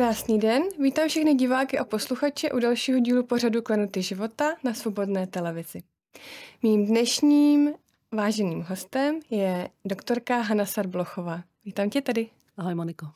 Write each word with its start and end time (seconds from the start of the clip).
Krásný 0.00 0.38
den, 0.38 0.62
vítám 0.78 1.08
všechny 1.08 1.34
diváky 1.34 1.78
a 1.78 1.84
posluchače 1.84 2.50
u 2.50 2.58
dalšího 2.58 3.00
dílu 3.00 3.22
pořadu 3.22 3.62
Klenuty 3.62 4.02
života 4.02 4.56
na 4.64 4.74
Svobodné 4.74 5.26
televizi. 5.26 5.82
Mým 6.62 6.86
dnešním 6.86 7.74
váženým 8.12 8.62
hostem 8.62 9.20
je 9.30 9.68
doktorka 9.84 10.40
Hanna 10.40 10.66
Sarblochová. 10.66 11.42
Vítám 11.64 11.90
tě 11.90 12.00
tady. 12.02 12.28
Ahoj 12.56 12.74
Moniko. 12.74 13.06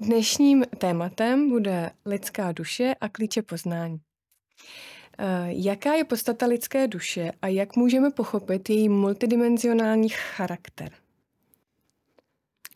Dnešním 0.00 0.64
tématem 0.78 1.50
bude 1.50 1.90
lidská 2.06 2.52
duše 2.52 2.94
a 3.00 3.08
klíče 3.08 3.42
poznání. 3.42 4.00
Eh, 5.18 5.46
jaká 5.48 5.94
je 5.94 6.04
podstata 6.04 6.46
lidské 6.46 6.88
duše 6.88 7.32
a 7.42 7.48
jak 7.48 7.76
můžeme 7.76 8.10
pochopit 8.10 8.70
její 8.70 8.88
multidimenzionální 8.88 10.08
charakter? 10.08 10.92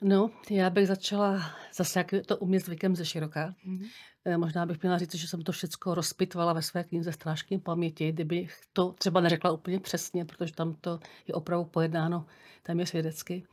No, 0.02 0.30
já 0.50 0.70
bych 0.70 0.86
začala 0.86 1.42
zase, 1.74 1.98
jak 1.98 2.14
to 2.26 2.36
umět 2.36 2.64
zvykem 2.64 2.96
ze 2.96 3.04
široka. 3.04 3.54
Mm-hmm. 3.66 3.88
Možná 4.36 4.66
bych 4.66 4.82
měla 4.82 4.98
říct, 4.98 5.14
že 5.14 5.28
jsem 5.28 5.42
to 5.42 5.52
všechno 5.52 5.94
rozpitvala 5.94 6.52
ve 6.52 6.62
své 6.62 6.84
knize 6.84 7.12
Strážky 7.12 7.58
paměti, 7.58 8.12
kdybych 8.12 8.60
to 8.72 8.92
třeba 8.92 9.20
neřekla 9.20 9.52
úplně 9.52 9.80
přesně, 9.80 10.24
protože 10.24 10.54
tam 10.54 10.74
to 10.74 11.00
je 11.26 11.34
opravdu 11.34 11.64
pojednáno 11.64 12.26
téměř 12.62 12.92
vědecky. 12.92 13.44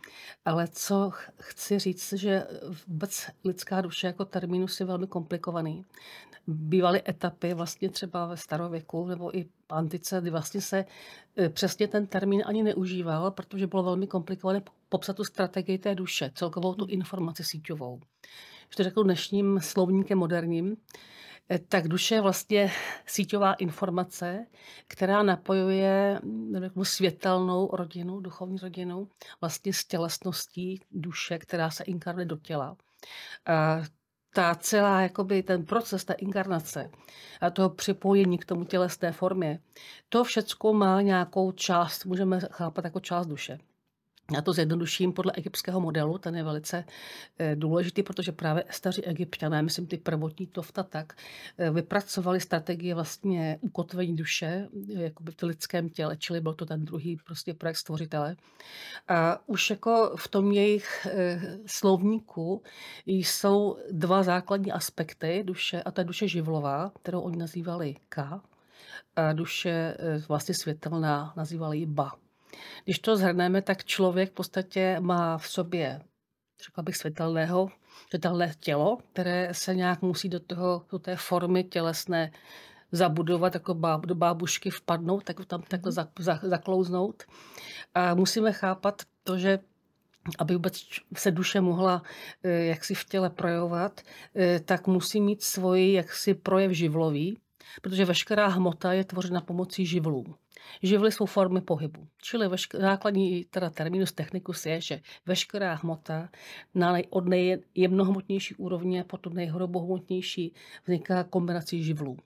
Ale 0.45 0.67
co 0.67 1.11
chci 1.39 1.79
říct, 1.79 2.13
že 2.13 2.47
vůbec 2.87 3.27
lidská 3.43 3.81
duše 3.81 4.07
jako 4.07 4.25
terminus 4.25 4.79
je 4.79 4.85
velmi 4.85 5.07
komplikovaný. 5.07 5.85
Bývaly 6.47 7.01
etapy 7.09 7.53
vlastně 7.53 7.89
třeba 7.89 8.25
ve 8.25 8.37
starověku 8.37 9.07
nebo 9.07 9.37
i 9.37 9.45
antice, 9.69 10.21
kdy 10.21 10.29
vlastně 10.29 10.61
se 10.61 10.85
e, 11.37 11.49
přesně 11.49 11.87
ten 11.87 12.07
termín 12.07 12.43
ani 12.45 12.63
neužíval, 12.63 13.31
protože 13.31 13.67
bylo 13.67 13.83
velmi 13.83 14.07
komplikované 14.07 14.61
popsat 14.89 15.15
tu 15.15 15.23
strategii 15.23 15.77
té 15.77 15.95
duše, 15.95 16.31
celkovou 16.35 16.75
tu 16.75 16.85
informaci 16.85 17.43
síťovou. 17.43 17.99
Když 18.69 18.75
to 18.75 18.83
řeknu 18.83 19.03
dnešním 19.03 19.59
slovníkem 19.61 20.17
moderním, 20.17 20.77
eh, 21.49 21.59
tak 21.59 21.87
duše 21.87 22.15
je 22.15 22.21
vlastně 22.21 22.71
síťová 23.05 23.53
informace, 23.53 24.45
která 24.87 25.23
napojuje 25.23 26.19
řeknu, 26.59 26.85
světelnou 26.85 27.69
rodinu, 27.73 28.19
duchovní 28.19 28.57
rodinu, 28.57 29.09
vlastně 29.41 29.73
s 29.73 29.85
tělesností 29.85 30.81
duše, 30.91 31.37
která 31.37 31.69
se 31.69 31.83
inkarnuje 31.83 32.25
do 32.25 32.37
těla. 32.37 32.77
A 33.45 33.81
ta 34.33 34.55
celá, 34.55 35.01
jakoby 35.01 35.43
ten 35.43 35.65
proces, 35.65 36.05
ta 36.05 36.13
inkarnace 36.13 36.89
a 37.41 37.49
toho 37.49 37.69
připojení 37.69 38.37
k 38.37 38.45
tomu 38.45 38.65
tělesné 38.65 39.11
formě, 39.11 39.59
to 40.09 40.23
všechno 40.23 40.73
má 40.73 41.01
nějakou 41.01 41.51
část, 41.51 42.05
můžeme 42.05 42.39
chápat 42.51 42.85
jako 42.85 42.99
část 42.99 43.27
duše. 43.27 43.59
Já 44.33 44.41
to 44.41 44.53
zjednoduším 44.53 45.13
podle 45.13 45.33
egyptského 45.35 45.79
modelu, 45.79 46.17
ten 46.17 46.35
je 46.35 46.43
velice 46.43 46.83
eh, 47.39 47.55
důležitý, 47.55 48.03
protože 48.03 48.31
právě 48.31 48.63
staří 48.69 49.05
egyptiané, 49.05 49.61
myslím 49.61 49.87
ty 49.87 49.97
prvotní 49.97 50.47
tofta 50.47 50.83
tak, 50.83 51.13
eh, 51.57 51.71
vypracovali 51.71 52.39
strategie 52.39 52.95
vlastně 52.95 53.57
ukotvení 53.61 54.15
duše 54.15 54.67
eh, 54.95 55.01
jakoby 55.01 55.31
v 55.31 55.43
lidském 55.43 55.89
těle, 55.89 56.17
čili 56.17 56.41
byl 56.41 56.53
to 56.53 56.65
ten 56.65 56.85
druhý 56.85 57.17
prostě 57.25 57.53
projekt 57.53 57.77
stvořitele. 57.77 58.35
A 59.07 59.39
už 59.47 59.69
jako 59.69 60.15
v 60.17 60.27
tom 60.27 60.51
jejich 60.51 61.07
slovníku 61.65 62.63
jsou 63.05 63.77
dva 63.91 64.23
základní 64.23 64.71
aspekty 64.71 65.43
duše, 65.45 65.81
a 65.81 65.91
to 65.91 66.01
je 66.01 66.05
duše 66.05 66.27
živlová, 66.27 66.91
kterou 67.01 67.21
oni 67.21 67.37
nazývali 67.37 67.95
K, 68.09 68.41
a 69.15 69.33
duše 69.33 69.97
vlastně 70.27 70.55
světelná 70.55 71.33
nazývali 71.37 71.85
Ba. 71.85 72.28
Když 72.83 72.99
to 72.99 73.17
zhrneme, 73.17 73.61
tak 73.61 73.85
člověk 73.85 74.29
v 74.29 74.33
podstatě 74.33 74.97
má 74.99 75.37
v 75.37 75.47
sobě, 75.47 76.01
řekla 76.65 76.83
bych, 76.83 76.97
světelného, 76.97 77.69
světelné 78.07 78.53
tělo, 78.59 78.97
které 79.13 79.53
se 79.53 79.75
nějak 79.75 80.01
musí 80.01 80.29
do, 80.29 80.39
toho, 80.39 80.85
do 80.91 80.99
té 80.99 81.15
formy 81.15 81.63
tělesné 81.63 82.31
zabudovat, 82.91 83.53
jako 83.53 83.73
báb, 83.73 84.05
do 84.05 84.15
bábušky 84.15 84.69
vpadnout, 84.69 85.23
tak 85.23 85.45
tam 85.45 85.61
takhle 85.61 85.89
mhm. 85.89 85.95
za, 85.95 86.07
za, 86.19 86.39
zaklouznout. 86.43 87.23
A 87.93 88.15
musíme 88.15 88.53
chápat 88.53 89.01
to, 89.23 89.37
že 89.37 89.59
aby 90.39 90.53
vůbec 90.53 90.83
se 91.15 91.31
duše 91.31 91.61
mohla 91.61 92.03
eh, 92.43 92.49
jaksi 92.49 92.95
v 92.95 93.05
těle 93.05 93.29
projevovat, 93.29 94.01
eh, 94.35 94.59
tak 94.59 94.87
musí 94.87 95.21
mít 95.21 95.43
svůj 95.43 95.91
jaksi 95.91 96.33
projev 96.33 96.71
živlový, 96.71 97.37
protože 97.81 98.05
veškerá 98.05 98.47
hmota 98.47 98.93
je 98.93 99.03
tvořena 99.03 99.41
pomocí 99.41 99.85
živlů. 99.85 100.35
Živly 100.83 101.11
jsou 101.11 101.25
formy 101.25 101.61
pohybu. 101.61 102.07
Čili 102.21 102.47
vešk- 102.47 102.81
základní 102.81 103.45
teda 103.45 103.69
terminus 103.69 104.11
technicus 104.11 104.65
je, 104.65 104.81
že 104.81 105.01
veškerá 105.25 105.73
hmota 105.73 106.29
na 106.75 106.93
nej- 106.93 107.07
od 107.09 107.27
nejjemnohmotnější 107.27 108.55
úrovně 108.55 109.03
po 109.03 109.17
tu 109.17 109.29
nejhrobohmotnější 109.29 110.53
vzniká 110.83 111.23
kombinací 111.23 111.83
živlů. 111.83 112.17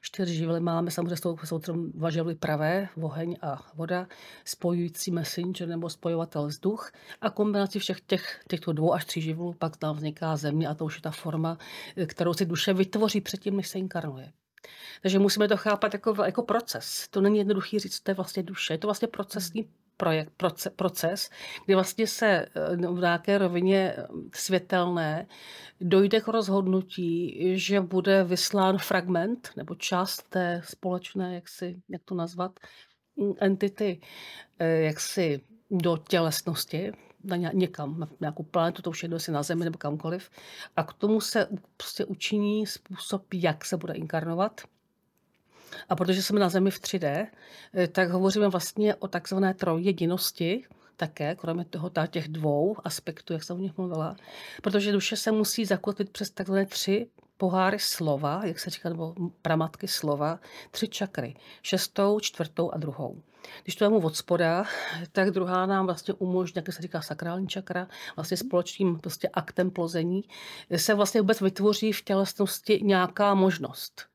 Čtyři 0.00 0.34
živly 0.34 0.60
máme, 0.60 0.90
samozřejmě 0.90 1.16
jsou, 1.16 1.36
jsou 1.44 1.58
dva 1.76 2.10
živly 2.10 2.34
pravé, 2.34 2.88
oheň 3.00 3.36
a 3.42 3.72
voda, 3.74 4.06
spojující 4.44 5.10
messenger 5.10 5.68
nebo 5.68 5.90
spojovatel 5.90 6.46
vzduch 6.46 6.92
a 7.20 7.30
kombinací 7.30 7.78
všech 7.78 8.00
těch, 8.00 8.40
těchto 8.48 8.72
dvou 8.72 8.92
až 8.92 9.04
tří 9.04 9.20
živlů 9.20 9.54
pak 9.58 9.76
tam 9.76 9.96
vzniká 9.96 10.36
země 10.36 10.68
a 10.68 10.74
to 10.74 10.84
už 10.84 10.96
je 10.96 11.02
ta 11.02 11.10
forma, 11.10 11.58
kterou 12.06 12.34
si 12.34 12.46
duše 12.46 12.72
vytvoří 12.72 13.20
předtím, 13.20 13.56
než 13.56 13.68
se 13.68 13.78
inkarnuje. 13.78 14.32
Takže 15.02 15.18
musíme 15.18 15.48
to 15.48 15.56
chápat 15.56 15.92
jako, 15.92 16.24
jako 16.24 16.42
proces. 16.42 17.08
To 17.08 17.20
není 17.20 17.38
jednoduchý 17.38 17.78
říct, 17.78 18.00
to 18.00 18.10
je 18.10 18.14
vlastně 18.14 18.42
duše. 18.42 18.74
Je 18.74 18.78
to 18.78 18.86
vlastně 18.86 19.08
procesní 19.08 19.68
projekt, 19.98 20.32
proces, 20.36 20.72
proces, 20.76 21.30
kdy 21.64 21.74
vlastně 21.74 22.06
se 22.06 22.26
eh, 22.26 22.76
v 22.76 23.00
nějaké 23.00 23.38
rovině 23.38 23.94
eh, 23.96 24.06
světelné 24.34 25.26
dojde 25.80 26.20
k 26.20 26.28
rozhodnutí, 26.28 27.40
že 27.58 27.80
bude 27.80 28.24
vyslán 28.24 28.78
fragment 28.78 29.50
nebo 29.56 29.74
část 29.74 30.22
té 30.28 30.62
společné, 30.64 31.34
jak, 31.34 31.48
si, 31.48 31.82
jak 31.88 32.02
to 32.04 32.14
nazvat, 32.14 32.60
mm, 33.16 33.32
entity, 33.40 34.00
eh, 34.58 34.66
jak 34.66 35.00
si 35.00 35.40
do 35.70 35.96
tělesnosti, 36.08 36.92
na 37.24 37.36
někam, 37.36 38.00
na 38.00 38.08
nějakou 38.20 38.42
planetu, 38.42 38.82
to 38.82 38.90
už 38.90 39.02
jedno 39.02 39.18
si 39.18 39.32
na 39.32 39.42
Zemi 39.42 39.64
nebo 39.64 39.78
kamkoliv. 39.78 40.30
A 40.76 40.82
k 40.82 40.92
tomu 40.92 41.20
se 41.20 41.48
prostě 41.76 42.04
učiní 42.04 42.66
způsob, 42.66 43.34
jak 43.34 43.64
se 43.64 43.76
bude 43.76 43.94
inkarnovat. 43.94 44.60
A 45.88 45.96
protože 45.96 46.22
jsme 46.22 46.40
na 46.40 46.48
Zemi 46.48 46.70
v 46.70 46.80
3D, 46.80 47.26
eh, 47.74 47.88
tak 47.88 48.10
hovoříme 48.10 48.48
vlastně 48.48 48.94
o 48.94 49.08
takzvané 49.08 49.54
trojjedinosti, 49.54 50.64
také, 50.96 51.34
kromě 51.34 51.64
toho 51.64 51.90
těch 52.10 52.28
dvou 52.28 52.76
aspektů, 52.84 53.32
jak 53.32 53.42
jsem 53.42 53.56
o 53.56 53.60
nich 53.60 53.76
mluvila, 53.76 54.16
protože 54.62 54.92
duše 54.92 55.16
se 55.16 55.32
musí 55.32 55.64
zakotvit 55.64 56.10
přes 56.10 56.30
takzvané 56.30 56.66
tři 56.66 57.08
poháry 57.36 57.78
slova, 57.78 58.40
jak 58.44 58.58
se 58.58 58.70
říká, 58.70 58.88
nebo 58.88 59.14
pramatky 59.42 59.88
slova, 59.88 60.40
tři 60.70 60.88
čakry. 60.88 61.34
Šestou, 61.62 62.20
čtvrtou 62.20 62.70
a 62.70 62.78
druhou. 62.78 63.22
Když 63.62 63.76
to 63.76 63.84
vemu 63.84 64.06
od 64.06 64.16
spoda, 64.16 64.64
tak 65.12 65.30
druhá 65.30 65.66
nám 65.66 65.86
vlastně 65.86 66.14
umožní, 66.14 66.52
jak 66.56 66.72
se 66.72 66.82
říká 66.82 67.02
sakrální 67.02 67.48
čakra, 67.48 67.88
vlastně 68.16 68.36
společným 68.36 68.98
prostě 68.98 69.28
aktem 69.28 69.70
plození, 69.70 70.22
se 70.76 70.94
vlastně 70.94 71.20
vůbec 71.20 71.40
vytvoří 71.40 71.92
v 71.92 72.02
tělesnosti 72.02 72.80
nějaká 72.82 73.34
možnost. 73.34 74.08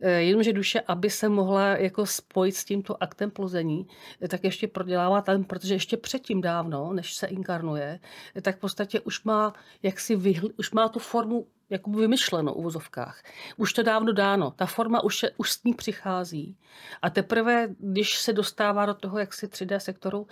Eh, 0.00 0.22
jenomže 0.22 0.52
duše, 0.52 0.80
aby 0.80 1.10
se 1.10 1.28
mohla 1.28 1.66
jako 1.66 2.06
spojit 2.06 2.56
s 2.56 2.64
tímto 2.64 3.02
aktem 3.02 3.30
plození, 3.30 3.86
eh, 4.22 4.28
tak 4.28 4.44
ještě 4.44 4.68
prodělává 4.68 5.22
tam, 5.22 5.44
protože 5.44 5.74
ještě 5.74 5.96
předtím 5.96 6.40
dávno, 6.40 6.92
než 6.92 7.14
se 7.14 7.26
inkarnuje, 7.26 8.00
eh, 8.36 8.40
tak 8.40 8.56
v 8.56 8.60
podstatě 8.60 9.00
už 9.00 9.24
má, 9.24 9.52
jak 9.82 10.00
si 10.00 10.16
vyhl, 10.16 10.48
už 10.58 10.70
má 10.70 10.88
tu 10.88 10.98
formu 10.98 11.46
jako 11.70 11.90
vymyšleno 11.90 12.54
u 12.54 12.62
vozovkách. 12.62 13.22
Už 13.56 13.72
to 13.72 13.82
dávno 13.82 14.12
dáno. 14.12 14.50
Ta 14.50 14.66
forma 14.66 15.04
už, 15.04 15.24
už 15.36 15.52
s 15.52 15.64
ní 15.64 15.74
přichází. 15.74 16.56
A 17.02 17.10
teprve, 17.10 17.68
když 17.78 18.18
se 18.18 18.32
dostává 18.32 18.86
do 18.86 18.94
toho 18.94 19.18
jaksi 19.18 19.46
3D 19.46 19.78
sektoru, 19.78 20.26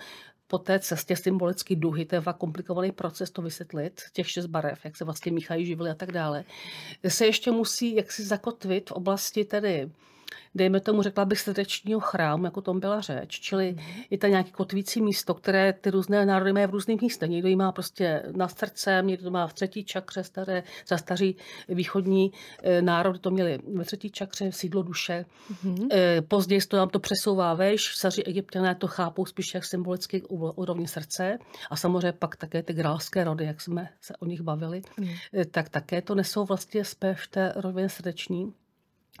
po 0.47 0.57
té 0.57 0.79
cestě 0.79 1.15
symbolicky 1.15 1.75
duhy, 1.75 2.05
to 2.05 2.15
je 2.15 2.21
komplikovaný 2.37 2.91
proces 2.91 3.31
to 3.31 3.41
vysvětlit, 3.41 4.01
těch 4.13 4.29
šest 4.29 4.45
barev, 4.45 4.85
jak 4.85 4.97
se 4.97 5.05
vlastně 5.05 5.31
míchají 5.31 5.65
živly 5.65 5.89
a 5.89 5.95
tak 5.95 6.11
dále, 6.11 6.43
se 7.07 7.25
ještě 7.25 7.51
musí 7.51 7.95
jaksi 7.95 8.23
zakotvit 8.23 8.89
v 8.89 8.91
oblasti 8.91 9.45
tedy 9.45 9.91
dejme 10.55 10.79
tomu, 10.79 11.01
řekla 11.01 11.25
bych, 11.25 11.39
srdečního 11.39 11.99
chrámu, 11.99 12.45
jako 12.45 12.61
tom 12.61 12.79
byla 12.79 13.01
řeč. 13.01 13.39
Čili 13.39 13.71
mhm. 13.71 14.01
je 14.09 14.17
to 14.17 14.27
nějaké 14.27 14.51
kotvící 14.51 15.01
místo, 15.01 15.33
které 15.33 15.73
ty 15.73 15.89
různé 15.89 16.25
národy 16.25 16.53
mají 16.53 16.65
v 16.65 16.69
různých 16.69 17.01
místech. 17.01 17.29
Někdo 17.29 17.47
ji 17.47 17.55
má 17.55 17.71
prostě 17.71 18.23
na 18.35 18.47
srdcem, 18.47 19.07
někdo 19.07 19.23
to 19.23 19.31
má 19.31 19.47
v 19.47 19.53
třetí 19.53 19.83
čakře, 19.83 20.23
staré, 20.23 20.63
za 20.87 20.97
staří 20.97 21.35
východní 21.69 22.31
eh, 22.63 22.81
národy 22.81 23.19
to 23.19 23.31
měli 23.31 23.59
ve 23.73 23.85
třetí 23.85 24.09
čakře, 24.09 24.51
sídlo 24.51 24.83
duše. 24.83 25.25
Mm-hmm. 25.51 25.87
Později 26.27 26.61
to 26.61 26.77
nám 26.77 26.89
to 26.89 26.99
přesouvá 26.99 27.53
vejš, 27.53 27.95
staří 27.95 28.23
egyptiané 28.23 28.75
to 28.75 28.87
chápou 28.87 29.25
spíš 29.25 29.53
jak 29.53 29.65
symbolicky 29.65 30.21
úrovni 30.55 30.87
srdce 30.87 31.37
a 31.69 31.75
samozřejmě 31.75 32.11
pak 32.11 32.35
také 32.35 32.63
ty 32.63 32.73
grálské 32.73 33.23
rody, 33.23 33.45
jak 33.45 33.61
jsme 33.61 33.89
se 34.01 34.15
o 34.15 34.25
nich 34.25 34.41
bavili, 34.41 34.81
mm. 34.99 35.09
tak 35.51 35.69
také 35.69 36.01
to 36.01 36.15
nesou 36.15 36.45
vlastně 36.45 36.85
spíš 36.85 37.25
v 37.25 37.27
té 37.27 37.53
rovině 37.55 37.89
srdeční 37.89 38.53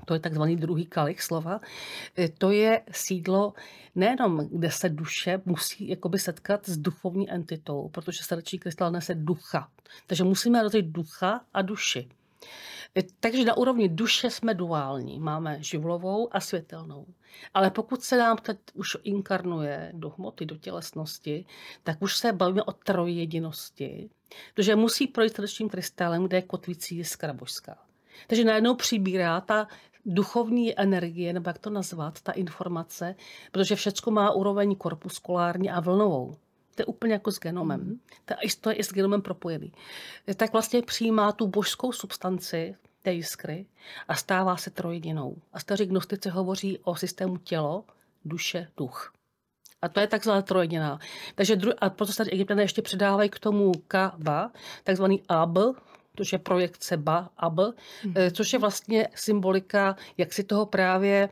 to 0.05 0.13
je 0.13 0.19
takzvaný 0.19 0.55
druhý 0.55 0.85
kalich 0.85 1.21
slova, 1.21 1.59
e, 2.17 2.29
to 2.29 2.51
je 2.51 2.81
sídlo 2.91 3.53
nejenom, 3.95 4.47
kde 4.51 4.71
se 4.71 4.89
duše 4.89 5.41
musí 5.45 5.89
jakoby 5.89 6.19
setkat 6.19 6.69
s 6.69 6.77
duchovní 6.77 7.31
entitou, 7.31 7.89
protože 7.89 8.23
srdeční 8.23 8.59
krystal 8.59 8.91
nese 8.91 9.15
ducha. 9.15 9.69
Takže 10.07 10.23
musíme 10.23 10.63
rozdělit 10.63 10.87
ducha 10.87 11.41
a 11.53 11.61
duši. 11.61 12.09
Takže 13.19 13.45
na 13.45 13.57
úrovni 13.57 13.89
duše 13.89 14.29
jsme 14.29 14.53
duální. 14.53 15.19
Máme 15.19 15.63
živlovou 15.63 16.35
a 16.35 16.39
světelnou. 16.39 17.05
Ale 17.53 17.71
pokud 17.71 18.03
se 18.03 18.17
nám 18.17 18.37
teď 18.37 18.57
už 18.73 18.97
inkarnuje 19.03 19.91
do 19.95 20.09
hmoty, 20.09 20.45
do 20.45 20.57
tělesnosti, 20.57 21.45
tak 21.83 22.01
už 22.01 22.17
se 22.17 22.33
bavíme 22.33 22.63
o 22.63 22.71
trojjedinosti. 22.71 24.09
Protože 24.53 24.75
musí 24.75 25.07
projít 25.07 25.35
srdečním 25.35 25.69
krystalem, 25.69 26.23
kde 26.23 26.37
je 26.37 26.41
kotvící 26.41 26.95
jiskra 26.97 27.33
božská. 27.33 27.86
Takže 28.27 28.43
najednou 28.43 28.75
přibírá 28.75 29.41
ta 29.41 29.67
duchovní 30.05 30.79
energie, 30.79 31.33
nebo 31.33 31.49
jak 31.49 31.57
to 31.57 31.69
nazvat, 31.69 32.21
ta 32.21 32.31
informace, 32.31 33.15
protože 33.51 33.75
všechno 33.75 34.11
má 34.11 34.31
úroveň 34.31 34.75
korpuskulární 34.75 35.69
a 35.69 35.79
vlnovou. 35.79 36.35
To 36.75 36.81
je 36.81 36.85
úplně 36.85 37.13
jako 37.13 37.31
s 37.31 37.39
genomem. 37.39 37.79
Mm. 37.79 37.99
To 38.61 38.69
je 38.69 38.75
i 38.75 38.83
s 38.83 38.93
genomem 38.93 39.21
propojený. 39.21 39.71
Tak 40.35 40.53
vlastně 40.53 40.81
přijímá 40.81 41.31
tu 41.31 41.47
božskou 41.47 41.91
substanci 41.91 42.75
té 43.01 43.13
jiskry 43.13 43.65
a 44.07 44.15
stává 44.15 44.57
se 44.57 44.69
trojedinou. 44.69 45.35
A 45.53 45.59
staří 45.59 45.85
gnostici 45.85 46.29
hovoří 46.29 46.79
o 46.83 46.95
systému 46.95 47.37
tělo, 47.37 47.83
duše, 48.25 48.67
duch. 48.77 49.13
A 49.81 49.89
to 49.89 49.99
je 49.99 50.07
takzvaná 50.07 50.41
trojediná. 50.41 50.99
Takže 51.35 51.55
dru- 51.55 51.73
a 51.77 51.89
proto 51.89 52.13
se 52.13 52.23
egyptané 52.23 52.63
ještě 52.63 52.81
předávají 52.81 53.29
k 53.29 53.39
tomu 53.39 53.71
kaba, 53.87 54.51
takzvaný 54.83 55.23
ab, 55.29 55.57
což 56.17 56.33
je 56.33 56.39
projekce 56.39 56.97
ba, 56.97 57.29
ab, 57.37 57.53
mm-hmm. 57.53 58.31
což 58.31 58.53
je 58.53 58.59
vlastně 58.59 59.07
symbolika, 59.15 59.95
jak 60.17 60.33
si 60.33 60.43
toho 60.43 60.65
právě 60.65 61.29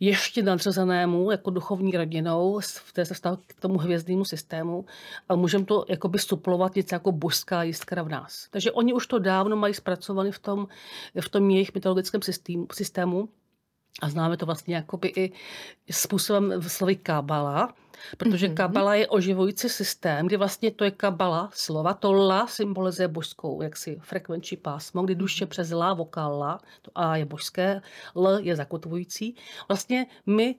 ještě 0.00 0.42
nadřazenému, 0.42 1.30
jako 1.30 1.50
duchovní 1.50 1.92
rodinou, 1.92 2.60
v 2.60 2.92
té 2.92 3.04
vztahu 3.04 3.38
k 3.46 3.60
tomu 3.60 3.78
hvězdnému 3.78 4.24
systému 4.24 4.84
a 5.28 5.36
můžeme 5.36 5.64
to 5.64 5.84
jakoby 5.88 6.18
suplovat 6.18 6.74
něco 6.74 6.94
jako 6.94 7.12
božská 7.12 7.62
jiskra 7.62 8.02
v 8.02 8.08
nás. 8.08 8.48
Takže 8.50 8.72
oni 8.72 8.92
už 8.92 9.06
to 9.06 9.18
dávno 9.18 9.56
mají 9.56 9.74
zpracované 9.74 10.32
v 10.32 10.38
tom, 10.38 10.68
v 11.20 11.28
tom 11.28 11.50
jejich 11.50 11.74
mytologickém 11.74 12.22
systému, 12.22 12.66
systému 12.72 13.28
a 14.02 14.08
známe 14.08 14.36
to 14.36 14.46
vlastně 14.46 14.76
jakoby 14.76 15.12
i 15.16 15.32
způsobem 15.90 16.62
slovy 16.62 16.96
kabala, 16.96 17.74
protože 18.16 18.48
mm-hmm. 18.48 18.54
kabala 18.54 18.94
je 18.94 19.08
oživující 19.08 19.68
systém, 19.68 20.26
kdy 20.26 20.36
vlastně 20.36 20.70
to 20.70 20.84
je 20.84 20.90
kabala 20.90 21.50
slova, 21.52 21.94
to 21.94 22.12
la 22.12 22.46
symbolizuje 22.46 23.08
božskou 23.08 23.62
jaksi 23.62 23.98
frekvenční 24.02 24.56
pásmo, 24.56 25.02
kdy 25.02 25.14
duše 25.14 25.44
mhm. 25.44 25.50
přes 25.50 25.70
la, 25.70 25.94
vokál 25.94 26.38
la, 26.38 26.60
to 26.82 26.90
a 26.94 27.16
je 27.16 27.24
božské, 27.24 27.82
l 28.16 28.38
je 28.42 28.56
zakotvující. 28.56 29.36
Vlastně 29.68 30.06
my 30.26 30.54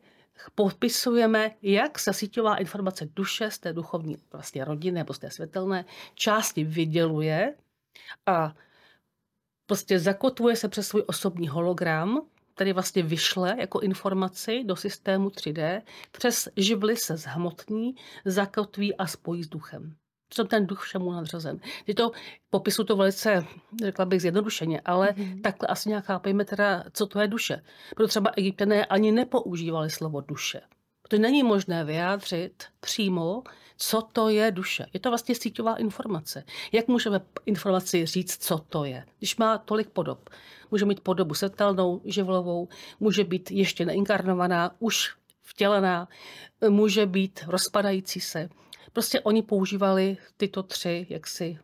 popisujeme, 0.55 1.51
jak 1.61 1.99
se 1.99 2.13
síťová 2.13 2.55
informace 2.55 3.07
duše 3.15 3.51
z 3.51 3.59
té 3.59 3.73
duchovní 3.73 4.17
vlastně 4.31 4.65
rodiny 4.65 4.95
nebo 4.95 5.13
z 5.13 5.19
té 5.19 5.31
světelné 5.31 5.85
části 6.15 6.63
vyděluje 6.63 7.53
a 8.25 8.55
prostě 9.65 9.99
zakotvuje 9.99 10.55
se 10.55 10.67
přes 10.67 10.87
svůj 10.87 11.03
osobní 11.07 11.47
hologram, 11.47 12.21
který 12.57 12.73
vlastně 12.73 13.03
vyšle 13.03 13.55
jako 13.59 13.79
informaci 13.79 14.63
do 14.63 14.75
systému 14.75 15.29
3D, 15.29 15.81
přes 16.11 16.49
živly 16.57 16.95
se 16.97 17.17
zhmotní, 17.17 17.95
zakotví 18.25 18.95
a 18.95 19.07
spojí 19.07 19.43
s 19.43 19.47
duchem. 19.47 19.95
Jsem 20.33 20.47
ten 20.47 20.67
duch 20.67 20.81
všemu 20.81 21.11
nadřazen. 21.11 21.59
Je 21.87 21.95
to, 21.95 22.11
popisu 22.49 22.83
to 22.83 22.95
velice, 22.95 23.45
řekla 23.83 24.05
bych 24.05 24.21
zjednodušeně, 24.21 24.81
ale 24.85 25.07
mm-hmm. 25.11 25.41
takhle 25.41 25.67
asi 25.67 25.89
nějak 25.89 26.05
chápejme 26.05 26.45
teda, 26.45 26.83
co 26.93 27.07
to 27.07 27.19
je 27.19 27.27
duše. 27.27 27.63
Proto 27.95 28.07
třeba 28.07 28.31
egyptané 28.37 28.85
ani 28.85 29.11
nepoužívali 29.11 29.89
slovo 29.89 30.21
duše. 30.21 30.61
Protože 31.07 31.21
není 31.21 31.43
možné 31.43 31.83
vyjádřit 31.83 32.63
přímo, 32.79 33.43
co 33.77 34.01
to 34.01 34.29
je 34.29 34.51
duše. 34.51 34.85
Je 34.93 34.99
to 34.99 35.09
vlastně 35.09 35.35
síťová 35.35 35.75
informace. 35.75 36.43
Jak 36.71 36.87
můžeme 36.87 37.21
informaci 37.45 38.05
říct, 38.05 38.43
co 38.43 38.57
to 38.57 38.85
je, 38.85 39.05
když 39.17 39.37
má 39.37 39.57
tolik 39.57 39.89
podob? 39.89 40.29
Může 40.71 40.85
mít 40.85 40.99
podobu 40.99 41.33
setelnou, 41.33 42.01
živlovou, 42.05 42.67
může 42.99 43.23
být 43.23 43.51
ještě 43.51 43.85
neinkarnovaná, 43.85 44.75
už 44.79 45.15
vtělená, 45.43 46.07
může 46.69 47.05
být 47.05 47.43
rozpadající 47.47 48.19
se. 48.19 48.49
Prostě 48.93 49.21
oni 49.21 49.41
používali 49.41 50.17
tyto 50.37 50.63
tři 50.63 51.07
jaksi 51.09 51.59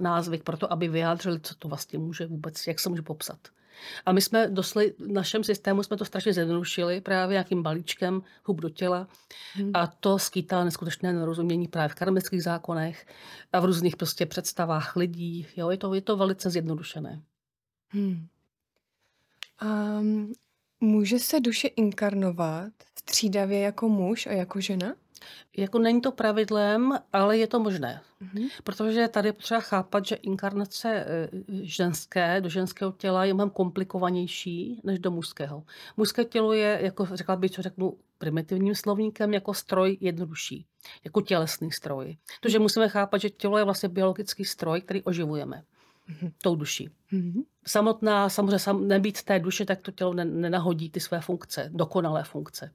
názvy 0.00 0.38
pro 0.38 0.56
to, 0.56 0.72
aby 0.72 0.88
vyjádřili, 0.88 1.40
co 1.40 1.54
to 1.54 1.68
vlastně 1.68 1.98
může 1.98 2.26
vůbec, 2.26 2.66
jak 2.66 2.80
se 2.80 2.88
může 2.88 3.02
popsat. 3.02 3.38
A 4.06 4.12
my 4.12 4.20
jsme 4.20 4.48
dosli, 4.48 4.94
v 4.98 5.08
našem 5.08 5.44
systému 5.44 5.82
jsme 5.82 5.96
to 5.96 6.04
strašně 6.04 6.32
zjednodušili 6.32 7.00
právě 7.00 7.34
nějakým 7.34 7.62
balíčkem 7.62 8.22
hub 8.44 8.60
do 8.60 8.68
těla. 8.68 9.08
Hmm. 9.52 9.70
A 9.74 9.86
to 9.86 10.18
skýtá 10.18 10.64
neskutečné 10.64 11.12
nerozumění 11.12 11.68
právě 11.68 11.88
v 11.88 11.94
karmických 11.94 12.42
zákonech 12.42 13.06
a 13.52 13.60
v 13.60 13.64
různých 13.64 13.96
prostě 13.96 14.26
představách 14.26 14.96
lidí. 14.96 15.46
Jo, 15.56 15.70
je 15.70 15.76
to, 15.76 15.94
je 15.94 16.00
to 16.00 16.16
velice 16.16 16.50
zjednodušené. 16.50 17.22
Hmm. 17.88 18.26
Um, 19.62 20.32
může 20.80 21.18
se 21.18 21.40
duše 21.40 21.68
inkarnovat 21.68 22.72
střídavě 22.98 23.60
jako 23.60 23.88
muž 23.88 24.26
a 24.26 24.32
jako 24.32 24.60
žena? 24.60 24.94
Jako 25.56 25.78
není 25.78 26.00
to 26.00 26.12
pravidlem, 26.12 26.98
ale 27.12 27.38
je 27.38 27.46
to 27.46 27.60
možné. 27.60 28.00
Mm-hmm. 28.22 28.48
Protože 28.64 29.08
tady 29.08 29.28
je 29.28 29.32
potřeba 29.32 29.60
chápat, 29.60 30.06
že 30.06 30.14
inkarnace 30.14 30.88
e, 30.94 31.28
ženské 31.62 32.40
do 32.40 32.48
ženského 32.48 32.92
těla 32.92 33.24
je 33.24 33.34
mnohem 33.34 33.50
komplikovanější 33.50 34.80
než 34.84 34.98
do 34.98 35.10
mužského. 35.10 35.64
Mužské 35.96 36.24
tělo 36.24 36.52
je, 36.52 36.78
jako 36.82 37.08
řekla 37.12 37.36
bych, 37.36 37.50
co 37.50 37.62
řeknu 37.62 37.96
primitivním 38.18 38.74
slovníkem, 38.74 39.34
jako 39.34 39.54
stroj 39.54 39.96
jednodušší, 40.00 40.66
jako 41.04 41.20
tělesný 41.20 41.72
stroj. 41.72 42.16
Takže 42.40 42.58
musíme 42.58 42.88
chápat, 42.88 43.20
že 43.20 43.30
tělo 43.30 43.58
je 43.58 43.64
vlastně 43.64 43.88
biologický 43.88 44.44
stroj, 44.44 44.80
který 44.80 45.02
oživujeme 45.02 45.62
mm-hmm. 46.10 46.32
tou 46.42 46.56
duší. 46.56 46.90
Mm-hmm. 47.12 47.42
Samotná, 47.66 48.28
samozřejmě 48.28 48.58
sam, 48.58 48.88
nebýt 48.88 49.22
té 49.22 49.38
duše, 49.38 49.64
tak 49.64 49.80
to 49.80 49.90
tělo 49.90 50.14
nenahodí 50.14 50.90
ty 50.90 51.00
své 51.00 51.20
funkce, 51.20 51.70
dokonalé 51.72 52.24
funkce. 52.24 52.70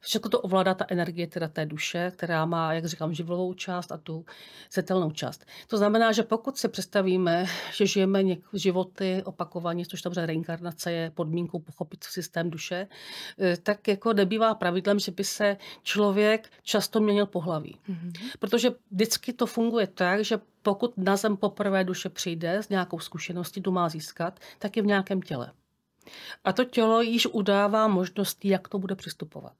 Všechno 0.00 0.30
to 0.30 0.40
ovládá 0.40 0.74
ta 0.74 0.84
energie 0.88 1.26
teda 1.26 1.48
té 1.48 1.66
duše, 1.66 2.12
která 2.16 2.44
má, 2.44 2.72
jak 2.72 2.86
říkám, 2.86 3.14
živlovou 3.14 3.54
část 3.54 3.92
a 3.92 3.96
tu 3.96 4.24
setelnou 4.70 5.10
část. 5.10 5.44
To 5.66 5.78
znamená, 5.78 6.12
že 6.12 6.22
pokud 6.22 6.58
si 6.58 6.68
představíme, 6.68 7.46
že 7.72 7.86
žijeme 7.86 8.22
něk- 8.22 8.42
životy 8.52 9.22
opakovaně, 9.24 9.86
což 9.86 10.02
tam 10.02 10.12
reinkarnace 10.12 10.92
je 10.92 11.10
podmínkou 11.10 11.58
pochopit 11.58 12.04
systém 12.04 12.50
duše, 12.50 12.86
eh, 13.38 13.56
tak 13.56 13.88
jako 13.88 14.12
nebývá 14.12 14.54
pravidlem, 14.54 14.98
že 14.98 15.12
by 15.12 15.24
se 15.24 15.56
člověk 15.82 16.50
často 16.62 17.00
měnil 17.00 17.26
pohlaví. 17.26 17.76
Mm-hmm. 17.88 18.12
Protože 18.38 18.70
vždycky 18.90 19.32
to 19.32 19.46
funguje 19.46 19.86
tak, 19.86 20.24
že 20.24 20.38
pokud 20.66 20.98
na 20.98 21.16
zem 21.16 21.36
poprvé 21.36 21.84
duše 21.84 22.08
přijde 22.08 22.58
s 22.58 22.68
nějakou 22.68 22.98
zkušeností, 22.98 23.60
tu 23.66 23.72
má 23.72 23.88
získat, 23.88 24.40
tak 24.58 24.76
je 24.76 24.82
v 24.82 24.86
nějakém 24.86 25.22
těle. 25.22 25.52
A 26.44 26.52
to 26.52 26.64
tělo 26.64 27.00
již 27.00 27.26
udává 27.26 27.88
možnosti, 27.88 28.48
jak 28.48 28.68
to 28.68 28.78
bude 28.78 28.94
přistupovat. 28.94 29.56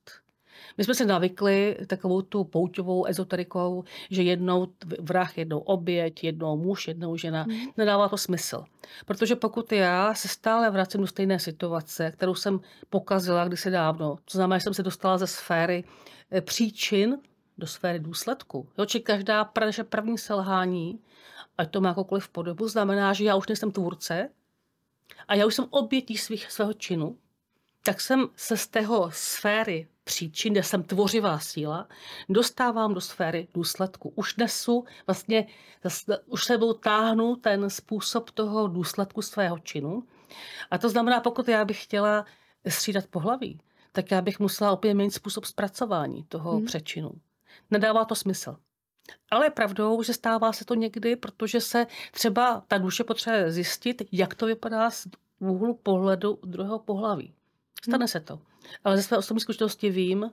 My 0.78 0.84
jsme 0.84 0.94
se 0.94 1.04
navykli 1.04 1.76
takovou 1.86 2.22
tu 2.22 2.44
pouťovou 2.44 3.06
ezoterikou, 3.06 3.84
že 4.10 4.22
jednou 4.22 4.66
vrah, 5.00 5.38
jednou 5.38 5.58
oběť, 5.58 6.24
jednou 6.24 6.56
muž, 6.56 6.88
jednou 6.88 7.16
žena. 7.16 7.44
Mm. 7.48 7.56
Nedává 7.76 8.08
to 8.08 8.16
smysl. 8.16 8.64
Protože 9.06 9.36
pokud 9.36 9.72
já 9.72 10.14
se 10.14 10.28
stále 10.28 10.70
vracím 10.70 11.00
do 11.00 11.06
stejné 11.06 11.38
situace, 11.38 12.10
kterou 12.10 12.34
jsem 12.34 12.60
pokazila 12.90 13.44
kdysi 13.44 13.70
dávno, 13.70 14.16
to 14.16 14.38
znamená, 14.38 14.58
že 14.58 14.62
jsem 14.62 14.74
se 14.74 14.82
dostala 14.82 15.18
ze 15.18 15.26
sféry 15.26 15.84
eh, 16.30 16.40
příčin 16.40 17.18
do 17.58 17.66
sféry 17.66 17.98
důsledku. 17.98 18.68
Jo, 18.78 18.86
či 18.86 19.00
každá 19.00 19.50
naše 19.60 19.84
první 19.84 20.18
selhání, 20.18 20.98
ať 21.58 21.70
to 21.70 21.80
má 21.80 21.88
jakoukoliv 21.88 22.28
podobu, 22.28 22.68
znamená, 22.68 23.12
že 23.12 23.24
já 23.24 23.36
už 23.36 23.46
nejsem 23.46 23.72
tvůrce 23.72 24.28
a 25.28 25.34
já 25.34 25.46
už 25.46 25.54
jsem 25.54 25.66
obětí 25.70 26.16
svých, 26.16 26.52
svého 26.52 26.72
činu, 26.72 27.18
tak 27.82 28.00
jsem 28.00 28.28
se 28.36 28.56
z 28.56 28.66
tého 28.66 29.10
sféry 29.10 29.88
příčin, 30.04 30.52
kde 30.52 30.62
jsem 30.62 30.82
tvořivá 30.82 31.38
síla, 31.38 31.88
dostávám 32.28 32.94
do 32.94 33.00
sféry 33.00 33.48
důsledku. 33.54 34.12
Už 34.14 34.36
nesu, 34.36 34.84
vlastně, 35.06 35.46
už 36.26 36.44
sebou 36.44 36.72
táhnu 36.72 37.36
ten 37.36 37.70
způsob 37.70 38.30
toho 38.30 38.68
důsledku 38.68 39.22
svého 39.22 39.58
činu. 39.58 40.02
A 40.70 40.78
to 40.78 40.88
znamená, 40.88 41.20
pokud 41.20 41.48
já 41.48 41.64
bych 41.64 41.82
chtěla 41.82 42.24
střídat 42.68 43.06
pohlaví, 43.06 43.60
tak 43.92 44.10
já 44.10 44.20
bych 44.22 44.40
musela 44.40 44.72
opět 44.72 44.94
měnit 44.94 45.10
způsob 45.10 45.44
zpracování 45.44 46.24
toho 46.24 46.56
hmm. 46.56 46.66
přečinu. 46.66 47.10
Nedává 47.70 48.04
to 48.04 48.14
smysl. 48.14 48.56
Ale 49.30 49.46
je 49.46 49.50
pravdou, 49.50 50.02
že 50.02 50.12
stává 50.12 50.52
se 50.52 50.64
to 50.64 50.74
někdy, 50.74 51.16
protože 51.16 51.60
se 51.60 51.86
třeba 52.12 52.62
ta 52.68 52.78
duše 52.78 53.04
potřebuje 53.04 53.52
zjistit, 53.52 54.02
jak 54.12 54.34
to 54.34 54.46
vypadá 54.46 54.90
z 54.90 55.06
úhlu 55.38 55.74
pohledu 55.74 56.38
druhého 56.42 56.78
pohlaví. 56.78 57.32
Stane 57.82 57.98
hmm. 57.98 58.08
se 58.08 58.20
to. 58.20 58.40
Ale 58.84 58.96
ze 58.96 59.02
své 59.02 59.18
osobní 59.18 59.40
zkušenosti 59.40 59.90
vím, 59.90 60.30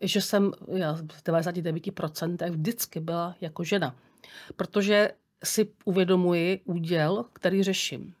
že 0.00 0.20
jsem 0.20 0.52
já 0.68 0.92
v 0.92 1.02
99% 1.02 2.50
vždycky 2.50 3.00
byla 3.00 3.36
jako 3.40 3.64
žena. 3.64 3.96
Protože 4.56 5.10
si 5.44 5.72
uvědomuji 5.84 6.60
úděl, 6.64 7.24
který 7.32 7.62
řeším. 7.62 8.14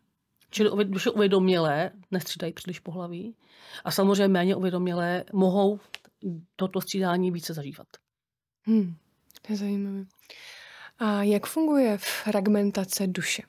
Čili 0.50 0.84
duše 0.84 1.10
uvědomělé 1.10 1.90
nestřídají 2.10 2.52
příliš 2.52 2.80
pohlaví 2.80 3.34
a 3.84 3.90
samozřejmě 3.90 4.28
méně 4.28 4.56
uvědomělé 4.56 5.24
mohou 5.32 5.80
toto 6.56 6.80
střídání 6.80 7.30
více 7.30 7.54
zažívat. 7.54 7.86
Hmm, 8.62 8.94
zajímavé. 9.54 10.04
A 10.98 11.22
jak 11.22 11.46
funguje 11.46 11.98
fragmentace 11.98 13.06
duše? 13.06 13.42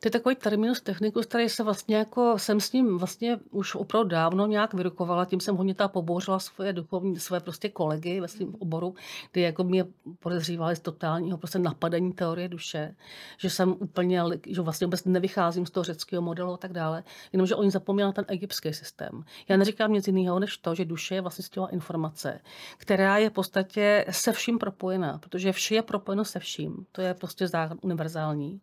To 0.00 0.06
je 0.06 0.10
takový 0.10 0.36
terminus 0.36 0.80
technicus, 0.80 1.26
který 1.26 1.48
se 1.48 1.62
vlastně 1.62 1.96
jako, 1.96 2.38
jsem 2.38 2.60
s 2.60 2.72
ním 2.72 2.98
vlastně 2.98 3.38
už 3.50 3.74
opravdu 3.74 4.08
dávno 4.08 4.46
nějak 4.46 4.74
vyrukovala, 4.74 5.24
tím 5.24 5.40
jsem 5.40 5.56
hodně 5.56 5.74
ta 5.74 5.88
pobouřila 5.88 6.38
svoje 6.38 6.72
duchovní, 6.72 7.18
své 7.18 7.40
prostě 7.40 7.68
kolegy 7.68 8.20
ve 8.20 8.28
svém 8.28 8.54
oboru, 8.58 8.94
kdy 9.32 9.40
jako 9.40 9.64
mě 9.64 9.84
podezřívali 10.18 10.76
z 10.76 10.80
totálního 10.80 11.38
prostě 11.38 11.58
napadení 11.58 12.12
teorie 12.12 12.48
duše, 12.48 12.94
že 13.38 13.50
jsem 13.50 13.76
úplně, 13.78 14.22
že 14.46 14.60
vlastně 14.60 14.86
vůbec 14.86 15.04
nevycházím 15.04 15.66
z 15.66 15.70
toho 15.70 15.84
řeckého 15.84 16.22
modelu 16.22 16.52
a 16.52 16.56
tak 16.56 16.72
dále, 16.72 17.04
jenomže 17.32 17.54
oni 17.54 17.70
zapomněli 17.70 18.08
na 18.08 18.12
ten 18.12 18.24
egyptský 18.28 18.72
systém. 18.72 19.24
Já 19.48 19.56
neříkám 19.56 19.92
nic 19.92 20.06
jiného, 20.06 20.38
než 20.38 20.56
to, 20.56 20.74
že 20.74 20.84
duše 20.84 21.14
je 21.14 21.20
vlastně 21.20 21.44
stěla 21.44 21.68
informace, 21.68 22.40
která 22.76 23.18
je 23.18 23.30
v 23.30 23.32
podstatě 23.32 24.04
se 24.10 24.32
vším 24.32 24.58
propojená, 24.58 25.18
protože 25.18 25.52
vše 25.52 25.74
je 25.74 25.82
propojeno 25.82 26.24
se 26.24 26.38
vším. 26.38 26.86
To 26.92 27.02
je 27.02 27.14
prostě 27.14 27.48
univerzální. 27.82 28.60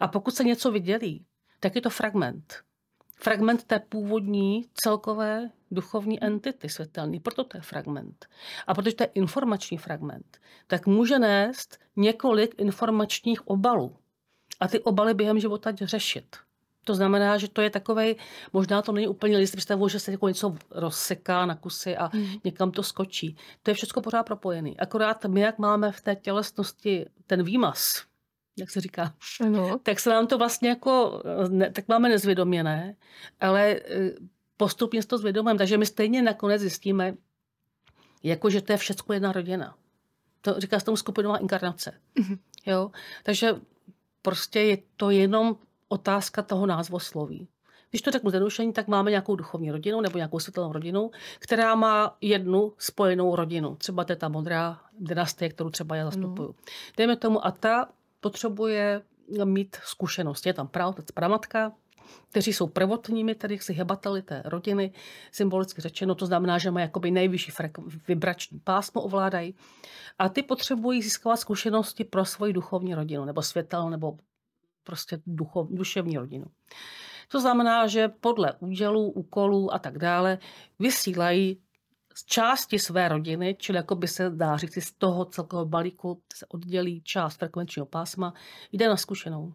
A 0.00 0.08
pokud 0.08 0.34
se 0.34 0.44
něco 0.44 0.70
vydělí, 0.80 1.26
tak 1.60 1.74
je 1.74 1.80
to 1.80 1.90
fragment. 1.90 2.54
Fragment 3.16 3.64
té 3.64 3.78
původní 3.78 4.64
celkové 4.74 5.50
duchovní 5.70 6.24
entity 6.24 6.68
světelný. 6.68 7.20
Proto 7.20 7.44
to 7.44 7.56
je 7.56 7.60
fragment. 7.60 8.26
A 8.66 8.74
protože 8.74 8.96
to 8.96 9.02
je 9.02 9.10
informační 9.14 9.78
fragment, 9.78 10.38
tak 10.66 10.86
může 10.86 11.18
nést 11.18 11.78
několik 11.96 12.54
informačních 12.58 13.48
obalů. 13.48 13.96
A 14.60 14.68
ty 14.68 14.80
obaly 14.80 15.14
během 15.14 15.38
života 15.38 15.72
řešit. 15.80 16.36
To 16.84 16.94
znamená, 16.94 17.38
že 17.38 17.48
to 17.48 17.60
je 17.60 17.70
takový, 17.70 18.16
možná 18.52 18.82
to 18.82 18.92
není 18.92 19.08
úplně 19.08 19.36
list, 19.36 19.52
představu, 19.52 19.88
že 19.88 20.00
se 20.00 20.12
jako 20.12 20.28
něco 20.28 20.56
rozseká 20.70 21.46
na 21.46 21.54
kusy 21.54 21.96
a 21.96 22.10
hmm. 22.12 22.26
někam 22.44 22.70
to 22.70 22.82
skočí. 22.82 23.36
To 23.62 23.70
je 23.70 23.74
všechno 23.74 24.02
pořád 24.02 24.22
propojený. 24.22 24.80
Akorát 24.80 25.24
my, 25.24 25.40
jak 25.40 25.58
máme 25.58 25.92
v 25.92 26.00
té 26.00 26.16
tělesnosti 26.16 27.06
ten 27.26 27.42
výmaz, 27.42 28.04
jak 28.60 28.70
se 28.70 28.80
říká, 28.80 29.14
ano. 29.40 29.78
tak 29.82 30.00
se 30.00 30.10
nám 30.10 30.26
to 30.26 30.38
vlastně 30.38 30.68
jako, 30.68 31.22
ne, 31.48 31.70
tak 31.70 31.88
máme 31.88 32.08
nezvědoměné, 32.08 32.96
ale 33.40 33.70
e, 33.70 33.80
postupně 34.56 35.02
s 35.02 35.06
to 35.06 35.18
zvědomujeme. 35.18 35.58
Takže 35.58 35.78
my 35.78 35.86
stejně 35.86 36.22
nakonec 36.22 36.60
zjistíme, 36.60 37.14
jako 38.22 38.50
že 38.50 38.62
to 38.62 38.72
je 38.72 38.76
všechno 38.76 39.14
jedna 39.14 39.32
rodina. 39.32 39.74
To 40.40 40.60
říká 40.60 40.78
se 40.78 40.84
tomu 40.84 40.96
skupinová 40.96 41.36
inkarnace. 41.36 41.92
Mm-hmm. 42.16 42.38
Jo? 42.66 42.90
Takže 43.22 43.54
prostě 44.22 44.60
je 44.60 44.78
to 44.96 45.10
jenom 45.10 45.56
otázka 45.88 46.42
toho 46.42 46.66
názvosloví. 46.66 47.48
Když 47.90 48.02
to 48.02 48.10
řeknu 48.10 48.30
zjednodušení, 48.30 48.72
tak 48.72 48.88
máme 48.88 49.10
nějakou 49.10 49.36
duchovní 49.36 49.70
rodinu 49.70 50.00
nebo 50.00 50.18
nějakou 50.18 50.38
světelnou 50.38 50.72
rodinu, 50.72 51.10
která 51.38 51.74
má 51.74 52.16
jednu 52.20 52.72
spojenou 52.78 53.36
rodinu. 53.36 53.76
Třeba 53.76 54.04
to 54.04 54.12
je 54.12 54.16
ta 54.16 54.28
modrá 54.28 54.80
dynastie, 54.98 55.48
kterou 55.48 55.70
třeba 55.70 55.96
já 55.96 56.04
zastupuju. 56.04 56.48
No. 56.48 56.54
Dejme 56.96 57.16
tomu, 57.16 57.46
a 57.46 57.50
ta 57.50 57.88
potřebuje 58.20 59.02
mít 59.44 59.76
zkušenost. 59.82 60.46
Je 60.46 60.54
tam 60.54 60.68
praotec, 60.68 61.10
pramatka, 61.10 61.72
kteří 62.30 62.52
jsou 62.52 62.66
prvotními, 62.66 63.34
tedy 63.34 63.58
si 63.58 63.72
hebateli 63.72 64.22
té 64.22 64.42
rodiny, 64.44 64.92
symbolicky 65.32 65.80
řečeno, 65.80 66.14
to 66.14 66.26
znamená, 66.26 66.58
že 66.58 66.70
mají 66.70 66.84
jakoby 66.84 67.10
nejvyšší 67.10 67.52
vibrační 68.08 68.58
pásmo 68.58 69.02
ovládají. 69.02 69.54
A 70.18 70.28
ty 70.28 70.42
potřebují 70.42 71.02
získávat 71.02 71.36
zkušenosti 71.36 72.04
pro 72.04 72.24
svoji 72.24 72.52
duchovní 72.52 72.94
rodinu, 72.94 73.24
nebo 73.24 73.42
světel, 73.42 73.90
nebo 73.90 74.18
prostě 74.84 75.20
duchov, 75.26 75.68
duševní 75.70 76.18
rodinu. 76.18 76.46
To 77.28 77.40
znamená, 77.40 77.86
že 77.86 78.08
podle 78.08 78.52
údělů, 78.60 79.10
úkolů 79.10 79.74
a 79.74 79.78
tak 79.78 79.98
dále 79.98 80.38
vysílají 80.78 81.60
z 82.20 82.24
části 82.24 82.78
své 82.78 83.08
rodiny, 83.08 83.56
čili 83.58 83.76
jako 83.76 83.94
by 83.94 84.08
se 84.08 84.30
dá 84.30 84.56
říct, 84.56 84.84
z 84.84 84.92
toho 84.92 85.24
celkového 85.24 85.66
balíku 85.66 86.22
se 86.34 86.46
oddělí 86.46 87.02
část 87.02 87.36
frekvenčního 87.36 87.86
pásma, 87.86 88.34
jde 88.72 88.88
na 88.88 88.96
zkušenou. 88.96 89.52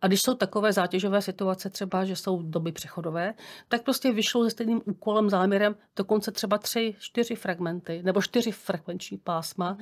A 0.00 0.06
když 0.06 0.20
jsou 0.22 0.34
takové 0.34 0.72
zátěžové 0.72 1.22
situace, 1.22 1.70
třeba, 1.70 2.04
že 2.04 2.16
jsou 2.16 2.42
doby 2.42 2.72
přechodové, 2.72 3.34
tak 3.68 3.82
prostě 3.82 4.12
vyšlo 4.12 4.44
se 4.44 4.50
stejným 4.50 4.82
úkolem, 4.84 5.30
záměrem 5.30 5.76
dokonce 5.96 6.30
třeba 6.30 6.58
tři, 6.58 6.94
čtyři 6.98 7.34
fragmenty 7.34 8.02
nebo 8.02 8.22
čtyři 8.22 8.52
frekvenční 8.52 9.18
pásma. 9.18 9.78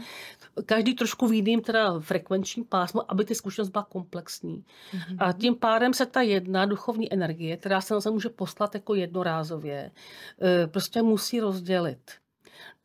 Každý 0.67 0.95
trošku 0.95 1.27
v 1.27 1.33
jiným 1.33 1.61
teda 1.61 2.01
frekvenční 2.01 2.65
pásmo, 2.65 3.11
aby 3.11 3.25
ty 3.25 3.35
zkušenost 3.35 3.69
byla 3.69 3.85
komplexní. 3.85 4.65
A 5.19 5.27
mhm. 5.27 5.39
tím 5.39 5.55
pádem 5.55 5.95
se 5.95 6.07
ta 6.07 6.21
jedna 6.21 6.67
duchovní 6.67 7.13
energie, 7.13 7.57
která 7.57 7.81
se 7.81 7.95
nám 7.95 8.03
může 8.13 8.29
poslat 8.29 8.75
jako 8.75 8.95
jednorázově, 8.95 9.91
eh, 10.43 10.67
prostě 10.67 11.03
musí 11.03 11.41
rozdělit. 11.41 12.11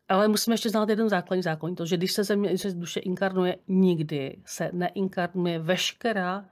Ale 0.10 0.27
musíme 0.27 0.53
ještě 0.53 0.70
znát 0.70 0.89
jeden 0.89 1.10
základní 1.10 1.43
zákon, 1.43 1.75
to, 1.75 1.86
že 1.86 1.98
když 1.98 2.12
se 2.12 2.24
země, 2.24 2.58
že 2.58 2.72
duše 2.72 3.00
inkarnuje, 3.00 3.58
nikdy 3.67 4.38
se 4.46 4.70
neinkarnuje 4.74 5.60
veškerá 5.60 6.46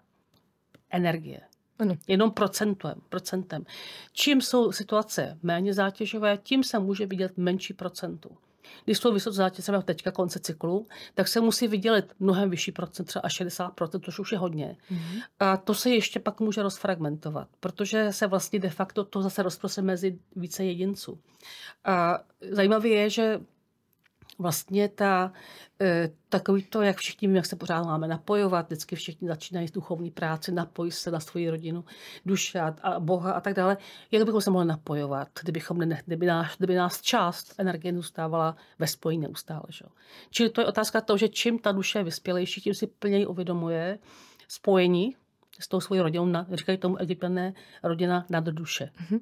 energie. 0.91 1.41
Ano. 1.79 1.95
Jenom 2.07 2.31
procentem, 2.31 2.93
procentem. 3.10 3.65
Čím 4.13 4.41
jsou 4.41 4.71
situace 4.71 5.38
méně 5.43 5.74
zátěžové, 5.74 6.38
tím 6.38 6.63
se 6.63 6.79
může 6.79 7.05
vidět 7.05 7.38
menší 7.38 7.74
procentu. 7.74 8.38
Když 8.86 8.98
jsou 8.98 9.13
vysoce 9.13 9.38
zátěžové 9.38 9.83
teďka 9.83 10.12
konce 10.12 10.39
cyklu, 10.39 10.88
tak 11.13 11.27
se 11.27 11.41
musí 11.41 11.67
vydělit 11.67 12.13
mnohem 12.19 12.50
vyšší 12.50 12.71
procent, 12.71 13.05
třeba 13.05 13.24
až 13.24 13.41
60%, 13.41 14.01
což 14.05 14.19
už 14.19 14.31
je 14.31 14.38
hodně. 14.38 14.77
Mm-hmm. 14.91 15.21
A 15.39 15.57
to 15.57 15.74
se 15.74 15.89
ještě 15.89 16.19
pak 16.19 16.39
může 16.39 16.63
rozfragmentovat, 16.63 17.48
protože 17.60 18.13
se 18.13 18.27
vlastně 18.27 18.60
de 18.60 18.69
facto 18.69 19.03
to 19.03 19.21
zase 19.21 19.43
rozprostře 19.43 19.81
mezi 19.81 20.19
více 20.36 20.65
jedinců. 20.65 21.19
A 21.83 22.19
zajímavé 22.51 22.88
je, 22.88 23.10
že 23.10 23.39
vlastně 24.41 24.89
ta, 24.89 25.33
e, 25.81 26.10
takový 26.29 26.63
to, 26.63 26.81
jak 26.81 26.98
všichni 26.98 27.36
jak 27.36 27.45
se 27.45 27.55
pořád 27.55 27.83
máme 27.83 28.07
napojovat, 28.07 28.65
vždycky 28.65 28.95
všichni 28.95 29.27
začínají 29.27 29.67
s 29.67 29.71
duchovní 29.71 30.12
práci, 30.12 30.51
napojí 30.51 30.91
se 30.91 31.12
na 31.12 31.19
svoji 31.19 31.50
rodinu, 31.50 31.86
duše 32.25 32.60
a 32.60 33.00
Boha 33.00 33.31
a 33.31 33.41
tak 33.41 33.53
dále. 33.53 33.77
Jak 34.12 34.24
bychom 34.24 34.41
se 34.41 34.51
mohli 34.51 34.67
napojovat, 34.67 35.27
kdybychom 35.43 35.79
kdyby, 36.05 36.25
nás, 36.25 36.57
kdyby 36.57 36.75
nás 36.75 37.01
část 37.01 37.53
energie 37.57 37.93
zůstávala 37.93 38.55
ve 38.79 38.88
spojení 38.88 39.21
neustále. 39.21 39.63
Že? 39.69 39.86
Čili 40.29 40.50
to 40.50 40.62
je 40.62 40.67
otázka 40.67 41.01
toho, 41.01 41.17
že 41.17 41.29
čím 41.29 41.60
ta 41.60 41.71
duše 41.71 42.00
je 42.00 42.03
vyspělejší, 42.03 42.62
tím 42.62 42.74
si 42.74 42.88
plněji 42.88 43.25
uvědomuje 43.25 44.00
spojení 44.48 45.15
s 45.60 45.67
tou 45.67 45.79
svojí 45.79 46.01
rodinou, 46.01 46.45
říkají 46.51 46.77
tomu 46.77 46.98
egyptané 46.98 47.53
rodina 47.83 48.25
nad 48.29 48.43
duše. 48.43 48.89
Mm-hmm. 49.01 49.19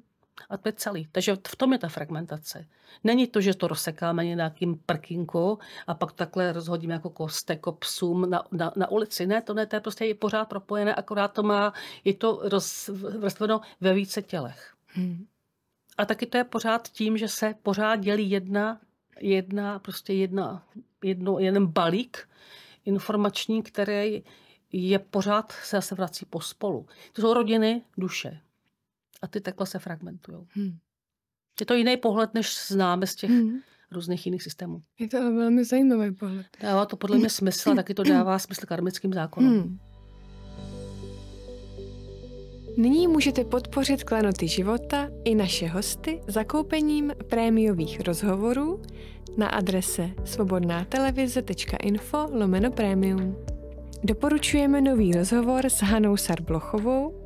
A 0.48 0.56
to 0.56 0.68
je 0.68 0.72
celý. 0.72 1.08
Takže 1.12 1.36
v 1.48 1.56
tom 1.56 1.72
je 1.72 1.78
ta 1.78 1.88
fragmentace. 1.88 2.66
Není 3.04 3.26
to, 3.26 3.40
že 3.40 3.54
to 3.54 3.68
rozsekáme 3.68 4.24
nějakým 4.24 4.80
prkinku 4.86 5.58
a 5.86 5.94
pak 5.94 6.12
takhle 6.12 6.52
rozhodíme 6.52 6.94
jako 6.94 7.10
kostek 7.10 7.58
jako 7.58 7.72
psům 7.72 8.30
na, 8.30 8.42
na, 8.52 8.72
na, 8.76 8.90
ulici. 8.90 9.26
Ne, 9.26 9.42
to 9.42 9.54
ne, 9.54 9.66
to 9.66 9.76
je 9.76 9.80
prostě 9.80 10.04
je 10.04 10.14
pořád 10.14 10.44
propojené, 10.44 10.94
akorát 10.94 11.28
to 11.28 11.42
má, 11.42 11.72
je 12.04 12.14
to 12.14 12.40
rozvrstveno 12.42 13.60
ve 13.80 13.94
více 13.94 14.22
tělech. 14.22 14.74
Hmm. 14.86 15.26
A 15.98 16.04
taky 16.04 16.26
to 16.26 16.36
je 16.36 16.44
pořád 16.44 16.88
tím, 16.88 17.18
že 17.18 17.28
se 17.28 17.54
pořád 17.62 17.96
dělí 17.96 18.30
jedna, 18.30 18.80
jedna 19.20 19.78
prostě 19.78 20.12
jedna, 20.12 20.66
jedno, 21.04 21.38
jeden 21.38 21.66
balík 21.66 22.28
informační, 22.84 23.62
který 23.62 24.22
je 24.72 24.98
pořád 24.98 25.52
se 25.52 25.76
zase 25.76 25.94
vrací 25.94 26.26
pospolu. 26.26 26.86
To 27.12 27.22
jsou 27.22 27.34
rodiny 27.34 27.82
duše 27.96 28.40
a 29.22 29.26
ty 29.26 29.40
takhle 29.40 29.66
se 29.66 29.78
fragmentují. 29.78 30.38
Hmm. 30.50 30.78
Je 31.60 31.66
to 31.66 31.74
jiný 31.74 31.96
pohled, 31.96 32.34
než 32.34 32.68
známe 32.68 33.06
z 33.06 33.14
těch 33.14 33.30
hmm. 33.30 33.58
různých 33.90 34.26
jiných 34.26 34.42
systémů. 34.42 34.82
Je 34.98 35.08
to 35.08 35.18
ale 35.18 35.32
velmi 35.32 35.64
zajímavý 35.64 36.14
pohled. 36.14 36.46
Dává 36.62 36.86
to 36.86 36.96
podle 36.96 37.18
mě 37.18 37.30
smysl, 37.30 37.74
taky 37.74 37.94
to 37.94 38.02
dává 38.02 38.38
smysl 38.38 38.66
karmickým 38.66 39.12
zákonům. 39.12 39.52
Hmm. 39.52 39.78
Nyní 42.76 43.08
můžete 43.08 43.44
podpořit 43.44 44.04
klenoty 44.04 44.48
života 44.48 45.08
i 45.24 45.34
naše 45.34 45.68
hosty 45.68 46.20
zakoupením 46.28 47.12
prémiových 47.28 48.00
rozhovorů 48.00 48.82
na 49.36 49.48
adrese 49.48 50.10
svobodnátelevize.info 50.24 52.28
lomeno 52.32 52.70
premium. 52.70 53.36
Doporučujeme 54.04 54.80
nový 54.80 55.12
rozhovor 55.12 55.66
s 55.66 55.82
Hanou 55.82 56.16
Sarblochovou 56.16 57.19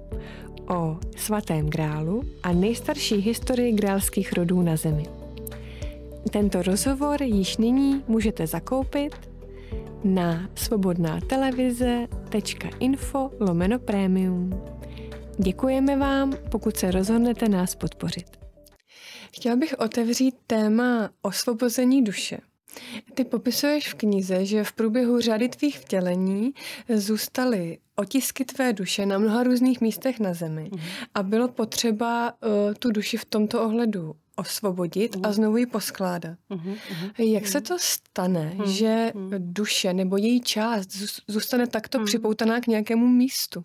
o 0.69 0.99
svatém 1.17 1.71
grálu 1.71 2.23
a 2.43 2.53
nejstarší 2.53 3.17
historii 3.17 3.73
grálských 3.73 4.33
rodů 4.33 4.63
na 4.63 4.77
Zemi. 4.77 5.07
Tento 6.31 6.63
rozhovor 6.63 7.23
již 7.23 7.57
nyní 7.57 8.05
můžete 8.09 8.47
zakoupit 8.47 9.15
na 10.05 10.49
svobodná 10.55 11.21
televize.info 11.21 13.31
lomeno 13.41 13.79
premium. 13.79 14.63
Děkujeme 15.39 15.97
vám, 15.97 16.33
pokud 16.51 16.77
se 16.77 16.91
rozhodnete 16.91 17.49
nás 17.49 17.75
podpořit. 17.75 18.27
Chtěla 19.33 19.57
bych 19.57 19.75
otevřít 19.79 20.35
téma 20.47 21.11
osvobození 21.23 22.05
duše. 22.05 22.39
Ty 23.15 23.25
popisuješ 23.25 23.89
v 23.89 23.95
knize, 23.95 24.47
že 24.47 24.65
v 24.65 24.73
průběhu 24.73 25.21
řady 25.21 25.49
tvých 25.49 25.79
vtělení 25.79 26.53
zůstaly 26.95 27.79
otisky 27.97 28.45
tvé 28.45 28.73
duše 28.73 29.07
na 29.07 29.19
mnoha 29.19 29.43
různých 29.43 29.81
místech 29.81 30.21
na 30.21 30.35
zemi 30.35 30.71
mm. 30.73 30.81
a 31.15 31.23
bylo 31.23 31.49
potřeba 31.49 32.33
uh, 32.33 32.75
tu 32.79 32.91
duši 32.91 33.17
v 33.17 33.25
tomto 33.25 33.65
ohledu 33.65 34.15
osvobodit 34.37 35.17
mm. 35.17 35.27
a 35.27 35.33
znovu 35.33 35.57
ji 35.57 35.67
poskládat. 35.67 36.39
Mm. 36.51 36.75
Jak 37.19 37.47
se 37.49 37.61
to 37.61 37.77
stane, 37.79 38.57
že 38.67 39.13
duše 39.39 39.93
nebo 39.93 40.17
její 40.17 40.41
část 40.41 40.89
zůstane 41.29 41.67
takto 41.67 42.05
připoutaná 42.05 42.61
k 42.61 42.67
nějakému 42.67 43.07
místu? 43.09 43.63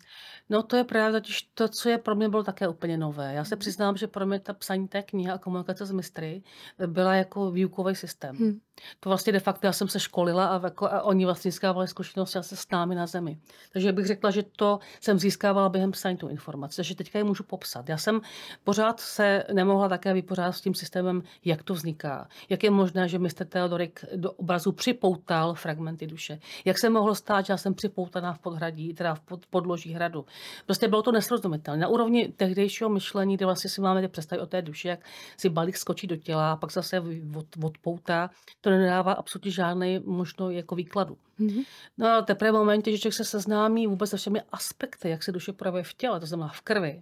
No 0.49 0.63
to 0.63 0.75
je 0.75 0.83
právě 0.83 1.21
totiž 1.21 1.41
to, 1.53 1.67
co 1.67 1.89
je 1.89 1.97
pro 1.97 2.15
mě 2.15 2.29
bylo 2.29 2.43
také 2.43 2.67
úplně 2.67 2.97
nové. 2.97 3.33
Já 3.33 3.45
se 3.45 3.55
Mhm. 3.55 3.59
přiznám, 3.59 3.97
že 3.97 4.07
pro 4.07 4.25
mě 4.25 4.39
ta 4.39 4.53
psaní 4.53 4.87
té 4.87 5.01
knihy 5.03 5.31
a 5.31 5.37
komunikace 5.37 5.85
s 5.85 5.91
mistry 5.91 6.43
byla 6.87 7.15
jako 7.15 7.51
výukový 7.51 7.95
systém. 7.95 8.59
To 8.99 9.09
vlastně 9.09 9.33
de 9.33 9.39
facto 9.39 9.67
já 9.67 9.73
jsem 9.73 9.87
se 9.87 9.99
školila 9.99 10.45
a, 10.45 10.61
jako, 10.63 10.85
a 10.85 11.01
oni 11.01 11.25
vlastně 11.25 11.51
získávali 11.51 11.87
zkušenosti 11.87 12.39
se 12.41 12.55
s 12.55 12.69
námi 12.71 12.95
na 12.95 13.07
zemi. 13.07 13.39
Takže 13.73 13.91
bych 13.91 14.05
řekla, 14.05 14.31
že 14.31 14.43
to 14.43 14.79
jsem 15.01 15.19
získávala 15.19 15.69
během 15.69 15.91
psaní 15.91 16.17
tu 16.17 16.27
informaci. 16.27 16.75
Takže 16.75 16.95
teďka 16.95 17.19
ji 17.19 17.23
můžu 17.23 17.43
popsat. 17.43 17.89
Já 17.89 17.97
jsem 17.97 18.21
pořád 18.63 18.99
se 18.99 19.43
nemohla 19.53 19.89
také 19.89 20.13
vypořádat 20.13 20.51
s 20.51 20.61
tím 20.61 20.75
systémem, 20.75 21.23
jak 21.45 21.63
to 21.63 21.73
vzniká. 21.73 22.27
Jak 22.49 22.63
je 22.63 22.71
možné, 22.71 23.07
že 23.07 23.19
mistr 23.19 23.45
Teodorik 23.45 24.05
do 24.15 24.31
obrazu 24.31 24.71
připoutal 24.71 25.53
fragmenty 25.53 26.07
duše. 26.07 26.39
Jak 26.65 26.77
se 26.77 26.89
mohlo 26.89 27.15
stát, 27.15 27.45
že 27.45 27.53
já 27.53 27.57
jsem 27.57 27.73
připoutaná 27.73 28.33
v 28.33 28.39
podhradí, 28.39 28.93
teda 28.93 29.15
v 29.15 29.19
pod, 29.19 29.45
podloží 29.45 29.93
hradu. 29.93 30.25
Prostě 30.65 30.87
bylo 30.87 31.01
to 31.01 31.11
nesrozumitelné. 31.11 31.81
Na 31.81 31.87
úrovni 31.87 32.27
tehdejšího 32.27 32.89
myšlení, 32.89 33.37
kde 33.37 33.45
vlastně 33.45 33.69
si 33.69 33.81
máme 33.81 34.07
představit 34.07 34.41
o 34.41 34.45
té 34.45 34.61
duši, 34.61 34.87
jak 34.87 34.99
si 35.37 35.49
balík 35.49 35.77
skočí 35.77 36.07
do 36.07 36.15
těla 36.15 36.51
a 36.51 36.55
pak 36.55 36.71
zase 36.71 36.99
od, 37.35 37.45
odpoutá, 37.63 38.29
to 38.61 38.68
nedává 38.77 39.13
absolutně 39.13 39.51
žádný 39.51 39.99
možno 40.05 40.49
jako 40.49 40.75
výkladu. 40.75 41.17
Mhm. 41.37 41.61
No 41.97 42.07
a 42.09 42.21
teprve 42.21 42.51
v 42.51 42.53
momentě, 42.53 42.91
že 42.91 42.97
člověk 42.97 43.13
se 43.13 43.25
seznámí 43.25 43.87
vůbec 43.87 44.09
se 44.09 44.17
všemi 44.17 44.41
aspekty, 44.51 45.09
jak 45.09 45.23
se 45.23 45.31
duše 45.31 45.53
projevuje 45.53 45.83
v 45.83 45.93
těle, 45.93 46.19
to 46.19 46.25
znamená 46.25 46.49
v 46.49 46.61
krvi, 46.61 47.01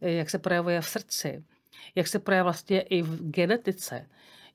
jak 0.00 0.30
se 0.30 0.38
projevuje 0.38 0.80
v 0.80 0.88
srdci, 0.88 1.44
jak 1.94 2.06
se 2.06 2.18
projevuje 2.18 2.42
vlastně 2.42 2.80
i 2.80 3.02
v 3.02 3.30
genetice, 3.30 4.06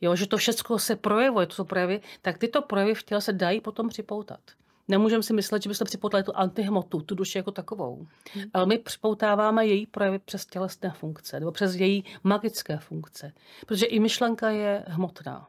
jo, 0.02 0.16
že 0.16 0.28
to 0.28 0.38
všechno 0.38 0.80
se 0.80 0.96
projevuje, 0.96 1.46
to 1.48 1.56
jsou 1.56 1.64
projevy, 1.64 2.02
tak 2.22 2.38
tyto 2.38 2.62
projevy 2.62 2.96
v 2.96 3.04
těle 3.04 3.22
se 3.22 3.34
dají 3.34 3.62
potom 3.62 3.90
připoutat. 3.90 4.40
Nemůžeme 4.88 5.24
si 5.24 5.34
myslet, 5.34 5.64
že 5.64 5.70
bychom 5.70 5.86
připoutali 5.86 6.24
tu 6.24 6.32
antihmotu, 6.36 7.02
tu 7.02 7.16
duši 7.16 7.38
jako 7.38 7.52
takovou. 7.52 8.08
Hmm. 8.34 8.44
Ale 8.54 8.66
my 8.66 8.78
připoutáváme 8.78 9.68
její 9.68 9.86
projevy 9.86 10.20
přes 10.20 10.46
tělesné 10.46 10.92
funkce 10.92 11.40
nebo 11.40 11.52
přes 11.52 11.76
její 11.76 12.04
magické 12.24 12.78
funkce. 12.78 13.34
Protože 13.68 13.86
i 13.86 14.00
myšlenka 14.00 14.50
je 14.50 14.84
hmotná. 14.88 15.48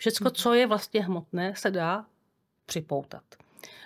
Všecko, 0.00 0.24
Mhm. 0.24 0.34
co 0.34 0.54
je 0.54 0.66
vlastně 0.66 1.04
hmotné, 1.04 1.54
se 1.56 1.70
dá 1.70 2.06
připoutat. 2.66 3.22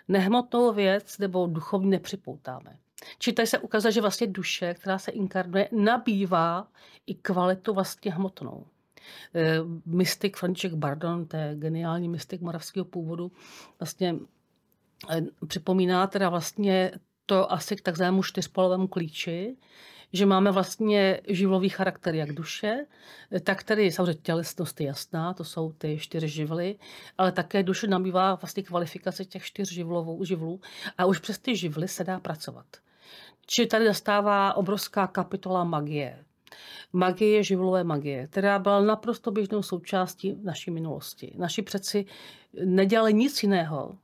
Nehmotnou 0.09 0.73
věc 0.73 1.19
nebo 1.19 1.47
duchovní 1.47 1.91
nepřipoutáme. 1.91 2.79
Čili 3.19 3.35
tady 3.35 3.47
se 3.47 3.59
ukazuje, 3.59 3.93
že 3.93 4.01
vlastně 4.01 4.27
duše, 4.27 4.75
která 4.75 4.99
se 4.99 5.11
inkarnuje, 5.11 5.69
nabývá 5.73 6.69
i 7.07 7.15
kvalitu 7.15 7.75
vlastně 7.75 8.13
hmotnou. 8.13 8.67
Eh, 9.35 9.59
Mystik 9.87 10.37
František 10.37 10.75
Bardon, 10.75 11.27
to 11.27 11.37
je 11.37 11.55
geniální 11.55 12.09
mystik 12.09 12.41
moravského 12.41 12.85
původu, 12.85 13.33
vlastně 13.81 14.15
eh, 15.11 15.23
připomíná 15.47 16.07
teda 16.07 16.29
vlastně 16.29 16.93
to 17.27 17.53
asi 17.53 17.77
k 17.77 17.81
takzvanému 17.81 18.23
čtyřpolovému 18.23 18.89
klíči, 18.89 19.57
že 20.15 20.27
máme 20.27 20.53
vlastně 20.53 21.21
živlový 21.29 21.69
charakter 21.69 22.15
jak 22.15 22.33
duše, 22.33 22.87
tak 23.45 23.63
tedy 23.63 23.93
samozřejmě 23.93 24.21
tělesnost 24.23 24.81
je 24.81 24.87
jasná, 24.87 25.35
to 25.35 25.45
jsou 25.45 25.73
ty 25.73 25.99
čtyři 25.99 26.29
živly, 26.29 26.77
ale 27.19 27.33
také 27.33 27.63
duše 27.63 27.87
nabývá 27.87 28.35
vlastně 28.35 28.63
kvalifikace 28.63 29.25
těch 29.25 29.45
čtyř 29.45 29.73
živlovou, 29.73 30.25
živlů 30.25 30.61
a 30.99 31.05
už 31.05 31.19
přes 31.19 31.39
ty 31.39 31.57
živly 31.57 31.89
se 31.89 32.05
dá 32.05 32.21
pracovat. 32.21 32.67
Čili 33.47 33.67
tady 33.67 33.85
nastává 33.85 34.57
obrovská 34.57 35.07
kapitola 35.07 35.65
magie. 35.65 36.25
Magie, 36.93 37.43
živlové 37.43 37.85
magie, 37.85 38.27
která 38.27 38.59
byla 38.59 38.81
naprosto 38.81 39.31
běžnou 39.31 39.63
součástí 39.63 40.37
naší 40.43 40.71
minulosti. 40.71 41.33
Naši 41.37 41.63
přeci 41.63 42.07
nedělali 42.65 43.15
nic 43.15 43.43
jiného, 43.43 43.99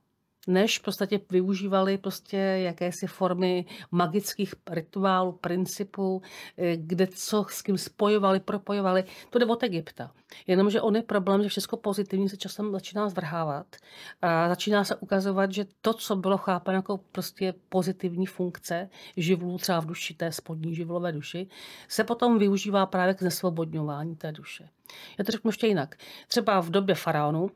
než 0.47 0.79
v 0.79 0.83
podstatě 0.83 1.19
využívali 1.29 1.97
prostě 1.97 2.37
jakési 2.37 3.07
formy 3.07 3.65
magických 3.91 4.53
rituálů, 4.69 5.31
principů, 5.31 6.21
eh, 6.57 6.77
kde 6.77 7.07
co 7.07 7.45
s 7.49 7.61
kým 7.61 7.77
spojovali, 7.77 8.39
propojovali. 8.39 9.03
To 9.29 9.39
jde 9.39 9.45
od 9.45 9.63
Egypta. 9.63 10.11
Jenomže 10.47 10.81
on 10.81 10.95
je 10.95 11.01
problém, 11.01 11.43
že 11.43 11.49
všechno 11.49 11.77
pozitivní 11.77 12.29
se 12.29 12.37
časem 12.37 12.71
začíná 12.71 13.09
zvrhávat 13.09 13.75
a 14.21 14.49
začíná 14.49 14.83
se 14.83 14.95
ukazovat, 14.95 15.51
že 15.51 15.65
to, 15.81 15.93
co 15.93 16.15
bylo 16.15 16.37
chápáno 16.37 16.77
jako 16.77 16.97
prostě 17.11 17.53
pozitivní 17.69 18.25
funkce 18.25 18.89
živlů 19.17 19.57
třeba 19.57 19.79
v 19.79 19.85
duši, 19.85 20.13
té 20.13 20.31
spodní 20.31 20.75
živlové 20.75 21.11
duši, 21.11 21.47
se 21.87 22.03
potom 22.03 22.39
využívá 22.39 22.85
právě 22.85 23.13
k 23.13 23.19
znesvobodňování 23.19 24.15
té 24.15 24.31
duše. 24.31 24.69
Já 25.17 25.25
to 25.25 25.31
řeknu 25.31 25.49
ještě 25.49 25.67
jinak. 25.67 25.95
Třeba 26.27 26.59
v 26.61 26.69
době 26.69 26.95
faraonu, 26.95 27.49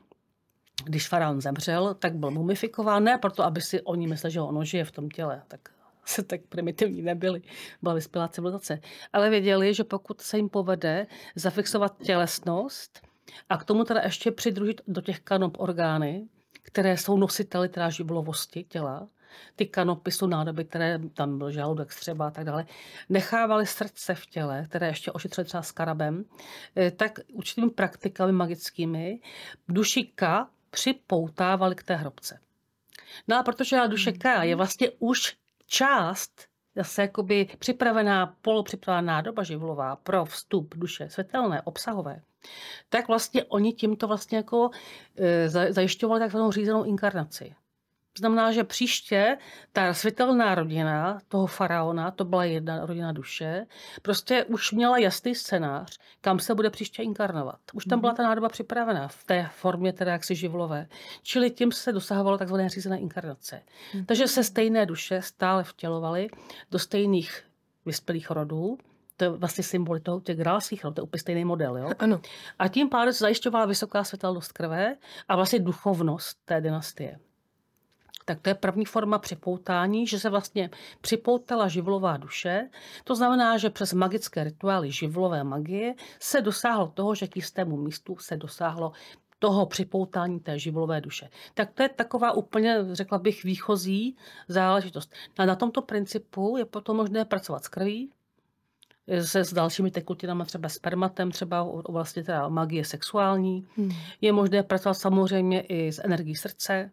když 0.84 1.08
faraon 1.08 1.40
zemřel, 1.40 1.94
tak 1.94 2.14
byl 2.14 2.30
mumifikován, 2.30 3.04
ne 3.04 3.18
proto, 3.18 3.44
aby 3.44 3.60
si 3.60 3.82
oni 3.82 4.06
mysleli, 4.06 4.32
že 4.32 4.40
ono 4.40 4.64
žije 4.64 4.84
v 4.84 4.90
tom 4.90 5.08
těle, 5.08 5.42
tak 5.48 5.60
se 6.04 6.22
tak 6.22 6.40
primitivní 6.48 7.02
nebyli, 7.02 7.42
byla 7.82 7.94
vyspělá 7.94 8.28
civilizace, 8.28 8.80
ale 9.12 9.30
věděli, 9.30 9.74
že 9.74 9.84
pokud 9.84 10.20
se 10.20 10.36
jim 10.36 10.48
povede 10.48 11.06
zafixovat 11.34 12.02
tělesnost 12.02 13.06
a 13.48 13.56
k 13.56 13.64
tomu 13.64 13.84
teda 13.84 14.00
ještě 14.00 14.30
přidružit 14.30 14.80
do 14.86 15.00
těch 15.00 15.20
kanop 15.20 15.60
orgány, 15.60 16.28
které 16.62 16.96
jsou 16.96 17.16
nositeli 17.16 17.68
teda 17.68 17.90
živlovosti 17.90 18.64
těla, 18.64 19.08
ty 19.56 19.66
kanopy 19.66 20.10
jsou 20.10 20.26
nádoby, 20.26 20.64
které 20.64 20.98
tam 21.14 21.38
byl 21.38 21.50
žaludek, 21.50 21.92
střeba 21.92 22.26
a 22.26 22.30
tak 22.30 22.44
dále, 22.44 22.66
nechávali 23.08 23.66
srdce 23.66 24.14
v 24.14 24.26
těle, 24.26 24.66
které 24.68 24.86
ještě 24.86 25.12
ošetřili 25.12 25.44
třeba 25.44 25.62
s 25.62 25.72
karabem, 25.72 26.24
eh, 26.76 26.90
tak 26.90 27.18
určitými 27.32 27.70
praktikami 27.70 28.32
magickými 28.32 29.20
duši 29.68 30.04
K 30.14 30.46
připoutávali 30.76 31.74
k 31.74 31.82
té 31.82 31.96
hrobce. 31.96 32.40
No 33.28 33.38
a 33.38 33.42
protože 33.42 33.76
ta 33.76 33.86
duše 33.86 34.12
K 34.12 34.42
je 34.42 34.56
vlastně 34.56 34.90
už 34.98 35.36
část 35.66 36.48
zase 36.74 37.02
jakoby 37.02 37.48
připravená, 37.58 38.36
polopřipravená 38.42 39.12
nádoba 39.14 39.42
živlová 39.42 39.96
pro 39.96 40.24
vstup 40.24 40.74
duše 40.76 41.08
světelné, 41.10 41.62
obsahové, 41.62 42.22
tak 42.88 43.08
vlastně 43.08 43.44
oni 43.44 43.72
tímto 43.72 44.08
vlastně 44.08 44.36
jako 44.36 44.70
e, 45.16 45.48
zajišťovali 45.72 46.20
takzvanou 46.20 46.52
řízenou 46.52 46.84
inkarnaci. 46.84 47.54
Znamená, 48.18 48.52
že 48.52 48.64
příště 48.64 49.38
ta 49.72 49.94
světelná 49.94 50.54
rodina 50.54 51.18
toho 51.28 51.46
faraona, 51.46 52.10
to 52.10 52.24
byla 52.24 52.44
jedna 52.44 52.86
rodina 52.86 53.12
duše, 53.12 53.66
prostě 54.02 54.44
už 54.44 54.72
měla 54.72 54.98
jasný 54.98 55.34
scénář, 55.34 55.98
kam 56.20 56.38
se 56.38 56.54
bude 56.54 56.70
příště 56.70 57.02
inkarnovat. 57.02 57.60
Už 57.72 57.84
tam 57.84 58.00
byla 58.00 58.14
ta 58.14 58.22
nádoba 58.22 58.48
připravená 58.48 59.08
v 59.08 59.24
té 59.24 59.50
formě 59.54 59.92
teda 59.92 60.12
jaksi 60.12 60.34
živlové. 60.34 60.88
Čili 61.22 61.50
tím 61.50 61.72
se 61.72 61.92
dosahovalo 61.92 62.38
takzvané 62.38 62.68
řízené 62.68 62.98
inkarnace. 62.98 63.62
Takže 64.06 64.28
se 64.28 64.44
stejné 64.44 64.86
duše 64.86 65.22
stále 65.22 65.64
vtělovaly 65.64 66.28
do 66.70 66.78
stejných 66.78 67.42
vyspělých 67.86 68.30
rodů, 68.30 68.78
to 69.16 69.24
je 69.24 69.30
vlastně 69.30 69.64
symbol 69.64 69.98
toho 69.98 70.20
těch 70.20 70.36
grálských 70.36 70.84
rodů, 70.84 70.94
to 70.94 71.00
je 71.00 71.02
úplně 71.02 71.20
stejný 71.20 71.44
model. 71.44 71.76
Jo? 71.76 71.90
Ano. 71.98 72.20
A 72.58 72.68
tím 72.68 72.88
pádem 72.88 73.12
se 73.12 73.18
zajišťovala 73.18 73.66
vysoká 73.66 74.04
světelnost 74.04 74.52
krve 74.52 74.96
a 75.28 75.36
vlastně 75.36 75.58
duchovnost 75.58 76.38
té 76.44 76.60
dynastie. 76.60 77.18
Tak 78.28 78.40
to 78.40 78.50
je 78.50 78.54
první 78.54 78.84
forma 78.84 79.18
připoutání, 79.18 80.06
že 80.06 80.18
se 80.18 80.30
vlastně 80.30 80.70
připoutala 81.00 81.68
živlová 81.68 82.16
duše. 82.16 82.68
To 83.04 83.14
znamená, 83.14 83.58
že 83.58 83.70
přes 83.70 83.92
magické 83.92 84.44
rituály 84.44 84.92
živlové 84.92 85.44
magie 85.44 85.94
se 86.20 86.40
dosáhlo 86.40 86.86
toho, 86.86 87.14
že 87.14 87.28
k 87.28 87.36
jistému 87.36 87.76
místu 87.76 88.16
se 88.18 88.36
dosáhlo 88.36 88.92
toho 89.38 89.66
připoutání 89.66 90.40
té 90.40 90.58
živlové 90.58 91.00
duše. 91.00 91.28
Tak 91.54 91.72
to 91.72 91.82
je 91.82 91.88
taková 91.88 92.32
úplně, 92.32 92.78
řekla 92.92 93.18
bych, 93.18 93.44
výchozí 93.44 94.16
záležitost. 94.48 95.12
A 95.38 95.44
na 95.44 95.56
tomto 95.56 95.82
principu 95.82 96.56
je 96.56 96.64
potom 96.64 96.96
možné 96.96 97.24
pracovat 97.24 97.64
s 97.64 97.68
krví, 97.68 98.10
se 99.22 99.44
s 99.44 99.52
dalšími 99.52 99.90
tekutinami, 99.90 100.44
třeba 100.44 100.68
spermatem, 100.68 101.30
třeba 101.30 101.62
o 101.62 101.70
oblasti 101.70 102.22
teda 102.22 102.48
magie 102.48 102.84
sexuální. 102.84 103.66
Hmm. 103.76 103.90
Je 104.20 104.32
možné 104.32 104.62
pracovat 104.62 104.94
samozřejmě 104.94 105.60
i 105.60 105.92
s 105.92 106.04
energií 106.04 106.36
srdce, 106.36 106.90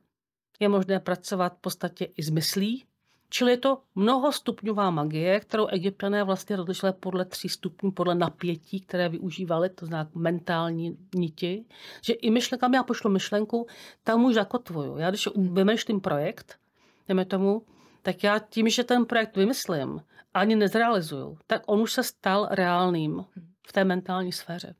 je 0.59 0.69
možné 0.69 0.99
pracovat 0.99 1.53
v 1.53 1.61
podstatě 1.61 2.05
i 2.05 2.23
s 2.23 2.29
myslí, 2.29 2.85
čili 3.29 3.51
je 3.51 3.57
to 3.57 3.81
mnohostupňová 3.95 4.91
magie, 4.91 5.39
kterou 5.39 5.67
egyptané 5.67 6.23
vlastně 6.23 6.55
rozlišili 6.55 6.93
podle 6.93 7.25
tří 7.25 7.49
stupňů, 7.49 7.91
podle 7.91 8.15
napětí, 8.15 8.79
které 8.79 9.09
využívali, 9.09 9.69
to 9.69 9.85
znamená 9.85 10.09
mentální 10.15 10.97
niti, 11.15 11.65
že 12.01 12.13
i 12.13 12.29
myšlenkami 12.29 12.77
já 12.77 12.83
pošlu 12.83 13.09
myšlenku, 13.09 13.67
tam 14.03 14.25
už 14.25 14.33
zakotvuju. 14.33 14.97
Já 14.97 15.09
když 15.09 15.29
vymýšlím 15.35 16.01
projekt, 16.01 16.59
jdeme 17.07 17.25
tomu, 17.25 17.65
tak 18.01 18.23
já 18.23 18.39
tím, 18.39 18.69
že 18.69 18.83
ten 18.83 19.05
projekt 19.05 19.37
vymyslím, 19.37 20.01
ani 20.33 20.55
nezrealizuju, 20.55 21.37
tak 21.47 21.61
on 21.65 21.81
už 21.81 21.93
se 21.93 22.03
stal 22.03 22.47
reálným 22.51 23.25
v 23.67 23.73
té 23.73 23.83
mentální 23.83 24.31
sféře. 24.31 24.75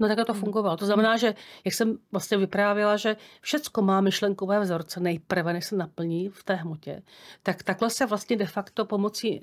No 0.00 0.08
tak 0.08 0.26
to 0.26 0.34
fungovalo. 0.34 0.76
To 0.76 0.86
znamená, 0.86 1.16
že 1.16 1.34
jak 1.64 1.74
jsem 1.74 1.98
vlastně 2.12 2.38
vyprávěla, 2.38 2.96
že 2.96 3.16
všecko 3.40 3.82
má 3.82 4.00
myšlenkové 4.00 4.60
vzorce 4.60 5.00
nejprve, 5.00 5.52
než 5.52 5.66
se 5.66 5.76
naplní 5.76 6.28
v 6.28 6.44
té 6.44 6.54
hmotě, 6.54 7.02
tak 7.42 7.62
takhle 7.62 7.90
se 7.90 8.06
vlastně 8.06 8.36
de 8.36 8.46
facto 8.46 8.84
pomocí 8.84 9.40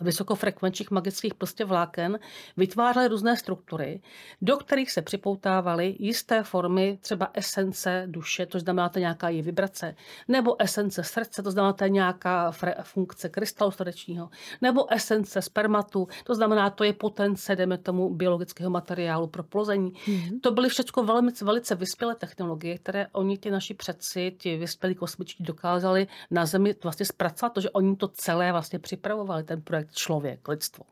vysokofrekvenčních 0.00 0.90
magických 0.90 1.34
prostě 1.34 1.64
vláken 1.64 2.18
vytvářely 2.56 3.08
různé 3.08 3.36
struktury, 3.36 4.00
do 4.42 4.56
kterých 4.56 4.92
se 4.92 5.02
připoutávaly 5.02 5.96
jisté 5.98 6.42
formy, 6.42 6.98
třeba 7.00 7.30
esence 7.34 8.04
duše, 8.06 8.46
to 8.46 8.58
znamená 8.58 8.88
to 8.88 8.98
nějaká 8.98 9.28
její 9.28 9.42
vibrace, 9.42 9.94
nebo 10.28 10.62
esence 10.62 11.04
srdce, 11.04 11.42
to 11.42 11.50
znamená 11.50 11.72
to 11.72 11.86
nějaká 11.86 12.52
funkce 12.82 13.28
krystalu 13.28 13.70
srdečního, 13.70 14.30
nebo 14.60 14.92
esence 14.92 15.42
spermatu, 15.42 16.08
to 16.24 16.34
znamená 16.34 16.70
to 16.70 16.84
je 16.84 16.92
potence, 16.92 17.56
jdeme 17.56 17.78
tomu, 17.78 18.14
biologického 18.14 18.70
materiálu 18.70 19.26
pro 19.26 19.42
plození. 19.42 19.92
Mm-hmm. 19.92 20.40
To 20.40 20.50
byly 20.50 20.68
všechno 20.68 21.02
velmi, 21.02 21.32
velice 21.42 21.74
vyspělé 21.74 22.14
technologie, 22.14 22.78
které 22.78 23.06
oni, 23.12 23.38
ty 23.38 23.50
naši 23.50 23.74
předci, 23.74 24.34
ti 24.38 24.56
vyspělí 24.56 24.94
kosmičtí, 24.94 25.44
dokázali 25.44 26.06
na 26.30 26.46
Zemi 26.46 26.74
vlastně 26.82 27.06
zpracovat, 27.06 27.52
to, 27.52 27.60
že 27.60 27.70
oni 27.70 27.96
to 27.96 28.08
celé 28.08 28.52
vlastně 28.52 28.78
připravovali, 28.78 29.42
ten 29.44 29.62
projekt 29.62 29.81
projekt 29.82 29.94
člověk, 29.94 30.48
lidstvo. 30.48 30.84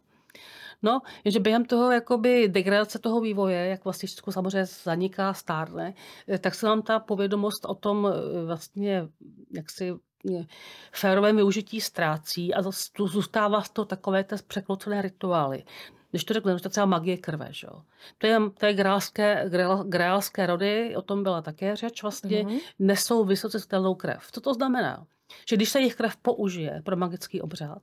No, 0.83 1.00
jenže 1.24 1.40
během 1.40 1.64
toho 1.64 1.90
jakoby 1.90 2.48
degradace 2.48 2.98
toho 2.98 3.20
vývoje, 3.20 3.66
jak 3.66 3.85
vlastně 3.85 4.07
všechno 4.07 4.33
samozřejmě 4.33 4.66
zaniká, 4.66 5.35
stárne, 5.35 5.94
eh, 6.29 6.38
tak 6.38 6.55
se 6.55 6.66
nám 6.66 6.83
ta 6.83 6.98
povědomost 6.98 7.64
o 7.64 7.74
tom 7.74 8.09
eh, 8.09 8.44
vlastně 8.44 9.09
jaksi 9.53 9.92
eh, 10.31 10.46
férovém 10.92 11.37
využití 11.37 11.81
ztrácí 11.81 12.55
a 12.55 12.62
zůstává 12.98 13.62
z 13.62 13.70
toho 13.70 13.85
takové 13.85 14.24
ty 14.24 14.37
překlocené 14.46 15.03
rituály. 15.03 15.64
Když 16.11 16.24
to 16.24 16.35
řeknu, 16.35 16.59
to 16.59 16.66
je 16.66 16.70
třeba 16.70 16.87
magie 16.87 17.16
krve, 17.16 17.48
že 17.50 17.66
jo. 17.66 17.83
To 18.18 18.26
je, 18.26 18.38
to 18.59 18.66
je 18.66 18.74
grálské, 18.74 19.50
grálské 19.85 20.46
rody, 20.46 20.96
o 20.96 21.03
tom 21.03 21.22
byla 21.22 21.42
také 21.42 21.76
řeč, 21.76 22.03
vlastně 22.03 22.42
mm-hmm. 22.42 22.61
nesou 22.79 23.24
vysoce 23.24 23.59
krev. 23.96 24.29
Co 24.33 24.40
to 24.40 24.55
znamená? 24.55 25.07
Že 25.48 25.57
když 25.57 25.68
se 25.68 25.79
jejich 25.79 25.94
krev 25.94 26.16
použije 26.16 26.83
pro 26.85 26.96
magický 26.96 27.40
obřad, 27.40 27.83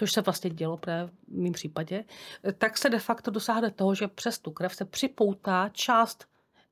což 0.00 0.12
se 0.12 0.20
vlastně 0.20 0.50
dělo 0.50 0.76
v 0.76 1.10
mém 1.28 1.52
případě, 1.52 2.04
tak 2.58 2.78
se 2.78 2.90
de 2.90 2.98
facto 2.98 3.30
dosáhne 3.30 3.70
toho, 3.70 3.94
že 3.94 4.08
přes 4.08 4.38
tu 4.38 4.50
krev 4.50 4.74
se 4.74 4.84
připoutá 4.84 5.68
část 5.72 6.26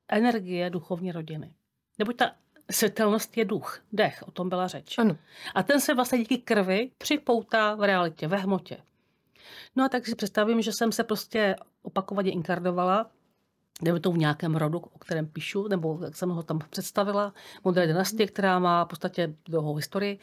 energie 0.09 0.71
duchovní 0.71 1.12
rodiny. 1.12 1.55
Neboť 1.99 2.17
ta 2.17 2.33
světelnost 2.71 3.37
je 3.37 3.45
duch, 3.45 3.81
dech, 3.93 4.25
o 4.27 4.31
tom 4.31 4.49
byla 4.49 4.67
řeč. 4.67 4.99
Ano. 4.99 5.17
A 5.55 5.62
ten 5.62 5.81
se 5.81 5.95
vlastně 5.95 6.19
díky 6.19 6.38
krvi 6.38 6.91
připoutá 6.99 7.75
v 7.75 7.87
realitě, 7.87 8.29
ve 8.29 8.37
hmotě. 8.37 8.77
No 9.77 9.85
a 9.85 9.88
tak 9.88 10.07
si 10.07 10.14
představím, 10.14 10.62
že 10.62 10.71
jsem 10.73 10.93
se 10.93 11.05
prostě 11.05 11.57
opakovaně 11.83 12.31
inkardovala 12.31 13.11
nebo 13.83 13.99
to 13.99 14.12
v 14.12 14.19
nějakém 14.19 14.57
rodu, 14.57 14.79
o 14.79 14.99
kterém 14.99 15.27
píšu, 15.27 15.69
nebo 15.69 15.99
jak 16.05 16.17
jsem 16.17 16.29
ho 16.29 16.43
tam 16.43 16.59
představila, 16.71 17.35
modré 17.64 17.87
dynastie, 17.87 18.27
která 18.27 18.59
má 18.59 18.85
v 18.85 18.88
podstatě 18.88 19.35
dlouhou 19.49 19.75
historii, 19.75 20.19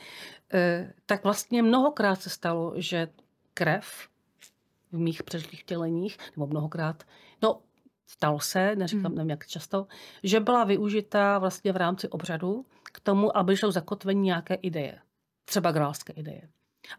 eh, 0.54 0.94
tak 1.06 1.24
vlastně 1.24 1.64
mnohokrát 1.64 2.22
se 2.22 2.30
stalo, 2.30 2.74
že 2.76 3.08
krev 3.54 4.08
v 4.92 4.98
mých 4.98 5.24
předšlých 5.24 5.64
těleních, 5.64 6.18
nebo 6.36 6.48
mnohokrát, 6.48 7.04
no 7.42 7.62
stalo 8.08 8.40
se, 8.40 8.76
neříkám, 8.76 9.06
hmm. 9.06 9.16
nevím 9.16 9.30
jak 9.30 9.48
často, 9.48 9.88
že 10.24 10.40
byla 10.40 10.64
využita 10.64 11.40
vlastně 11.40 11.72
v 11.72 11.78
rámci 11.78 12.10
obřadu 12.10 12.66
k 12.84 13.00
tomu, 13.00 13.38
aby 13.38 13.58
šlo 13.58 13.72
zakotvení 13.72 14.22
nějaké 14.22 14.54
ideje. 14.54 15.00
Třeba 15.46 15.72
grálské 15.72 16.14
ideje. 16.14 16.42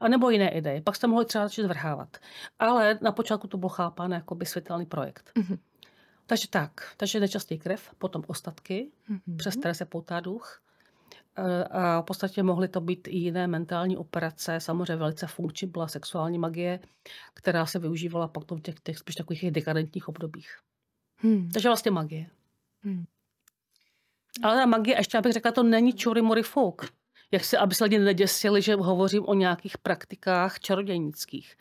A 0.00 0.08
nebo 0.08 0.30
jiné 0.30 0.50
ideje. 0.50 0.82
Pak 0.82 0.96
jste 0.96 1.06
mohli 1.06 1.24
třeba 1.24 1.46
začít 1.46 1.62
zvrhávat. 1.62 2.16
Ale 2.58 2.98
na 3.02 3.12
počátku 3.12 3.46
to 3.46 3.56
bylo 3.56 3.68
chápáno 3.68 4.14
jako 4.14 4.34
by 4.34 4.46
světelný 4.46 4.86
projekt. 4.86 5.30
Hmm. 5.36 5.58
Takže 6.26 6.48
tak, 6.48 6.94
takže 6.96 7.20
nečastěji 7.20 7.58
krev, 7.58 7.94
potom 7.98 8.22
ostatky, 8.26 8.90
mm-hmm. 9.10 9.36
přes 9.36 9.56
které 9.56 9.74
se 9.74 9.84
poutá 9.84 10.20
duch. 10.20 10.62
E, 11.36 11.64
a 11.64 12.00
v 12.00 12.04
podstatě 12.04 12.42
mohly 12.42 12.68
to 12.68 12.80
být 12.80 13.08
i 13.08 13.16
jiné 13.16 13.46
mentální 13.46 13.96
operace, 13.96 14.60
samozřejmě 14.60 14.96
velice 14.96 15.26
funkční 15.26 15.68
byla 15.68 15.88
sexuální 15.88 16.38
magie, 16.38 16.80
která 17.34 17.66
se 17.66 17.78
využívala 17.78 18.28
pak 18.28 18.50
v 18.50 18.60
těch, 18.60 18.80
těch 18.80 18.98
spíš 18.98 19.14
takových 19.14 19.50
dekadentních 19.50 20.08
obdobích. 20.08 20.58
Hmm. 21.16 21.50
Takže 21.50 21.68
vlastně 21.68 21.90
magie. 21.90 22.30
Hmm. 22.82 23.04
Ale 24.42 24.56
ta 24.56 24.66
magie, 24.66 24.96
ještě 24.96 25.18
abych 25.18 25.32
řekla, 25.32 25.52
to 25.52 25.62
není 25.62 25.92
čury 25.92 26.22
mori 26.22 26.42
folk 26.42 26.90
jak 27.32 27.44
se, 27.44 27.58
aby 27.58 27.74
se 27.74 27.84
lidi 27.84 27.98
neděsili, 27.98 28.62
že 28.62 28.74
hovořím 28.74 29.24
o 29.26 29.34
nějakých 29.34 29.78
praktikách 29.78 30.58
čarodějnických. 30.58 31.56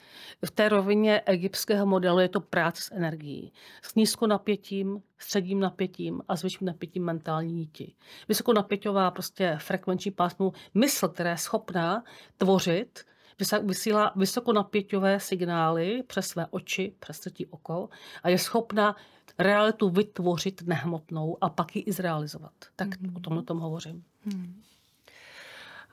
V 0.46 0.52
té 0.52 0.70
rovině 0.70 1.22
egyptského 1.26 1.86
modelu 1.86 2.20
je 2.20 2.30
to 2.30 2.40
práce 2.40 2.82
s 2.82 2.92
energií. 2.92 3.54
S 3.82 3.96
nízkonapětím, 3.96 5.02
středním 5.18 5.60
napětím 5.60 6.22
a 6.28 6.38
s 6.38 6.44
vyšším 6.44 6.68
napětím 6.68 7.04
mentální 7.04 7.54
níti. 7.54 7.94
Vysokonapěťová 8.28 9.12
prostě 9.12 9.58
frekvenční 9.62 10.12
pásmu 10.12 10.54
mysl, 10.74 11.08
která 11.08 11.30
je 11.30 11.38
schopná 11.38 12.04
tvořit, 12.38 13.06
vysílá 13.64 14.12
vysokonapěťové 14.16 15.20
signály 15.20 16.04
přes 16.08 16.28
své 16.28 16.48
oči, 16.50 16.96
přes 17.00 17.20
třetí 17.20 17.46
oko 17.46 17.90
a 18.24 18.30
je 18.30 18.38
schopná 18.38 18.96
realitu 19.40 19.90
vytvořit 19.90 20.62
nehmotnou 20.62 21.38
a 21.42 21.50
pak 21.50 21.76
ji 21.76 21.82
i 21.82 21.92
zrealizovat. 21.92 22.54
Tak 22.76 22.88
mm-hmm. 22.88 23.18
o 23.18 23.20
tomhle 23.20 23.44
tom 23.44 23.60
hovořím. 23.60 24.04
Mm. 24.26 24.62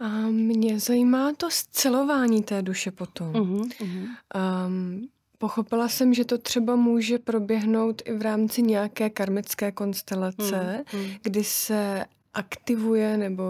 A 0.02 0.08
mě 0.28 0.80
zajímá 0.80 1.32
to 1.36 1.50
scelování 1.50 2.42
té 2.42 2.62
duše 2.62 2.90
potom. 2.90 3.32
Uh-huh, 3.32 3.70
Um, 4.66 5.08
pochopila 5.38 5.88
jsem, 5.88 6.14
že 6.14 6.24
to 6.24 6.38
třeba 6.38 6.76
může 6.76 7.18
proběhnout 7.18 8.02
i 8.04 8.12
v 8.12 8.22
rámci 8.22 8.62
nějaké 8.62 9.10
karmické 9.10 9.72
konstelace, 9.72 10.84
uh-huh. 10.92 11.18
kdy 11.22 11.44
se 11.44 12.04
aktivuje 12.34 13.16
nebo 13.16 13.44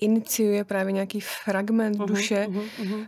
iniciuje 0.00 0.64
právě 0.64 0.92
nějaký 0.92 1.20
fragment 1.20 1.96
uh-huh, 1.98 2.06
duše. 2.06 2.46
Uh-huh, 2.50 2.68
uh-huh. 2.78 2.98
Uh, 2.98 3.06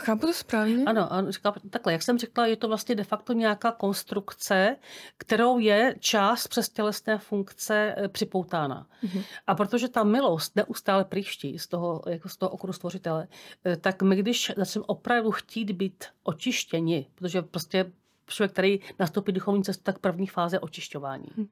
chápu 0.00 0.26
to 0.26 0.32
správně? 0.32 0.84
Ano, 0.84 1.12
ano 1.12 1.32
říká, 1.32 1.54
takhle, 1.70 1.92
jak 1.92 2.02
jsem 2.02 2.18
řekla, 2.18 2.46
je 2.46 2.56
to 2.56 2.68
vlastně 2.68 2.94
de 2.94 3.04
facto 3.04 3.32
nějaká 3.32 3.72
konstrukce, 3.72 4.76
kterou 5.18 5.58
je 5.58 5.94
část 5.98 6.48
přes 6.48 6.68
tělesné 6.68 7.18
funkce 7.18 7.94
eh, 7.96 8.08
připoutána. 8.08 8.86
Uh-huh. 9.04 9.24
A 9.46 9.54
protože 9.54 9.88
ta 9.88 10.04
milost 10.04 10.56
neustále 10.56 11.04
příští 11.04 11.58
z 11.58 11.66
toho, 11.66 12.02
jako 12.08 12.28
z 12.28 12.36
toho 12.36 12.50
okruhu 12.50 12.72
stvořitele, 12.72 13.28
eh, 13.64 13.76
tak 13.76 14.02
my, 14.02 14.16
když 14.16 14.52
začneme 14.56 14.84
opravdu 14.86 15.30
chtít 15.30 15.70
být 15.70 16.04
očištěni, 16.22 17.06
protože 17.14 17.42
prostě 17.42 17.92
člověk, 18.26 18.52
který 18.52 18.80
nastoupí 18.98 19.32
duchovní 19.32 19.64
cestu, 19.64 19.82
tak 19.82 19.98
první 19.98 20.26
fáze 20.26 20.60
očišťování. 20.60 21.28
Uh-huh. 21.38 21.48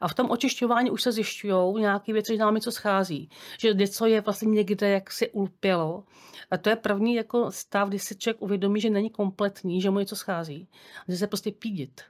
A 0.00 0.08
v 0.08 0.14
tom 0.14 0.30
očišťování 0.30 0.90
už 0.90 1.02
se 1.02 1.12
zjišťují 1.12 1.80
nějaké 1.80 2.12
věci, 2.12 2.32
že 2.32 2.38
nám 2.38 2.54
něco 2.54 2.72
schází. 2.72 3.30
Že 3.58 3.74
něco 3.74 4.06
je 4.06 4.20
vlastně 4.20 4.48
někde, 4.48 4.88
jak 4.88 5.12
si 5.12 5.30
ulpělo. 5.30 6.04
A 6.50 6.56
to 6.56 6.70
je 6.70 6.76
první 6.76 7.14
jako 7.14 7.50
stav, 7.50 7.88
kdy 7.88 7.98
si 7.98 8.16
člověk 8.16 8.42
uvědomí, 8.42 8.80
že 8.80 8.90
není 8.90 9.10
kompletní, 9.10 9.80
že 9.80 9.90
mu 9.90 9.98
něco 9.98 10.16
schází. 10.16 10.68
A 11.08 11.12
že 11.12 11.18
se 11.18 11.26
prostě 11.26 11.52
pídit. 11.52 12.00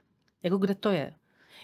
Jako 0.43 0.57
kde 0.57 0.75
to 0.75 0.89
je. 0.89 1.13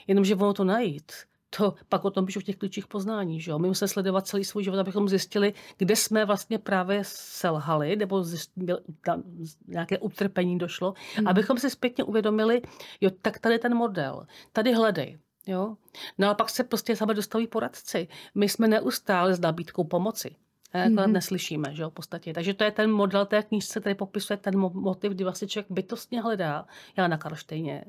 Jenomže 0.08 0.36
ono 0.36 0.54
to 0.54 0.64
najít, 0.64 1.12
to 1.58 1.74
pak 1.90 2.06
o 2.06 2.12
tom 2.12 2.26
píšu 2.26 2.40
v 2.40 2.44
těch 2.44 2.56
klíčích 2.56 2.88
poznání. 2.88 3.42
Že 3.42 3.52
jo? 3.52 3.60
My 3.60 3.68
musíme 3.68 3.88
sledovat 3.88 4.28
celý 4.28 4.46
svůj 4.46 4.64
život, 4.64 4.80
abychom 4.80 5.10
zjistili, 5.10 5.54
kde 5.78 5.96
jsme 5.96 6.26
vlastně 6.26 6.60
právě 6.60 7.02
selhali, 7.04 7.96
nebo 7.96 8.24
zjistili, 8.24 8.74
tam 9.02 9.24
nějaké 9.68 9.98
utrpení 9.98 10.58
došlo, 10.58 10.94
hmm. 11.16 11.28
abychom 11.28 11.58
si 11.58 11.70
zpětně 11.70 12.04
uvědomili, 12.04 12.62
jo, 13.02 13.10
tak 13.22 13.40
tady 13.40 13.60
ten 13.60 13.76
model, 13.76 14.28
tady 14.54 14.74
hledej. 14.74 15.20
Jo? 15.50 15.76
No 16.18 16.30
a 16.30 16.34
pak 16.34 16.50
se 16.50 16.64
prostě 16.64 16.96
sami 16.96 17.14
dostaví 17.14 17.48
poradci. 17.48 18.08
My 18.36 18.50
jsme 18.50 18.68
neustále 18.68 19.36
s 19.36 19.40
nabídkou 19.40 19.84
pomoci. 19.84 20.36
Jako 20.74 20.94
mm-hmm. 20.94 21.12
neslyšíme, 21.12 21.76
že 21.76 21.82
jo, 21.82 21.90
v 21.90 21.94
podstatě. 21.94 22.34
Takže 22.34 22.54
to 22.54 22.64
je 22.64 22.72
ten 22.72 22.92
model 22.92 23.26
té 23.26 23.44
knížce, 23.44 23.80
který 23.80 23.96
popisuje 23.96 24.38
ten 24.38 24.58
motiv, 24.60 25.12
kdy 25.12 25.24
vlastně 25.24 25.48
člověk 25.48 25.72
bytostně 25.72 26.22
hledá, 26.22 26.66
já 26.98 27.08
na 27.08 27.18
Karlštejně, 27.18 27.86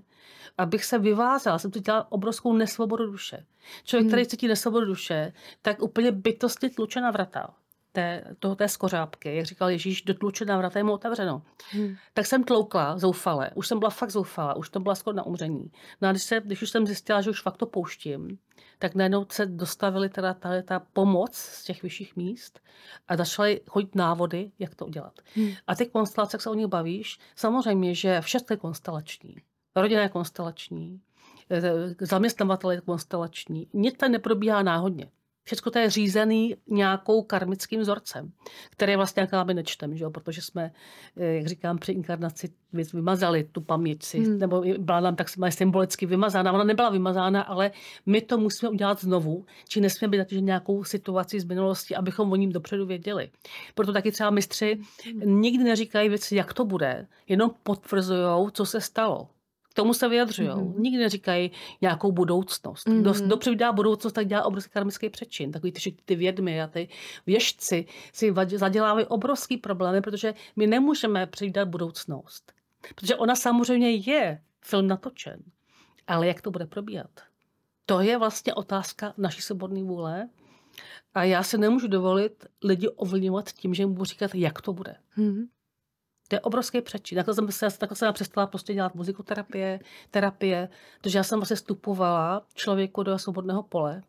abych 0.59 0.85
se 0.85 0.99
vyvázal, 0.99 1.59
jsem 1.59 1.71
tu 1.71 1.81
dělala 1.81 2.13
obrovskou 2.13 2.53
nesvobodu 2.53 3.07
duše. 3.07 3.47
Člověk, 3.85 4.05
mm. 4.05 4.11
který 4.11 4.27
cítí 4.27 4.49
nesvobodu 4.49 4.87
duše, 4.87 5.33
tak 5.63 5.83
úplně 5.83 6.13
bytostně 6.13 6.71
tluče 6.71 7.01
na 7.01 7.11
vrata 7.11 7.55
té, 7.93 8.25
toho, 8.39 8.57
té 8.57 8.69
skořápky, 8.69 9.37
jak 9.37 9.47
říkal 9.47 9.71
Ježíš, 9.71 10.03
dotlučená 10.03 10.59
vrata 10.59 10.79
je 10.79 10.85
mu 10.85 10.93
otevřeno. 10.93 11.43
Hmm. 11.71 11.97
Tak 12.15 12.27
jsem 12.27 12.45
tloukla 12.45 12.99
zoufale, 12.99 13.51
už 13.55 13.69
jsem 13.69 13.79
byla 13.79 13.91
fakt 13.91 14.11
zoufala, 14.11 14.57
už 14.57 14.71
to 14.71 14.81
byla 14.81 14.95
skoro 14.95 15.17
na 15.17 15.27
umření. 15.27 15.73
No 16.01 16.09
a 16.09 16.11
když, 16.13 16.23
se, 16.23 16.41
když 16.45 16.63
už 16.63 16.71
jsem 16.71 16.87
zjistila, 16.87 17.21
že 17.21 17.31
už 17.31 17.43
fakt 17.43 17.57
to 17.57 17.67
pouštím, 17.67 18.39
tak 18.79 18.95
najednou 18.95 19.27
se 19.31 19.47
dostavily 19.47 20.09
teda 20.09 20.35
ta, 20.35 20.63
ta 20.63 20.81
pomoc 20.93 21.35
z 21.37 21.65
těch 21.65 21.83
vyšších 21.83 22.17
míst 22.17 22.61
a 23.09 23.17
začaly 23.17 23.61
chodit 23.69 23.95
návody, 23.95 24.51
jak 24.59 24.75
to 24.75 24.87
udělat. 24.87 25.13
Hmm. 25.35 25.53
A 25.67 25.75
ty 25.75 25.87
konstelace, 25.87 26.35
jak 26.35 26.43
se 26.43 26.51
o 26.51 26.55
nich 26.55 26.67
bavíš, 26.67 27.19
samozřejmě, 27.37 27.95
že 27.95 28.21
všechno 28.21 28.55
je 28.55 28.57
konstelační. 28.57 29.37
Rodina 29.77 30.03
je 30.03 30.09
konstelační, 30.09 31.01
e, 31.51 32.07
zaměstnavatel 32.07 32.71
je 32.71 32.81
konstelační. 32.81 33.69
Nic 33.73 33.97
to 33.97 34.09
neprobíhá 34.09 34.63
náhodně. 34.63 35.11
Všechno 35.45 35.73
to 35.73 35.79
je 35.79 35.91
řízený 35.91 36.57
nějakou 36.67 37.23
karmickým 37.23 37.81
vzorcem, 37.81 38.33
který 38.71 38.97
vlastně 38.97 39.21
nějaká 39.21 39.45
my 39.45 39.55
nečtem, 39.55 39.97
že 39.97 40.05
jo? 40.05 40.11
protože 40.11 40.43
jsme, 40.43 40.73
eh, 41.17 41.35
jak 41.35 41.47
říkám, 41.47 41.79
při 41.79 41.93
inkarnaci 41.93 42.51
vymazali 42.73 43.45
tu 43.45 43.61
paměť 43.61 44.03
si, 44.03 44.21
hmm. 44.21 44.39
nebo 44.39 44.63
byla 44.79 45.01
nám 45.01 45.17
tak 45.17 45.29
symbolicky 45.49 46.07
vymazána. 46.07 46.53
Ona 46.53 46.65
nebyla 46.65 46.91
vymazána, 46.91 47.43
ale 47.43 47.71
my 48.07 48.21
to 48.21 48.39
musíme 48.39 48.71
udělat 48.71 49.01
znovu, 49.01 49.45
či 49.69 49.81
nesmíme 49.81 50.11
být 50.11 50.19
zatíženi 50.19 50.47
nějakou 50.47 50.85
situaci 50.85 51.41
z 51.41 51.45
minulosti, 51.45 51.97
abychom 51.97 52.33
o 52.33 52.37
ním 52.37 52.53
dopředu 52.53 52.87
věděli. 52.87 53.31
Proto 53.75 53.93
taky 53.93 54.13
třeba 54.13 54.31
mistři 54.31 54.81
hmm. 55.05 55.41
nikdy 55.41 55.65
neříkají 55.65 56.09
věci, 56.09 56.37
jak 56.37 56.55
to 56.55 56.65
bude, 56.65 57.07
jenom 57.29 57.51
potvrzují, 57.63 58.51
co 58.53 58.67
se 58.67 58.81
stalo. 58.81 59.29
K 59.71 59.75
tomu 59.75 59.95
se 59.95 60.09
vyjadřují. 60.09 60.49
Mm-hmm. 60.49 60.79
Nikdy 60.79 60.99
neříkají 60.99 61.51
nějakou 61.81 62.13
budoucnost. 62.13 62.87
Mm-hmm. 62.87 63.01
Kdo, 63.01 63.13
kdo 63.13 63.37
předvídá 63.37 63.73
budoucnost, 63.73 64.13
tak 64.13 64.27
dělá 64.27 64.45
obrovský 64.45 64.71
karmický 64.71 65.11
přečin. 65.11 65.53
Takový 65.53 65.73
ty, 65.73 65.97
ty 66.05 66.15
vědmy 66.15 66.63
a 66.63 66.67
ty 66.67 66.89
věžci 67.27 67.87
si 68.13 68.35
zadělávají 68.47 69.07
obrovský 69.07 69.57
problémy, 69.57 70.01
protože 70.01 70.35
my 70.57 70.67
nemůžeme 70.67 71.27
předvídat 71.27 71.69
budoucnost. 71.69 72.53
Protože 72.95 73.17
ona 73.17 73.37
samozřejmě 73.37 73.91
je 73.91 74.43
film 74.61 74.87
natočen. 74.87 75.41
Ale 76.07 76.27
jak 76.27 76.43
to 76.43 76.51
bude 76.51 76.67
probíhat? 76.67 77.11
To 77.87 78.01
je 78.01 78.19
vlastně 78.19 78.55
otázka 78.55 79.15
naší 79.19 79.43
svobodné 79.43 79.83
vůle. 79.83 80.29
A 81.15 81.25
já 81.25 81.43
se 81.43 81.59
nemůžu 81.59 81.89
dovolit 81.89 82.47
lidi 82.63 82.89
ovlivňovat 82.89 83.53
tím, 83.53 83.75
že 83.75 83.83
jim 83.83 83.93
budu 83.93 84.05
říkat, 84.05 84.35
jak 84.35 84.63
to 84.63 84.73
bude. 84.73 84.97
Mm-hmm. 85.19 85.47
To 86.31 86.37
je 86.37 86.41
obrovský 86.41 86.81
přečin. 86.81 87.17
Takhle 87.17 87.35
jsem, 87.35 87.53
se, 87.53 87.79
takhle 87.79 87.97
jsem 87.97 88.13
přestala 88.13 88.47
prostě 88.47 88.75
dělat 88.75 88.95
muzikoterapie, 88.95 89.81
terapie, 90.11 90.69
protože 91.01 91.19
já 91.19 91.25
jsem 91.25 91.39
vlastně 91.39 91.57
vstupovala 91.57 92.47
člověku 92.55 93.03
do 93.03 93.19
svobodného 93.19 93.63
pole 93.63 94.03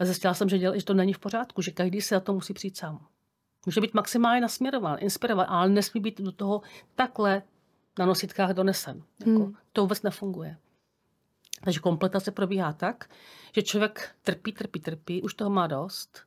a 0.00 0.04
zjistila 0.04 0.34
jsem, 0.34 0.48
že, 0.48 0.58
děl, 0.58 0.78
že 0.78 0.84
to 0.84 0.94
není 0.94 1.12
v 1.12 1.18
pořádku, 1.18 1.62
že 1.62 1.70
každý 1.70 2.00
se 2.00 2.14
na 2.14 2.20
to 2.20 2.32
musí 2.32 2.54
přijít 2.54 2.76
sám. 2.76 3.06
Může 3.66 3.80
být 3.80 3.94
maximálně 3.94 4.40
nasměrován, 4.40 4.96
inspirován, 5.00 5.46
ale 5.48 5.68
nesmí 5.68 6.00
být 6.00 6.20
do 6.20 6.32
toho 6.32 6.62
takhle 6.94 7.42
na 7.98 8.06
nositkách 8.06 8.50
donesen. 8.50 9.02
Jako, 9.20 9.30
hmm. 9.30 9.54
To 9.72 9.80
vůbec 9.80 10.02
nefunguje. 10.02 10.56
Takže 11.64 11.80
kompletace 11.80 12.30
probíhá 12.30 12.72
tak, 12.72 13.10
že 13.54 13.62
člověk 13.62 14.14
trpí, 14.22 14.52
trpí, 14.52 14.80
trpí, 14.80 15.22
už 15.22 15.34
toho 15.34 15.50
má 15.50 15.66
dost, 15.66 16.20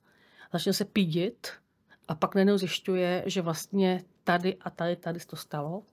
začne 0.54 0.74
se 0.74 0.86
pídit 0.86 1.48
a 2.08 2.16
pak 2.16 2.36
najednou 2.36 2.58
zjišťuje, 2.58 3.24
že 3.26 3.42
vlastně 3.42 4.04
tady 4.28 4.58
a 4.62 4.70
tady, 4.70 4.96
tady 4.96 5.20
to 5.20 5.36
stalo. 5.36 5.84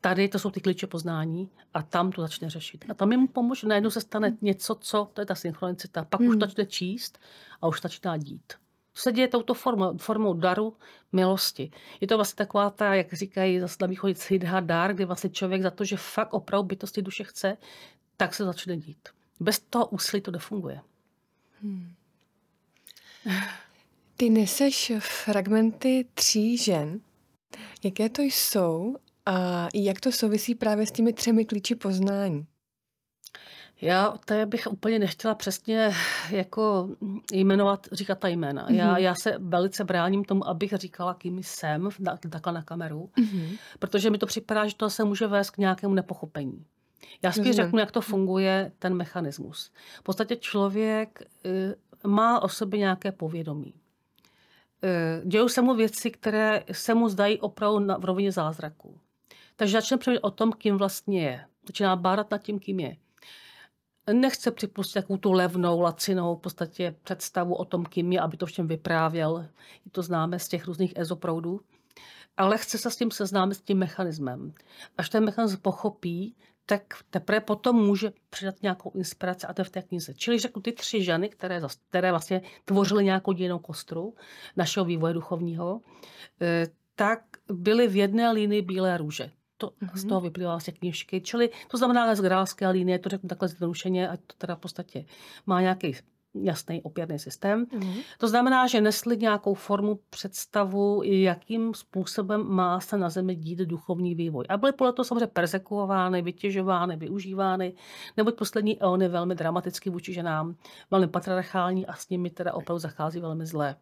Tady 0.00 0.28
to 0.28 0.38
jsou 0.38 0.50
ty 0.50 0.60
klíče 0.60 0.86
poznání 0.86 1.50
a 1.74 1.82
tam 1.82 2.12
to 2.12 2.20
začne 2.20 2.50
řešit. 2.50 2.84
A 2.88 2.94
tam 2.94 3.12
jim 3.12 3.28
pomůže, 3.28 3.66
najednou 3.66 3.90
se 3.90 4.00
stane 4.00 4.36
něco, 4.40 4.74
co, 4.74 5.10
to 5.12 5.20
je 5.20 5.26
ta 5.26 5.34
synchronicita, 5.34 6.04
pak 6.04 6.20
hmm. 6.20 6.28
už 6.28 6.36
začne 6.36 6.66
číst 6.66 7.18
a 7.62 7.66
už 7.66 7.80
začíná 7.80 8.16
dít. 8.16 8.52
To 8.92 9.00
se 9.00 9.12
děje 9.12 9.28
touto 9.28 9.54
formou, 9.54 9.98
formou 9.98 10.34
daru 10.34 10.76
milosti. 11.12 11.70
Je 12.00 12.06
to 12.06 12.16
vlastně 12.16 12.36
taková 12.36 12.70
ta, 12.70 12.94
jak 12.94 13.12
říkají 13.12 13.60
zase 13.60 13.76
na 13.80 13.86
východě 13.86 14.14
Siddha 14.14 14.60
dar, 14.60 14.94
kdy 14.94 15.04
vlastně 15.04 15.30
člověk 15.30 15.62
za 15.62 15.70
to, 15.70 15.84
že 15.84 15.96
fakt 15.96 16.34
opravdu 16.34 16.66
bytosti 16.66 17.02
duše 17.02 17.24
chce, 17.24 17.56
tak 18.16 18.34
se 18.34 18.44
začne 18.44 18.76
dít. 18.76 19.08
Bez 19.40 19.58
toho 19.58 19.86
úsilí 19.86 20.22
to 20.22 20.30
nefunguje. 20.30 20.80
Hmm. 21.62 21.94
Ty 24.16 24.30
neseš 24.30 24.92
fragmenty 24.98 26.06
tří 26.14 26.58
žen, 26.58 27.00
Jaké 27.84 28.08
to 28.08 28.22
jsou 28.22 28.96
a 29.26 29.68
jak 29.74 30.00
to 30.00 30.12
souvisí 30.12 30.54
právě 30.54 30.86
s 30.86 30.92
těmi 30.92 31.12
třemi 31.12 31.44
klíči 31.44 31.74
poznání? 31.74 32.46
Já 33.80 34.14
to 34.24 34.34
bych 34.46 34.66
úplně 34.70 34.98
nechtěla 34.98 35.34
přesně 35.34 35.90
jako 36.30 36.88
jmenovat, 37.32 37.88
říkat 37.92 38.18
ta 38.18 38.28
jména. 38.28 38.68
Mm-hmm. 38.68 38.74
Já, 38.74 38.98
já 38.98 39.14
se 39.14 39.34
velice 39.38 39.84
bráním 39.84 40.24
tomu, 40.24 40.48
abych 40.48 40.72
říkala, 40.72 41.14
kým 41.14 41.42
jsem, 41.42 41.88
takhle 42.30 42.52
na 42.52 42.62
kameru, 42.62 43.10
mm-hmm. 43.18 43.58
protože 43.78 44.10
mi 44.10 44.18
to 44.18 44.26
připadá, 44.26 44.66
že 44.66 44.74
to 44.74 44.90
se 44.90 45.04
může 45.04 45.26
vést 45.26 45.50
k 45.50 45.58
nějakému 45.58 45.94
nepochopení. 45.94 46.64
Já 47.22 47.32
spíš 47.32 47.56
řeknu, 47.56 47.78
jak 47.78 47.92
to 47.92 48.00
funguje, 48.00 48.72
ten 48.78 48.94
mechanismus. 48.94 49.70
V 49.98 50.02
podstatě 50.02 50.36
člověk 50.36 51.22
eh, 51.44 51.74
má 52.08 52.40
o 52.40 52.48
sobě 52.48 52.78
nějaké 52.78 53.12
povědomí. 53.12 53.74
Eh, 54.82 55.22
dějou 55.24 55.48
se 55.48 55.62
mu 55.62 55.74
věci, 55.74 56.10
které 56.10 56.64
se 56.72 56.94
mu 56.94 57.08
zdají 57.08 57.40
opravdu 57.40 57.78
na, 57.78 57.98
v 57.98 58.04
rovině 58.04 58.32
zázraku. 58.32 59.00
Takže 59.56 59.72
začne 59.72 59.96
přemýšlet 59.96 60.20
o 60.22 60.30
tom, 60.30 60.52
kým 60.52 60.76
vlastně 60.76 61.22
je. 61.22 61.44
Začíná 61.66 61.96
bádat 61.96 62.30
nad 62.30 62.42
tím, 62.42 62.58
kým 62.58 62.80
je. 62.80 62.96
Nechce 64.12 64.50
připustit 64.50 64.94
takovou 64.94 65.16
tu 65.16 65.32
levnou, 65.32 65.80
lacinou 65.80 66.36
v 66.36 66.40
podstatě 66.40 66.94
představu 67.02 67.54
o 67.54 67.64
tom, 67.64 67.84
kým 67.84 68.12
je, 68.12 68.20
aby 68.20 68.36
to 68.36 68.46
všem 68.46 68.66
vyprávěl. 68.66 69.48
To 69.92 70.02
známe 70.02 70.38
z 70.38 70.48
těch 70.48 70.66
různých 70.66 70.92
ezoproudů. 70.96 71.60
Ale 72.36 72.58
chce 72.58 72.78
se 72.78 72.90
s 72.90 72.96
tím 72.96 73.10
seznámit, 73.10 73.54
s 73.54 73.60
tím 73.60 73.78
mechanismem. 73.78 74.54
Až 74.98 75.08
ten 75.08 75.24
mechanismus 75.24 75.60
pochopí, 75.60 76.36
tak 76.68 76.82
teprve 77.10 77.40
potom 77.40 77.76
může 77.76 78.12
přidat 78.30 78.54
nějakou 78.62 78.92
inspiraci 78.94 79.46
a 79.46 79.52
to 79.52 79.60
je 79.60 79.64
v 79.64 79.70
té 79.70 79.82
knize. 79.82 80.14
Čili 80.14 80.38
řeknu 80.38 80.62
ty 80.62 80.72
tři 80.72 81.04
ženy, 81.04 81.28
které, 81.28 81.60
které 81.88 82.10
vlastně 82.10 82.42
tvořily 82.64 83.04
nějakou 83.04 83.32
dějinou 83.32 83.58
kostru 83.58 84.14
našeho 84.56 84.84
vývoje 84.84 85.14
duchovního, 85.14 85.80
eh, 86.40 86.66
tak 86.94 87.20
byly 87.52 87.88
v 87.88 87.96
jedné 87.96 88.30
linii 88.30 88.62
Bílé 88.62 88.96
růže. 88.96 89.30
To 89.56 89.66
mm-hmm. 89.66 89.96
z 89.96 90.04
toho 90.04 90.20
vyplývá 90.20 90.60
z 90.60 90.64
té 90.64 90.72
knižky. 90.72 91.20
Čili 91.20 91.50
to 91.68 91.76
znamená 91.76 92.14
z 92.14 92.20
grálské 92.20 92.68
linie, 92.68 92.98
to 92.98 93.08
řeknu 93.08 93.28
takhle 93.28 93.48
zjednodušeně, 93.48 94.08
ať 94.08 94.20
to 94.26 94.34
teda 94.38 94.54
v 94.56 94.60
podstatě 94.60 95.04
má 95.46 95.60
nějaký 95.60 95.96
jasný 96.34 96.82
opěrný 96.82 97.18
systém. 97.18 97.64
Mm-hmm. 97.64 98.02
To 98.18 98.28
znamená, 98.28 98.66
že 98.66 98.80
nesli 98.80 99.16
nějakou 99.16 99.54
formu 99.54 100.00
představu, 100.10 101.02
jakým 101.04 101.74
způsobem 101.74 102.46
má 102.48 102.80
se 102.80 102.98
na 102.98 103.10
Zemi 103.10 103.34
dít 103.34 103.58
duchovní 103.58 104.14
vývoj. 104.14 104.44
A 104.48 104.56
byly 104.56 104.72
podle 104.72 104.92
toho 104.92 105.04
samozřejmě 105.04 105.26
persekuovány, 105.26 106.22
vytěžovány, 106.22 106.96
využívány, 106.96 107.74
neboť 108.16 108.34
poslední 108.34 108.82
eony 108.82 109.08
velmi 109.08 109.34
dramaticky 109.34 109.90
vůči 109.90 110.12
ženám, 110.12 110.56
velmi 110.90 111.08
patriarchální 111.08 111.86
a 111.86 111.94
s 111.94 112.08
nimi 112.08 112.30
teda 112.30 112.54
opravdu 112.54 112.78
zachází 112.78 113.20
velmi 113.20 113.46
zlé. 113.46 113.76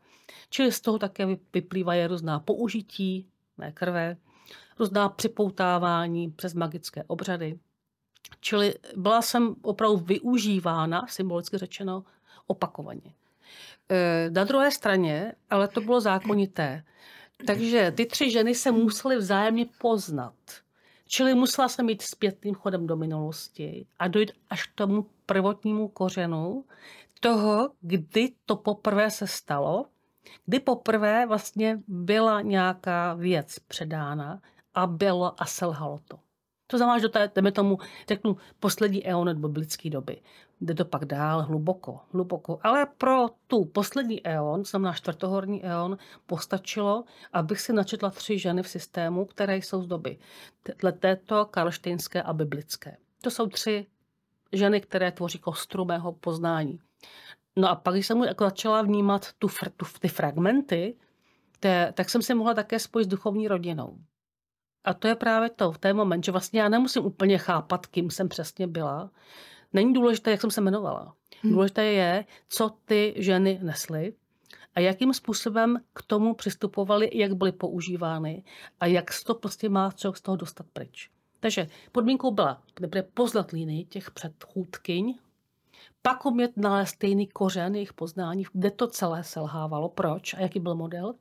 Čili 0.51 0.73
z 0.73 0.81
toho 0.81 0.99
také 0.99 1.27
vyplývají 1.55 2.07
různá 2.07 2.41
použití 2.41 3.29
mé 3.59 3.73
krve, 3.73 4.17
různá 4.79 5.09
připoutávání 5.09 6.31
přes 6.31 6.55
magické 6.55 7.05
obřady. 7.07 7.59
Čili 8.41 8.75
byla 8.97 9.23
jsem 9.23 9.55
opravdu 9.63 9.97
využívána, 9.97 11.07
symbolicky 11.07 11.59
řečeno, 11.59 12.05
opakovaně. 12.47 13.15
E, 13.91 14.31
na 14.31 14.45
druhé 14.45 14.71
straně, 14.71 15.33
ale 15.51 15.69
to 15.69 15.81
bylo 15.81 16.01
zákonité, 16.01 16.85
takže 17.47 17.93
ty 17.97 18.07
tři 18.07 18.31
ženy 18.31 18.55
se 18.55 18.73
musely 18.73 19.17
vzájemně 19.17 19.67
poznat. 19.79 20.35
Čili 21.09 21.35
musela 21.35 21.69
jsem 21.69 21.89
jít 21.89 22.03
zpětným 22.03 22.55
chodem 22.55 22.87
do 22.87 22.97
minulosti 22.97 23.87
a 23.99 24.09
dojít 24.09 24.33
až 24.51 24.67
k 24.67 24.75
tomu 24.75 25.07
prvotnímu 25.27 25.89
kořenu 25.89 26.65
toho, 27.21 27.71
kdy 27.81 28.33
to 28.47 28.57
poprvé 28.57 29.11
se 29.11 29.27
stalo, 29.27 29.87
kdy 30.47 30.61
poprvé 30.61 31.27
vlastně 31.27 31.79
byla 31.89 32.41
nějaká 32.41 33.15
věc 33.15 33.59
předána 33.59 34.41
a 34.75 34.87
bylo 34.87 35.43
a 35.43 35.47
selhalo 35.47 36.01
to. 36.09 36.19
To 36.67 36.77
znamená, 36.77 36.99
že 36.99 37.09
je, 37.19 37.31
jdeme 37.35 37.53
tomu, 37.53 37.79
řeknu, 38.09 38.37
poslední 38.61 39.07
eon 39.07 39.27
nebo 39.27 39.49
biblické 39.49 39.91
doby. 39.91 40.21
Jde 40.61 40.75
to 40.75 40.85
pak 40.85 41.05
dál 41.05 41.42
hluboko, 41.42 42.01
hluboko. 42.12 42.59
Ale 42.62 42.87
pro 42.99 43.29
tu 43.47 43.64
poslední 43.64 44.27
eon, 44.27 44.64
znamená 44.64 44.92
čtvrtohorní 44.92 45.64
eon, 45.64 45.99
postačilo, 46.27 47.05
abych 47.33 47.61
si 47.61 47.73
načetla 47.73 48.11
tři 48.11 48.38
ženy 48.38 48.62
v 48.62 48.69
systému, 48.69 49.25
které 49.25 49.57
jsou 49.57 49.83
z 49.83 49.87
doby 49.87 50.19
této 50.99 51.45
karlštejnské 51.45 52.23
a 52.23 52.33
biblické. 52.33 52.97
To 53.21 53.31
jsou 53.31 53.47
tři 53.47 53.87
ženy, 54.53 54.81
které 54.81 55.12
tvoří 55.12 55.38
kostru 55.38 55.85
mého 55.85 56.12
poznání. 56.12 56.79
No 57.57 57.69
a 57.69 57.75
pak, 57.75 57.95
když 57.95 58.07
jsem 58.07 58.23
jako 58.23 58.45
začala 58.45 58.83
vnímat 58.83 59.33
tu, 59.38 59.49
tu, 59.77 59.87
ty 60.01 60.09
fragmenty, 60.09 60.97
te, 61.61 61.92
tak 61.92 62.11
jsem 62.11 62.23
se 62.23 62.35
mohla 62.35 62.55
také 62.55 62.79
spojit 62.79 63.05
s 63.05 63.09
duchovní 63.09 63.49
rodinou. 63.49 63.99
A 64.85 64.95
to 64.95 65.09
je 65.09 65.14
právě 65.14 65.51
to, 65.51 65.73
v 65.73 65.79
té 65.79 65.92
moment, 65.92 66.25
že 66.25 66.33
vlastně 66.33 66.61
já 66.61 66.69
nemusím 66.69 67.05
úplně 67.05 67.38
chápat, 67.38 67.87
kým 67.87 68.11
jsem 68.11 68.29
přesně 68.29 68.66
byla. 68.66 69.11
Není 69.73 69.93
důležité, 69.93 70.31
jak 70.31 70.41
jsem 70.41 70.51
se 70.51 70.61
jmenovala. 70.61 71.15
Hmm. 71.43 71.53
Důležité 71.53 71.85
je, 71.85 72.25
co 72.49 72.71
ty 72.85 73.15
ženy 73.17 73.61
nesly 73.63 74.15
a 74.75 74.81
jakým 74.81 75.15
způsobem 75.15 75.81
k 75.93 76.03
tomu 76.03 76.35
přistupovali, 76.35 77.11
jak 77.13 77.33
byly 77.33 77.53
používány 77.53 78.45
a 78.81 78.87
jak 78.87 79.13
se 79.13 79.25
to 79.25 79.35
prostě 79.35 79.69
má 79.69 79.91
člověk 79.93 80.17
z 80.17 80.23
toho 80.23 80.37
dostat 80.37 80.67
pryč. 80.73 81.11
Takže 81.41 81.67
podmínkou 81.93 82.31
byla 82.31 82.63
nejprve 82.81 83.03
poznat 83.03 83.51
línii 83.51 83.85
těch 83.85 84.11
předchůdkyň, 84.11 85.15
pak 86.03 86.27
umět 86.27 86.57
nalézt 86.57 86.91
stejný 86.91 87.27
kořen 87.27 87.75
jejich 87.75 87.93
poznání, 87.93 88.45
kde 88.53 88.71
to 88.71 88.87
celé 88.87 89.25
selhávalo, 89.25 89.89
proč 89.89 90.35
a 90.35 90.41
jaký 90.41 90.61
byl 90.61 90.75
model, 90.75 91.15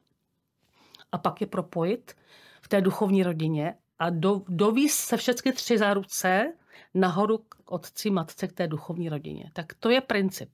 a 1.12 1.18
pak 1.18 1.42
je 1.42 1.48
propojit 1.48 2.16
v 2.62 2.68
té 2.68 2.82
duchovní 2.82 3.24
rodině 3.24 3.76
a 4.00 4.10
do, 4.10 4.42
dovíz 4.48 4.96
se 4.96 5.18
všechny 5.18 5.52
tři 5.52 5.78
za 5.78 5.94
ruce 5.94 6.54
nahoru 6.94 7.38
k 7.38 7.72
otci, 7.72 8.10
matce, 8.10 8.48
k 8.48 8.54
té 8.54 8.68
duchovní 8.68 9.10
rodině. 9.10 9.52
Tak 9.54 9.74
to 9.74 9.90
je 9.90 10.02
princip. 10.02 10.50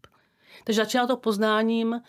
Takže 0.63 0.81
začíná 0.81 1.07
to 1.07 1.17
poznáním 1.17 2.01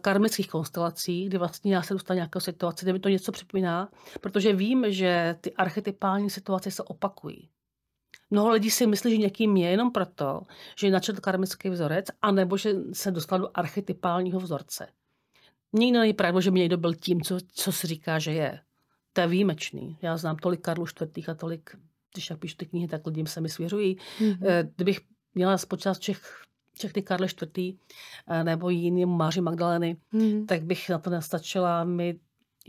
karmických 0.00 0.48
konstelací, 0.48 1.24
kdy 1.24 1.38
vlastně 1.38 1.74
já 1.74 1.82
se 1.82 1.94
dostanu 1.94 2.14
nějaké 2.16 2.40
situace, 2.40 2.84
kde 2.84 2.92
mi 2.92 2.98
to 2.98 3.08
něco 3.08 3.32
připomíná, 3.32 3.88
protože 4.20 4.52
vím, 4.52 4.84
že 4.88 5.36
ty 5.40 5.54
archetypální 5.54 6.30
situace 6.30 6.70
se 6.70 6.82
opakují. 6.82 7.50
Mnoho 8.30 8.50
lidí 8.50 8.70
si 8.70 8.86
myslí, 8.86 9.10
že 9.10 9.16
někým 9.16 9.56
je 9.56 9.70
jenom 9.70 9.90
proto, 9.90 10.42
že 10.78 10.86
je 10.86 10.90
načetl 10.90 11.20
karmický 11.20 11.70
vzorec, 11.70 12.06
anebo 12.22 12.56
že 12.56 12.74
se 12.92 13.10
dostal 13.10 13.38
do 13.38 13.50
archetypálního 13.54 14.40
vzorce. 14.40 14.88
Nikdo 15.72 16.00
není 16.00 16.12
pravda, 16.12 16.40
že 16.40 16.50
mě 16.50 16.62
někdo 16.62 16.76
byl 16.76 16.94
tím, 16.94 17.22
co, 17.22 17.38
co 17.48 17.72
si 17.72 17.86
říká, 17.86 18.18
že 18.18 18.32
je. 18.32 18.60
To 19.12 19.20
je 19.20 19.26
výjimečný. 19.26 19.98
Já 20.02 20.16
znám 20.16 20.36
tolik 20.36 20.60
Karlu 20.60 20.86
čtvrtých 20.86 21.28
a 21.28 21.34
tolik, 21.34 21.76
když 22.16 22.30
já 22.30 22.36
píšu 22.36 22.56
ty 22.56 22.66
knihy, 22.66 22.88
tak 22.88 23.06
lidem 23.06 23.26
se 23.26 23.40
mi 23.40 23.48
svěřují. 23.48 23.96
Mm-hmm. 23.96 24.70
Kdybych 24.76 25.00
měla 25.34 25.58
spočítat 25.58 25.98
všech, 25.98 26.42
všech 26.72 26.92
ty 26.92 27.02
Karle 27.02 27.26
eh, 28.28 28.44
nebo 28.44 28.70
jiný 28.70 29.06
Máři 29.06 29.40
Magdaleny, 29.40 29.96
mm-hmm. 30.14 30.46
tak 30.46 30.64
bych 30.64 30.88
na 30.88 30.98
to 30.98 31.10
nestačila 31.10 31.84
mi 31.84 32.18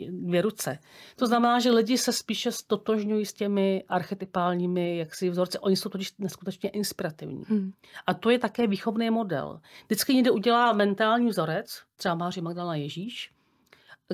dvě 0.09 0.41
ruce. 0.41 0.79
To 1.15 1.27
znamená, 1.27 1.59
že 1.59 1.71
lidi 1.71 1.97
se 1.97 2.13
spíše 2.13 2.51
stotožňují 2.51 3.25
s 3.25 3.33
těmi 3.33 3.83
archetypálními 3.87 4.97
jaksi 4.97 5.29
vzorci. 5.29 5.59
Oni 5.59 5.75
jsou 5.75 5.89
totiž 5.89 6.13
neskutečně 6.17 6.69
inspirativní. 6.69 7.43
Hmm. 7.47 7.71
A 8.07 8.13
to 8.13 8.29
je 8.29 8.39
také 8.39 8.67
výchovný 8.67 9.09
model. 9.09 9.59
Vždycky 9.85 10.13
někde 10.13 10.31
udělá 10.31 10.73
mentální 10.73 11.29
vzorec, 11.29 11.81
třeba 11.95 12.15
Máří 12.15 12.41
Magdalena 12.41 12.75
Ježíš, 12.75 13.31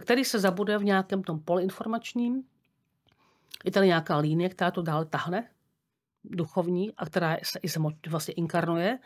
který 0.02 0.26
se 0.26 0.40
zabude 0.40 0.78
v 0.78 0.84
nějakém 0.84 1.24
tom 1.24 1.40
poli 1.40 1.64
informačním. 1.64 2.44
Je 3.64 3.72
tady 3.72 3.88
nějaká 3.88 4.18
línie, 4.18 4.50
která 4.50 4.72
to 4.72 4.82
dále 4.82 5.06
tahne, 5.06 5.50
duchovní, 6.24 6.96
a 6.96 7.06
která 7.06 7.38
se 7.44 7.60
i 7.60 7.68
vlastně 8.10 8.34
inkarnuje. 8.34 9.00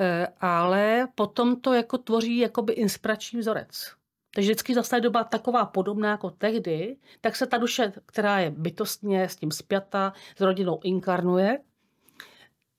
E, 0.00 0.26
ale 0.40 1.08
potom 1.14 1.60
to 1.60 1.72
jako 1.72 1.98
tvoří 1.98 2.38
jakoby 2.38 2.72
inspirační 2.72 3.38
vzorec. 3.38 3.94
Takže 4.34 4.50
vždycky 4.50 4.74
zase 4.74 5.00
doba 5.00 5.24
taková 5.24 5.64
podobná 5.64 6.10
jako 6.10 6.30
tehdy, 6.30 6.96
tak 7.20 7.36
se 7.36 7.46
ta 7.46 7.58
duše, 7.58 7.92
která 8.06 8.38
je 8.38 8.50
bytostně 8.50 9.28
s 9.28 9.36
tím 9.36 9.50
spjata, 9.50 10.12
s 10.36 10.40
rodinou 10.40 10.80
inkarnuje, 10.84 11.58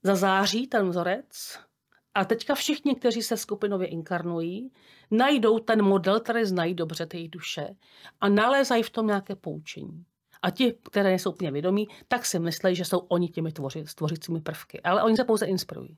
zazáří 0.02 0.66
ten 0.66 0.88
vzorec 0.88 1.58
a 2.14 2.24
teďka 2.24 2.54
všichni, 2.54 2.94
kteří 2.94 3.22
se 3.22 3.36
skupinově 3.36 3.88
inkarnují, 3.88 4.72
najdou 5.10 5.58
ten 5.58 5.82
model, 5.82 6.20
který 6.20 6.44
znají 6.44 6.74
dobře 6.74 7.06
té 7.06 7.28
duše 7.28 7.76
a 8.20 8.28
nalézají 8.28 8.82
v 8.82 8.90
tom 8.90 9.06
nějaké 9.06 9.36
poučení. 9.36 10.04
A 10.46 10.50
ti, 10.50 10.74
které 10.90 11.08
nejsou 11.08 11.30
úplně 11.30 11.50
vědomí, 11.50 11.88
tak 12.08 12.26
si 12.26 12.38
myslí, 12.38 12.74
že 12.74 12.84
jsou 12.84 12.98
oni 12.98 13.28
těmi 13.28 13.52
tvoři, 13.52 13.84
tvořícími 13.94 14.40
prvky. 14.40 14.80
Ale 14.80 15.02
oni 15.02 15.16
se 15.16 15.24
pouze 15.24 15.46
inspirují. 15.46 15.96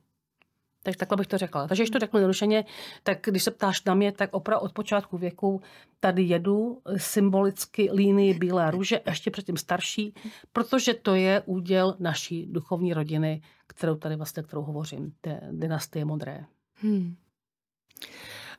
Takže 0.83 0.97
takhle 0.97 1.17
bych 1.17 1.27
to 1.27 1.37
řekla. 1.37 1.67
Takže 1.67 1.83
když 1.83 1.89
to 1.89 1.99
řeknu 1.99 2.19
zrušeně, 2.19 2.65
tak 3.03 3.17
když 3.21 3.43
se 3.43 3.51
ptáš 3.51 3.83
na 3.83 3.93
mě, 3.93 4.11
tak 4.11 4.29
opravdu 4.33 4.65
od 4.65 4.73
počátku 4.73 5.17
věku 5.17 5.61
tady 5.99 6.23
jedu 6.23 6.81
symbolicky 6.97 7.89
línii 7.91 8.33
Bílé 8.33 8.71
růže, 8.71 9.01
ještě 9.05 9.31
předtím 9.31 9.57
starší, 9.57 10.13
protože 10.53 10.93
to 10.93 11.15
je 11.15 11.43
úděl 11.45 11.95
naší 11.99 12.45
duchovní 12.45 12.93
rodiny, 12.93 13.41
kterou 13.67 13.95
tady 13.95 14.15
vlastně, 14.15 14.43
kterou 14.43 14.61
hovořím, 14.61 15.13
té 15.21 15.41
dynastie 15.51 16.05
modré. 16.05 16.45
Hmm. 16.75 17.15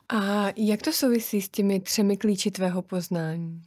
A 0.09 0.47
jak 0.57 0.83
to 0.83 0.93
souvisí 0.93 1.43
s 1.43 1.49
těmi 1.49 1.81
třemi 1.81 2.17
klíči 2.17 2.51
tvého 2.51 2.83
poznání? 2.83 3.63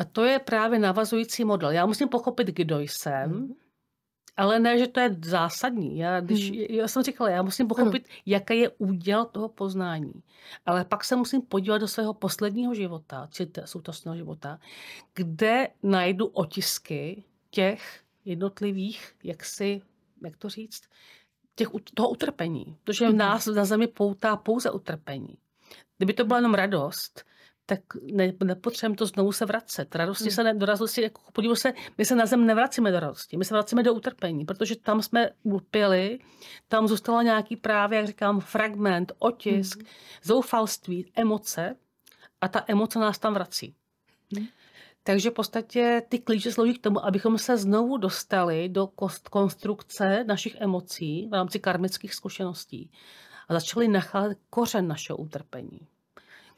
A 0.00 0.04
to 0.04 0.24
je 0.24 0.38
právě 0.38 0.78
navazující 0.78 1.44
model. 1.44 1.70
Já 1.70 1.86
musím 1.86 2.08
pochopit, 2.08 2.46
kdo 2.46 2.80
jsem, 2.80 3.30
hmm 3.30 3.54
ale 4.40 4.58
ne, 4.58 4.78
že 4.78 4.86
to 4.86 5.00
je 5.00 5.16
zásadní. 5.24 5.98
Já, 5.98 6.20
když, 6.20 6.50
hmm. 6.50 6.60
já 6.60 6.88
jsem 6.88 7.02
říkala, 7.02 7.30
já 7.30 7.42
musím 7.42 7.68
pochopit, 7.68 8.08
hmm. 8.08 8.16
jaký 8.26 8.58
je 8.58 8.68
úděl 8.68 9.24
toho 9.24 9.48
poznání. 9.48 10.12
Ale 10.66 10.84
pak 10.84 11.04
se 11.04 11.16
musím 11.16 11.42
podívat 11.42 11.78
do 11.78 11.88
svého 11.88 12.14
posledního 12.14 12.74
života, 12.74 13.28
či 13.30 13.50
současného 13.64 14.16
života, 14.16 14.58
kde 15.14 15.68
najdu 15.82 16.26
otisky 16.26 17.24
těch 17.50 18.00
jednotlivých, 18.24 19.12
jak 19.24 19.44
si, 19.44 19.82
jak 20.24 20.36
to 20.36 20.48
říct, 20.48 20.82
těch, 21.54 21.68
toho 21.94 22.10
utrpení. 22.10 22.76
Protože 22.84 23.04
v 23.04 23.08
hmm. 23.08 23.18
nás 23.18 23.46
na 23.46 23.64
zemi 23.64 23.86
poutá 23.86 24.36
pouze 24.36 24.70
utrpení. 24.70 25.36
Kdyby 25.98 26.12
to 26.12 26.24
byla 26.24 26.38
jenom 26.38 26.54
radost, 26.54 27.24
tak 27.70 27.80
ne, 28.12 28.32
nepotřebujeme 28.44 28.96
to 28.96 29.06
znovu 29.06 29.32
se 29.32 29.46
vracet. 29.46 29.94
Radosti 29.94 30.24
hmm. 30.24 30.30
se 30.30 30.44
ne, 30.44 30.54
do 30.54 30.66
radosti, 30.66 31.02
jako 31.02 31.20
podívej 31.32 31.56
se, 31.56 31.72
my 31.98 32.04
se 32.04 32.14
na 32.14 32.26
zem 32.26 32.46
nevracíme 32.46 32.92
do 32.92 33.00
radosti, 33.00 33.36
my 33.36 33.44
se 33.44 33.54
vracíme 33.54 33.82
do 33.82 33.94
utrpení, 33.94 34.44
protože 34.44 34.76
tam 34.76 35.02
jsme 35.02 35.30
ulpěli, 35.42 36.18
tam 36.68 36.88
zůstala 36.88 37.22
nějaký 37.22 37.56
právě, 37.56 37.96
jak 37.96 38.06
říkám, 38.06 38.40
fragment, 38.40 39.12
otisk, 39.18 39.78
hmm. 39.78 39.86
zoufalství, 40.22 41.12
emoce 41.14 41.76
a 42.40 42.48
ta 42.48 42.64
emoce 42.66 42.98
nás 42.98 43.18
tam 43.18 43.34
vrací. 43.34 43.74
Hmm. 44.36 44.46
Takže 45.02 45.30
v 45.30 45.34
podstatě 45.34 46.02
ty 46.08 46.18
klíče 46.18 46.52
slouží 46.52 46.74
k 46.74 46.82
tomu, 46.82 47.04
abychom 47.04 47.38
se 47.38 47.56
znovu 47.56 47.96
dostali 47.96 48.68
do 48.68 48.88
konstrukce 49.30 50.24
našich 50.24 50.56
emocí 50.60 51.26
v 51.30 51.32
rámci 51.32 51.58
karmických 51.58 52.14
zkušeností 52.14 52.90
a 53.48 53.54
začali 53.54 53.88
nacházet 53.88 54.38
kořen 54.50 54.88
našeho 54.88 55.16
utrpení 55.16 55.80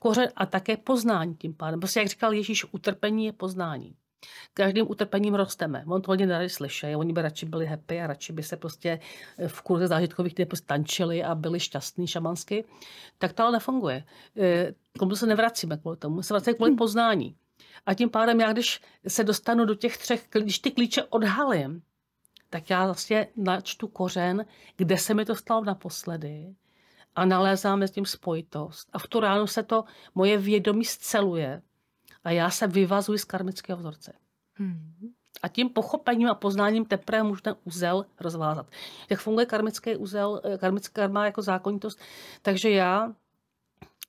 kořen 0.03 0.29
a 0.37 0.47
také 0.47 0.77
poznání 0.77 1.35
tím 1.35 1.55
pádem. 1.55 1.81
Prostě 1.81 2.01
jak 2.01 2.09
říkal 2.09 2.33
Ježíš, 2.33 2.65
utrpení 2.73 3.27
je 3.27 3.33
poznání. 3.33 3.97
Každým 4.55 4.91
utrpením 4.91 5.35
rosteme. 5.35 5.85
On 5.87 6.03
to 6.03 6.11
hodně 6.11 6.29
tady 6.29 6.49
slyšeli. 6.49 6.97
Oni 6.97 7.13
by 7.13 7.23
radši 7.23 7.47
byli 7.47 7.67
happy 7.67 8.01
a 8.01 8.07
radši 8.07 8.33
by 8.33 8.43
se 8.43 8.57
prostě 8.57 9.01
v 9.47 9.63
kurze 9.63 9.89
zážitkových 9.89 10.35
typů 10.35 10.57
tančili 10.67 11.25
a 11.25 11.35
byli 11.35 11.61
šťastní 11.61 12.07
šamansky. 12.07 12.65
Tak 13.19 13.33
to 13.33 13.43
ale 13.43 13.53
nefunguje. 13.53 14.05
E, 14.37 14.73
k 14.73 14.99
tomu 14.99 15.17
se 15.17 15.27
nevracíme 15.27 15.77
kvůli 15.77 15.97
tomu. 15.97 16.23
Se 16.23 16.35
vracíme 16.35 16.55
kvůli 16.55 16.75
poznání. 16.75 17.37
A 17.87 17.95
tím 17.95 18.11
pádem 18.11 18.41
já, 18.41 18.53
když 18.53 18.81
se 19.09 19.25
dostanu 19.25 19.65
do 19.65 19.75
těch 19.75 19.99
třech, 19.99 20.27
když 20.31 20.59
ty 20.59 20.71
klíče 20.71 21.03
odhalím, 21.03 21.83
tak 22.51 22.71
já 22.71 22.85
vlastně 22.85 23.29
načtu 23.37 23.89
kořen, 23.89 24.45
kde 24.77 24.99
se 24.99 25.15
mi 25.15 25.25
to 25.25 25.35
stalo 25.35 25.65
naposledy 25.65 26.55
a 27.17 27.25
nalézáme 27.25 27.89
s 27.89 27.91
tím 27.91 28.07
spojitost. 28.07 28.89
A 28.93 28.99
v 28.99 29.07
tu 29.07 29.21
ránu 29.21 29.47
se 29.47 29.63
to 29.63 29.85
moje 30.15 30.39
vědomí 30.39 30.85
sceluje 30.85 31.63
a 32.25 32.31
já 32.31 32.51
se 32.51 32.67
vyvazuji 32.67 33.19
z 33.19 33.25
karmického 33.25 33.79
vzorce. 33.79 34.13
Hmm. 34.55 35.13
A 35.43 35.49
tím 35.49 35.69
pochopením 35.69 36.29
a 36.29 36.35
poznáním 36.35 36.85
teprve 36.85 37.23
můžu 37.23 37.41
ten 37.41 37.57
úzel 37.65 38.07
rozvázat. 38.21 38.67
Jak 39.11 39.21
funguje 39.21 39.47
karmický 39.47 39.97
úzel, 39.97 40.41
eh, 40.45 40.59
karmická 40.59 41.03
karma 41.03 41.25
jako 41.25 41.43
zákonitost? 41.43 42.01
Takže 42.43 42.71
já 42.71 43.13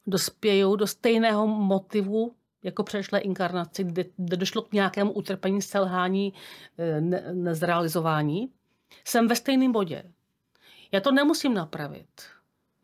dospěju 0.08 0.76
do 0.76 0.88
stejného 0.88 1.48
motivu 1.48 2.36
jako 2.64 2.84
přešlé 2.84 3.20
inkarnaci, 3.20 3.84
kde, 3.84 4.06
došlo 4.18 4.62
k 4.62 4.74
nějakému 4.74 5.12
utrpení, 5.12 5.62
selhání, 5.62 6.34
eh, 6.78 7.02
ne, 7.02 7.24
nezrealizování. 7.34 8.50
Jsem 9.06 9.28
ve 9.28 9.36
stejném 9.36 9.72
bodě. 9.72 10.04
Já 10.92 11.00
to 11.00 11.12
nemusím 11.12 11.54
napravit. 11.54 12.33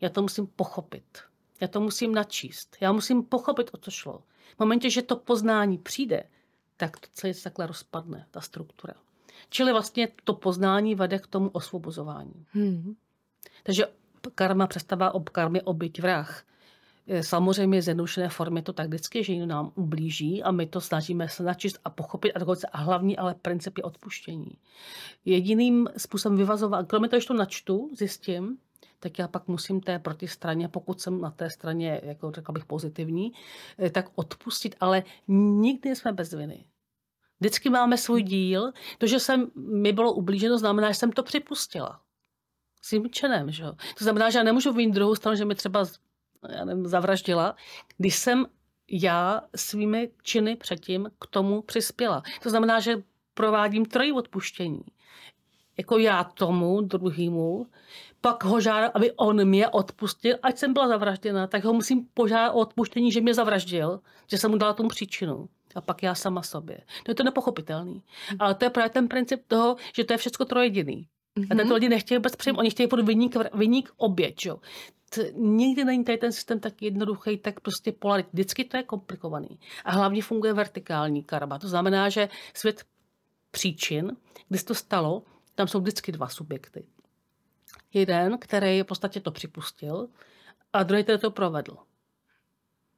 Já 0.02 0.10
to 0.10 0.22
musím 0.22 0.48
pochopit. 0.48 1.20
Já 1.62 1.68
to 1.68 1.82
musím 1.82 2.16
načíst. 2.16 2.78
Já 2.82 2.92
musím 2.92 3.24
pochopit, 3.24 3.70
o 3.74 3.78
co 3.78 3.92
šlo. 3.92 4.24
V 4.56 4.60
momentě, 4.60 4.90
že 4.90 5.02
to 5.02 5.16
poznání 5.16 5.78
přijde, 5.78 6.24
tak 6.78 7.00
to 7.00 7.08
celé 7.12 7.34
se 7.34 7.44
takhle 7.44 7.68
rozpadne, 7.68 8.26
ta 8.32 8.42
struktura. 8.42 8.94
Čili 9.50 9.72
vlastně 9.72 10.08
to 10.24 10.34
poznání 10.34 10.96
vede 10.96 11.20
k 11.20 11.28
tomu 11.28 11.50
osvobozování. 11.50 12.46
Hmm. 12.52 12.96
Takže 13.64 13.86
karma 14.36 14.68
přestává 14.68 15.16
ob 15.16 15.30
karmy 15.30 15.62
obyť 15.62 16.02
vrah. 16.02 16.44
Samozřejmě 17.22 17.82
z 17.82 17.88
jednodušené 17.88 18.30
formy 18.30 18.62
to 18.62 18.74
tak 18.74 18.88
vždycky, 18.88 19.24
že 19.24 19.46
nám 19.46 19.72
ublíží 19.76 20.44
a 20.44 20.52
my 20.52 20.66
to 20.66 20.82
snažíme 20.82 21.30
se 21.30 21.44
načíst 21.44 21.80
a 21.86 21.90
pochopit 21.90 22.32
a 22.32 22.40
dokonce 22.40 22.68
a 22.68 22.78
hlavní 22.78 23.18
ale 23.18 23.36
princip 23.36 23.78
je 23.78 23.84
odpuštění. 23.84 24.52
Jediným 25.26 25.90
způsobem 25.98 26.38
vyvazovat, 26.38 26.88
kromě 26.88 27.10
toho, 27.10 27.20
že 27.20 27.28
to 27.28 27.34
načtu, 27.34 27.90
zjistím, 27.98 28.58
tak 29.00 29.20
já 29.20 29.28
pak 29.28 29.48
musím 29.48 29.82
té 29.82 30.00
protistraně, 30.00 30.68
pokud 30.68 31.02
jsem 31.02 31.22
na 31.22 31.32
té 31.32 31.50
straně, 31.50 32.02
jako 32.04 32.32
řekla 32.32 32.54
bych, 32.54 32.66
pozitivní, 32.66 33.32
eh, 33.80 33.90
tak 33.90 34.10
odpustit, 34.16 34.76
ale 34.80 35.04
nikdy 35.28 35.96
jsme 35.96 36.14
bez 36.14 36.34
viny. 36.34 36.66
Vždycky 37.40 37.70
máme 37.70 37.98
svůj 37.98 38.24
díl. 38.24 38.72
To, 38.98 39.08
že 39.08 39.20
jsem, 39.20 39.52
mi 39.56 39.94
bylo 39.94 40.14
ublíženo, 40.14 40.58
znamená, 40.58 40.92
že 40.92 40.94
jsem 40.94 41.12
to 41.12 41.24
připustila. 41.24 42.02
S 42.82 43.02
čenem, 43.12 43.52
že 43.52 43.64
jo? 43.64 43.74
To 43.98 44.04
znamená, 44.04 44.30
že 44.30 44.38
já 44.38 44.44
nemůžu 44.44 44.74
vínit 44.74 44.94
druhou 44.96 45.16
stranu, 45.16 45.38
že 45.38 45.46
mi 45.46 45.56
třeba 45.56 45.86
já 46.50 46.66
nevím, 46.66 46.88
zavraždila, 46.88 47.56
když 47.98 48.16
jsem 48.16 48.46
já 48.92 49.42
svými 49.56 50.12
činy 50.24 50.56
předtím 50.56 51.12
k 51.20 51.28
tomu 51.28 51.62
přispěla. 51.62 52.24
To 52.44 52.50
znamená, 52.50 52.80
že 52.80 53.04
provádím 53.34 53.86
trojí 53.86 54.12
odpuštění. 54.12 54.82
Jako 55.80 55.98
já 55.98 56.24
tomu 56.24 56.82
druhému, 56.82 57.68
pak 58.22 58.44
ho 58.44 58.62
žádám, 58.62 58.92
aby 58.94 59.12
on 59.12 59.46
mě 59.46 59.68
odpustil, 59.68 60.36
ať 60.44 60.58
jsem 60.58 60.74
byla 60.74 60.88
zavražděna, 60.88 61.48
tak 61.48 61.64
ho 61.64 61.74
musím 61.74 62.08
požádat 62.14 62.52
o 62.56 62.60
odpuštění, 62.60 63.12
že 63.12 63.22
mě 63.22 63.34
zavraždil, 63.34 64.00
že 64.28 64.38
jsem 64.38 64.52
mu 64.52 64.58
dala 64.58 64.74
tomu 64.74 64.90
příčinu. 64.90 65.50
A 65.76 65.82
pak 65.82 66.04
já 66.04 66.16
sama 66.16 66.42
sobě. 66.42 66.78
To 67.04 67.12
je 67.12 67.16
to 67.16 67.24
nepochopitelný. 67.24 68.04
Ale 68.40 68.56
to 68.56 68.66
je 68.66 68.70
právě 68.70 68.90
ten 68.90 69.08
princip 69.08 69.44
toho, 69.48 69.76
že 69.96 70.04
to 70.04 70.14
je 70.14 70.18
všechno 70.18 70.46
trojediný. 70.46 71.08
A 71.50 71.56
tento 71.56 71.74
lidi 71.74 71.90
nechtějí 71.90 72.18
vůbec 72.18 72.36
přijím, 72.36 72.58
oni 72.58 72.70
chtějí 72.70 72.88
pod 72.88 73.00
vyník, 73.00 73.36
vyník 73.54 73.92
oběť. 73.98 74.46
Jo. 74.46 74.60
nikdy 75.36 75.86
není 75.86 76.04
tady 76.04 76.18
ten 76.18 76.32
systém 76.32 76.60
tak 76.60 76.82
jednoduchý, 76.82 77.38
tak 77.38 77.60
prostě 77.60 77.92
polarit. 77.92 78.28
Vždycky 78.34 78.64
to 78.64 78.78
je 78.78 78.84
komplikovaný. 78.84 79.60
A 79.86 79.92
hlavně 79.92 80.22
funguje 80.22 80.54
vertikální 80.54 81.24
karma. 81.24 81.60
To 81.60 81.68
znamená, 81.68 82.10
že 82.10 82.30
svět 82.54 82.84
příčin, 83.52 84.12
kdy 84.50 84.60
se 84.60 84.66
to 84.66 84.76
stalo, 84.76 85.24
tam 85.60 85.68
jsou 85.68 85.80
vždycky 85.80 86.12
dva 86.12 86.28
subjekty. 86.28 86.86
Jeden, 87.94 88.38
který 88.38 88.82
v 88.82 88.86
podstatě 88.86 89.20
to 89.20 89.32
připustil, 89.32 90.08
a 90.74 90.84
druhý, 90.84 91.04
který 91.04 91.20
to 91.20 91.32
provedl. 91.32 91.78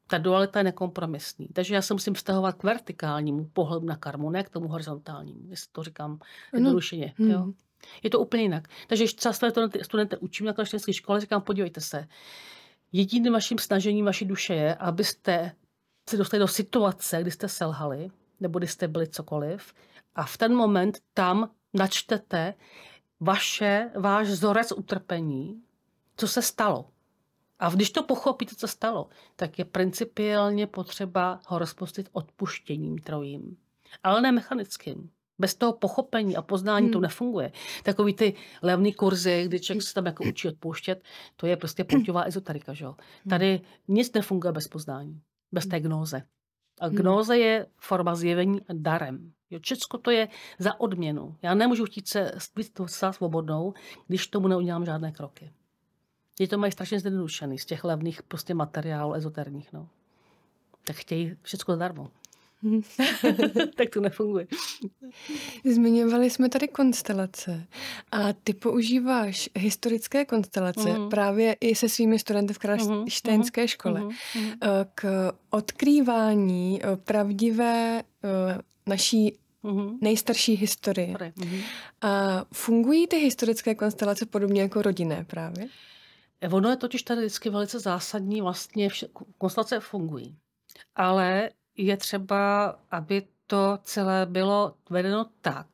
Ta 0.07 0.17
dualita 0.17 0.59
je 0.59 0.63
nekompromisní. 0.63 1.47
Takže 1.47 1.75
já 1.75 1.81
se 1.81 1.93
musím 1.93 2.13
vztahovat 2.13 2.55
k 2.55 2.63
vertikálnímu 2.63 3.45
pohledu 3.45 3.85
na 3.85 3.95
karmu, 3.95 4.29
ne 4.29 4.43
k 4.43 4.49
tomu 4.49 4.67
horizontálnímu, 4.67 5.49
jestli 5.49 5.71
to 5.71 5.83
říkám 5.83 6.19
jednodušeně. 6.53 7.13
No. 7.17 7.27
Jo? 7.27 7.47
Je 8.03 8.09
to 8.09 8.19
úplně 8.19 8.43
jinak. 8.43 8.67
Takže 8.87 9.07
často 9.07 9.49
studenty, 9.49 9.83
studenty 9.83 10.17
učím 10.17 10.45
na 10.45 10.53
klášterské 10.53 10.93
škole, 10.93 11.19
říkám, 11.19 11.41
podívejte 11.41 11.81
se, 11.81 12.07
jediným 12.91 13.33
vaším 13.33 13.57
snažením 13.57 14.05
vaší 14.05 14.25
duše 14.25 14.53
je, 14.53 14.75
abyste 14.75 15.55
se 16.09 16.17
dostali 16.17 16.39
do 16.39 16.47
situace, 16.47 17.21
kdy 17.21 17.31
jste 17.31 17.47
selhali, 17.47 18.11
nebo 18.39 18.59
kdy 18.59 18.67
jste 18.67 18.87
byli 18.87 19.07
cokoliv, 19.07 19.73
a 20.15 20.23
v 20.23 20.37
ten 20.37 20.55
moment 20.55 20.99
tam 21.13 21.49
načtete 21.73 22.53
vaše, 23.19 23.89
váš 23.95 24.27
vzorec 24.27 24.71
utrpení, 24.71 25.61
co 26.17 26.27
se 26.27 26.41
stalo. 26.41 26.89
A 27.59 27.69
když 27.69 27.91
to 27.91 28.03
pochopíte, 28.03 28.55
co 28.55 28.67
stalo, 28.67 29.09
tak 29.35 29.59
je 29.59 29.65
principiálně 29.65 30.67
potřeba 30.67 31.39
ho 31.47 31.59
rozpustit 31.59 32.09
odpuštěním 32.11 32.97
trojím. 32.97 33.57
Ale 34.03 34.21
ne 34.21 34.31
mechanickým. 34.31 35.09
Bez 35.39 35.55
toho 35.55 35.73
pochopení 35.73 36.35
a 36.35 36.41
poznání 36.41 36.85
hmm. 36.85 36.93
to 36.93 36.99
nefunguje. 36.99 37.51
Takový 37.83 38.13
ty 38.13 38.33
levný 38.61 38.93
kurzy, 38.93 39.43
kdy 39.45 39.59
člověk 39.59 39.83
se 39.83 39.93
tam 39.93 40.05
jako 40.05 40.23
učí 40.23 40.47
odpouštět, 40.47 41.03
to 41.35 41.47
je 41.47 41.57
prostě 41.57 41.83
půjťová 41.83 42.23
ezoterika. 42.23 42.73
Že? 42.73 42.85
Hmm. 42.85 42.95
Tady 43.29 43.61
nic 43.87 44.13
nefunguje 44.13 44.51
bez 44.51 44.67
poznání, 44.67 45.21
bez 45.51 45.67
té 45.67 45.79
gnóze. 45.79 46.23
A 46.79 46.85
hmm. 46.87 46.95
gnóze 46.95 47.37
je 47.37 47.67
forma 47.77 48.15
zjevení 48.15 48.61
darem. 48.73 49.31
Jo, 49.51 49.59
Česko 49.59 49.97
to 49.97 50.11
je 50.11 50.27
za 50.59 50.79
odměnu. 50.79 51.35
Já 51.41 51.53
nemůžu 51.53 51.85
chtít 51.85 52.07
se 52.07 52.31
být 52.55 52.81
svobodnou, 53.11 53.73
když 54.07 54.27
tomu 54.27 54.47
neudělám 54.47 54.85
žádné 54.85 55.11
kroky. 55.11 55.51
Je 56.39 56.47
to 56.47 56.57
mají 56.57 56.71
strašně 56.71 56.99
zjednodušený 56.99 57.59
z 57.59 57.65
těch 57.65 57.83
levných 57.83 58.23
prostě 58.23 58.53
materiálů 58.53 59.13
ezoterních. 59.13 59.73
No. 59.73 59.89
Tak 60.83 60.95
chtějí 60.95 61.37
všechno 61.41 61.75
zdarma. 61.75 62.11
tak 63.75 63.89
to 63.93 64.01
nefunguje. 64.01 64.47
Zmiňovali 65.65 66.29
jsme 66.29 66.49
tady 66.49 66.67
konstelace 66.67 67.67
a 68.11 68.33
ty 68.33 68.53
používáš 68.53 69.49
historické 69.55 70.25
konstelace 70.25 70.99
mm. 70.99 71.09
právě 71.09 71.55
i 71.61 71.75
se 71.75 71.89
svými 71.89 72.19
studenty 72.19 72.53
v 72.53 72.57
Kralštejnské 72.57 73.61
mm. 73.61 73.67
škole 73.67 74.01
mm. 74.01 74.11
k 74.95 75.31
odkrývání 75.49 76.81
eh, 76.83 76.97
pravdivé 76.97 78.03
eh, 78.23 78.61
naší 78.87 79.37
mm 79.63 79.97
nejstarší 80.01 80.55
historie. 80.55 81.17
Mm. 81.35 81.59
A 82.01 82.45
fungují 82.53 83.07
ty 83.07 83.17
historické 83.17 83.75
konstelace 83.75 84.25
podobně 84.25 84.61
jako 84.61 84.81
rodinné 84.81 85.25
právě? 85.25 85.67
Ono 86.51 86.69
je 86.69 86.75
totiž 86.77 87.03
tady 87.03 87.21
vždycky 87.21 87.49
velice 87.49 87.79
zásadní, 87.79 88.41
vlastně 88.41 88.89
vše, 88.89 89.07
konstelace 89.37 89.79
fungují. 89.79 90.37
Ale 90.95 91.49
je 91.77 91.97
třeba, 91.97 92.65
aby 92.91 93.27
to 93.47 93.79
celé 93.83 94.25
bylo 94.25 94.75
vedeno 94.89 95.25
tak, 95.41 95.67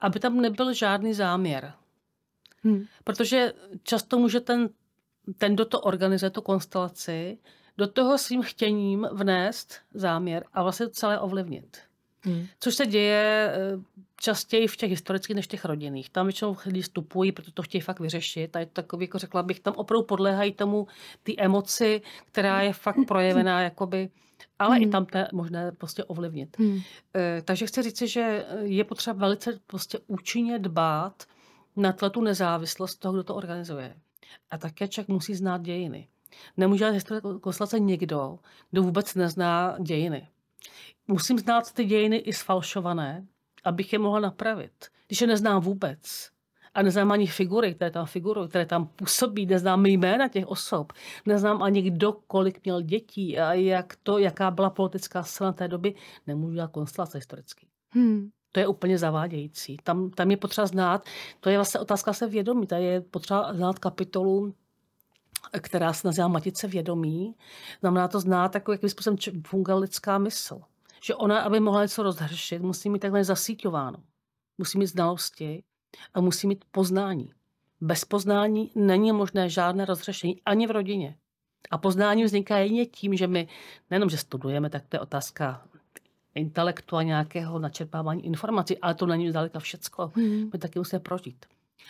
aby 0.00 0.20
tam 0.20 0.40
nebyl 0.40 0.74
žádný 0.74 1.14
záměr. 1.14 1.72
Hmm. 2.62 2.84
Protože 3.04 3.52
často 3.82 4.18
může 4.18 4.40
ten, 4.40 4.68
ten, 5.38 5.54
kdo 5.54 5.64
to 5.64 5.80
organizuje, 5.80 6.30
tu 6.30 6.42
konstelaci, 6.42 7.38
do 7.78 7.86
toho 7.86 8.18
svým 8.18 8.42
chtěním 8.42 9.08
vnést 9.12 9.74
záměr 9.94 10.44
a 10.52 10.62
vlastně 10.62 10.86
to 10.86 10.92
celé 10.92 11.20
ovlivnit. 11.20 11.78
Hmm. 12.24 12.46
Což 12.60 12.74
se 12.74 12.86
děje 12.86 13.52
eh, 13.54 13.78
častěji 14.20 14.66
v 14.66 14.76
těch 14.76 14.90
historických 14.90 15.36
než 15.36 15.46
těch 15.46 15.64
rodinných. 15.64 16.10
Tam 16.10 16.26
většinou 16.26 16.56
lidi 16.66 16.82
vstupují, 16.82 17.32
protože 17.32 17.52
to 17.52 17.62
chtějí 17.62 17.82
fakt 17.82 18.00
vyřešit. 18.00 18.56
A 18.56 18.58
je 18.58 18.66
to 18.66 18.72
takový, 18.72 19.04
jako 19.04 19.18
řekla 19.18 19.42
bych, 19.42 19.60
tam 19.60 19.74
opravdu 19.76 20.06
podléhají 20.06 20.52
tomu 20.52 20.86
ty 21.22 21.36
emoci, 21.38 22.02
která 22.26 22.62
je 22.62 22.72
fakt 22.72 22.98
projevená 23.08 23.62
jakoby 23.62 24.10
ale 24.58 24.76
hmm. 24.76 24.82
i 24.82 24.90
tam 24.90 25.06
to 25.06 25.18
je 25.18 25.28
možné 25.32 25.72
prostě 25.72 26.04
ovlivnit. 26.04 26.58
Hmm. 26.58 26.80
E, 27.16 27.42
takže 27.42 27.66
chci 27.66 27.82
říct, 27.82 28.02
že 28.02 28.46
je 28.62 28.84
potřeba 28.84 29.20
velice 29.20 29.60
prostě 29.66 29.98
účinně 30.06 30.58
dbát 30.58 31.24
na 31.76 31.92
tu 31.92 32.20
nezávislost 32.20 32.96
toho, 32.96 33.12
kdo 33.14 33.24
to 33.24 33.34
organizuje. 33.34 33.96
A 34.50 34.58
také 34.58 34.88
člověk 34.88 35.08
musí 35.08 35.34
znát 35.34 35.62
dějiny. 35.62 36.08
Nemůže 36.56 36.78
dělat 36.78 36.90
historie 36.90 37.20
konstelace 37.40 37.80
někdo, 37.80 38.38
kdo 38.70 38.82
vůbec 38.82 39.14
nezná 39.14 39.76
dějiny. 39.80 40.28
Musím 41.08 41.38
znát 41.38 41.72
ty 41.72 41.84
dějiny 41.84 42.16
i 42.16 42.32
sfalšované, 42.32 43.26
abych 43.64 43.92
je 43.92 43.98
mohla 43.98 44.20
napravit. 44.20 44.72
Když 45.06 45.20
je 45.20 45.26
neznám 45.26 45.62
vůbec, 45.62 46.30
a 46.74 46.82
neznám 46.82 47.12
ani 47.12 47.26
figury, 47.26 47.74
které 47.74 47.90
tam 47.90 48.06
figurují, 48.06 48.48
které 48.48 48.66
tam 48.66 48.86
působí, 48.86 49.46
neznám 49.46 49.86
jména 49.86 50.28
těch 50.28 50.46
osob, 50.46 50.92
neznám 51.26 51.62
ani 51.62 51.82
kdo, 51.82 52.12
kolik 52.12 52.64
měl 52.64 52.82
dětí 52.82 53.38
a 53.38 53.52
jak 53.52 53.96
to, 54.02 54.18
jaká 54.18 54.50
byla 54.50 54.70
politická 54.70 55.22
scéna 55.22 55.52
té 55.52 55.68
doby, 55.68 55.94
nemůžu 56.26 56.54
dělat 56.54 56.70
konstelace 56.70 57.18
historicky. 57.18 57.66
Hmm. 57.90 58.30
To 58.52 58.60
je 58.60 58.66
úplně 58.66 58.98
zavádějící. 58.98 59.76
Tam, 59.82 60.10
tam 60.10 60.30
je 60.30 60.36
potřeba 60.36 60.66
znát, 60.66 61.04
to 61.40 61.50
je 61.50 61.58
vlastně 61.58 61.80
otázka 61.80 62.12
se 62.12 62.26
vědomí, 62.26 62.66
tady 62.66 62.84
je 62.84 63.00
potřeba 63.00 63.54
znát 63.54 63.78
kapitolu 63.78 64.54
která 65.58 65.92
se 65.92 66.08
nazývá 66.08 66.28
Matice 66.28 66.68
vědomí. 66.68 67.34
Znamená 67.80 68.08
to 68.08 68.20
znát, 68.20 68.54
jako, 68.54 68.72
jakým 68.72 68.88
způsobem 68.88 69.16
funguje 69.46 69.74
lidská 69.74 70.18
mysl. 70.18 70.60
Že 71.02 71.14
ona, 71.14 71.40
aby 71.40 71.60
mohla 71.60 71.82
něco 71.82 72.02
rozhršit, 72.02 72.62
musí 72.62 72.90
mít 72.90 72.98
takhle 72.98 73.24
zasíťováno. 73.24 73.98
Musí 74.58 74.78
mít 74.78 74.86
znalosti, 74.86 75.62
a 76.14 76.20
musí 76.20 76.46
mít 76.46 76.64
poznání. 76.70 77.32
Bez 77.80 78.04
poznání 78.04 78.70
není 78.74 79.12
možné 79.12 79.48
žádné 79.48 79.84
rozřešení 79.84 80.40
ani 80.46 80.66
v 80.66 80.70
rodině. 80.70 81.16
A 81.70 81.78
poznání 81.78 82.24
vzniká 82.24 82.58
jedině 82.58 82.86
tím, 82.86 83.16
že 83.16 83.26
my 83.26 83.48
nejenom, 83.90 84.10
že 84.10 84.16
studujeme, 84.16 84.70
tak 84.70 84.82
to 84.88 84.96
je 84.96 85.00
otázka 85.00 85.62
intelektu 86.34 86.96
a 86.96 87.02
nějakého 87.02 87.58
načerpávání 87.58 88.26
informací, 88.26 88.78
ale 88.78 88.94
to 88.94 89.06
není 89.06 89.30
zdaleka 89.30 89.58
všecko. 89.58 90.12
Hmm. 90.14 90.50
My 90.52 90.58
taky 90.58 90.78
musíme 90.78 91.00
prožít. 91.00 91.46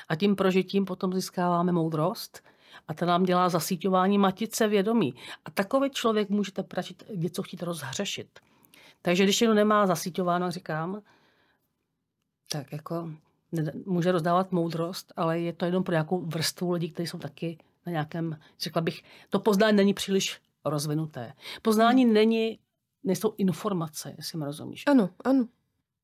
A 0.09 0.17
tím 0.17 0.37
prožitím 0.37 0.85
potom 0.85 1.13
získáváme 1.13 1.73
moudrost 1.73 2.43
a 2.89 2.95
to 2.95 3.07
nám 3.07 3.23
dělá 3.23 3.49
zasíťování 3.49 4.19
matice 4.19 4.69
vědomí. 4.69 5.15
A 5.45 5.51
takový 5.51 5.91
člověk 5.91 6.31
můžete 6.31 6.63
pračit, 6.63 7.03
něco 7.15 7.43
chtít 7.43 7.63
rozhřešit. 7.63 8.41
Takže 9.03 9.25
když 9.25 9.41
někdo 9.41 9.55
nemá 9.55 9.87
zasíťováno, 9.87 10.51
říkám, 10.51 11.03
tak 12.53 12.73
jako 12.73 13.11
může 13.87 14.13
rozdávat 14.13 14.53
moudrost, 14.53 15.13
ale 15.17 15.41
je 15.41 15.53
to 15.53 15.65
jenom 15.65 15.85
pro 15.85 15.93
nějakou 15.93 16.21
vrstvu 16.21 16.73
lidí, 16.73 16.91
kteří 16.91 17.07
jsou 17.07 17.19
taky 17.19 17.59
na 17.87 17.93
nějakém, 17.93 18.39
řekla 18.61 18.83
bych, 18.83 19.03
to 19.31 19.41
poznání 19.41 19.77
není 19.77 19.95
příliš 19.95 20.41
rozvinuté. 20.65 21.33
Poznání 21.63 22.05
hmm. 22.05 22.13
není, 22.13 22.59
nejsou 23.05 23.35
informace, 23.39 24.15
jestli 24.17 24.39
mi 24.39 24.45
rozumíš. 24.45 24.85
Ano, 24.87 25.11
ano. 25.25 25.47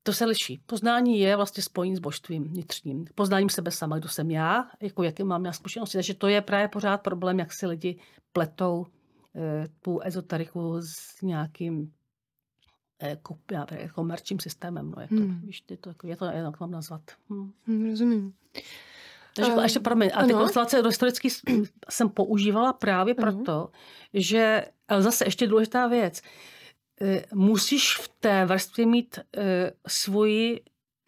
To 0.07 0.13
se 0.13 0.25
liší. 0.25 0.61
Poznání 0.67 1.21
je 1.21 1.37
vlastně 1.37 1.63
spojení 1.63 1.97
s 1.97 1.99
božstvím 2.01 2.45
vnitřním. 2.45 3.07
Poznáním 3.15 3.49
sebe 3.49 3.71
sama, 3.71 3.99
kdo 3.99 4.09
jsem 4.09 4.31
já, 4.31 4.71
jako 4.81 5.03
jaké 5.03 5.25
mám 5.25 5.45
já 5.45 5.53
zkušenosti. 5.53 5.99
Takže 5.99 6.15
to 6.15 6.27
je 6.27 6.41
právě 6.41 6.69
pořád 6.69 6.99
problém, 6.99 7.39
jak 7.39 7.53
si 7.53 7.67
lidi 7.67 7.99
pletou 8.33 8.87
eh, 9.37 9.69
tu 9.83 10.01
ezoteriku 10.01 10.77
s 10.81 11.23
nějakým 11.23 11.93
komerčním 13.95 14.41
systémem. 14.41 14.93
No, 14.97 15.03
jako, 15.03 15.15
hmm. 15.15 15.41
víš, 15.41 15.65
je 15.71 15.77
to, 15.77 15.91
je 16.05 16.17
to 16.17 16.25
jak 16.25 16.61
mám 16.61 16.71
nazvat. 16.71 17.03
Hmm. 17.31 17.53
Hmm, 17.67 17.91
rozumím. 17.91 18.33
Takže 19.37 19.53
um, 19.53 19.63
ještě, 19.63 19.81
promiň, 19.81 20.11
a 20.15 20.25
ty 20.25 20.33
konstelace 20.33 20.83
historicky 20.83 21.29
jsem 21.91 22.09
používala 22.09 22.73
právě 22.73 23.15
uh-huh. 23.15 23.21
proto, 23.21 23.71
že, 24.15 24.65
ale 24.89 25.03
zase 25.03 25.25
ještě 25.27 25.47
důležitá 25.47 25.87
věc, 25.87 26.23
musíš 27.35 27.97
v 27.97 28.09
té 28.09 28.47
vrstvě 28.47 28.87
mít 28.87 29.19
uh, 29.19 29.43
svoji 29.87 30.61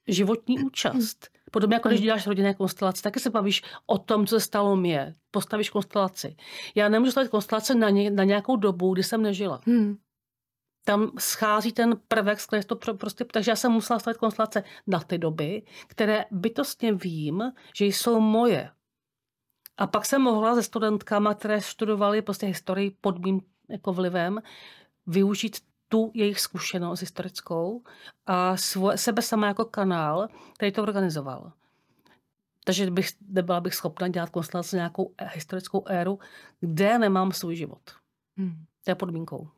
životní 0.09 0.59
účast. 0.59 1.29
Podobně 1.51 1.77
jako 1.77 1.89
když 1.89 2.01
děláš 2.01 2.27
rodinné 2.27 2.55
konstelace, 2.55 3.03
taky 3.03 3.21
se 3.21 3.31
bavíš 3.31 3.63
o 3.87 3.99
tom, 3.99 4.27
co 4.27 4.37
se 4.37 4.41
stalo 4.41 4.77
mě. 4.77 5.15
Postavíš 5.31 5.71
konstelaci. 5.71 6.37
Já 6.75 6.89
nemůžu 6.89 7.11
stavit 7.11 7.31
konstelace 7.31 7.75
na, 7.75 7.91
ně, 7.91 8.11
na 8.11 8.25
nějakou 8.25 8.57
dobu, 8.57 8.95
kdy 8.95 9.03
jsem 9.03 9.23
nežila. 9.23 9.61
Hmm 9.67 9.99
tam 10.89 11.11
schází 11.19 11.73
ten 11.73 12.01
prvek, 12.09 12.43
který 12.47 12.63
to 12.65 12.77
prostě, 12.77 13.25
takže 13.25 13.51
já 13.51 13.57
jsem 13.57 13.73
musela 13.73 13.99
stavit 13.99 14.19
konstelace 14.19 14.65
na 14.87 15.01
ty 15.01 15.19
doby, 15.19 15.63
které 15.87 16.25
bytostně 16.31 16.93
vím, 16.93 17.43
že 17.75 17.85
jsou 17.85 18.21
moje. 18.21 18.71
A 19.77 19.87
pak 19.87 20.07
jsem 20.07 20.23
mohla 20.23 20.55
se 20.55 20.63
studentkama, 20.63 21.35
které 21.35 21.61
studovaly 21.61 22.23
prostě 22.23 22.47
historii 22.47 22.97
pod 23.01 23.19
mým 23.19 23.41
jako 23.69 23.93
vlivem, 23.93 24.43
využít 25.07 25.57
tu 25.89 26.11
jejich 26.15 26.41
zkušenost 26.41 27.01
historickou 27.01 27.83
a 28.27 28.57
svoje, 28.57 28.99
sebe 28.99 29.23
sama 29.23 29.47
jako 29.47 29.65
kanál, 29.65 30.29
který 30.55 30.73
to 30.73 30.83
organizoval. 30.83 31.53
Takže 32.65 32.91
bych, 32.91 33.11
nebyla 33.29 33.61
bych 33.61 33.75
schopna 33.75 34.09
dělat 34.09 34.31
konstelace 34.31 34.77
nějakou 34.77 35.15
historickou 35.33 35.85
éru, 35.87 36.19
kde 36.61 36.99
nemám 36.99 37.33
svůj 37.33 37.57
život. 37.57 37.91
Hmm. 38.37 38.65
To 38.85 38.91
je 38.91 38.95
podmínkou. 38.95 39.49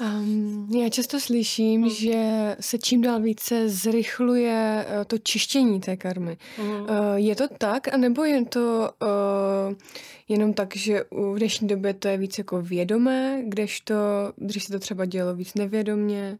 Um, 0.00 0.68
já 0.82 0.88
často 0.88 1.20
slyším, 1.20 1.80
mm. 1.80 1.88
že 1.88 2.56
se 2.60 2.78
čím 2.78 3.02
dál 3.02 3.20
více 3.20 3.68
zrychluje 3.68 4.86
uh, 4.88 5.04
to 5.04 5.18
čištění 5.18 5.80
té 5.80 5.96
karmy. 5.96 6.36
Mm. 6.62 6.70
Uh, 6.70 6.86
je 7.14 7.36
to 7.36 7.48
tak, 7.58 7.94
anebo 7.94 8.24
je 8.24 8.44
to 8.44 8.90
uh, 9.02 9.74
jenom 10.28 10.54
tak, 10.54 10.76
že 10.76 11.04
v 11.10 11.38
dnešní 11.38 11.68
době 11.68 11.94
to 11.94 12.08
je 12.08 12.16
víc 12.16 12.38
jako 12.38 12.62
vědomé, 12.62 13.42
kdežto, 13.44 13.94
když 14.36 14.64
se 14.64 14.72
to 14.72 14.78
třeba 14.78 15.04
dělo 15.04 15.34
víc 15.34 15.54
nevědomně? 15.54 16.38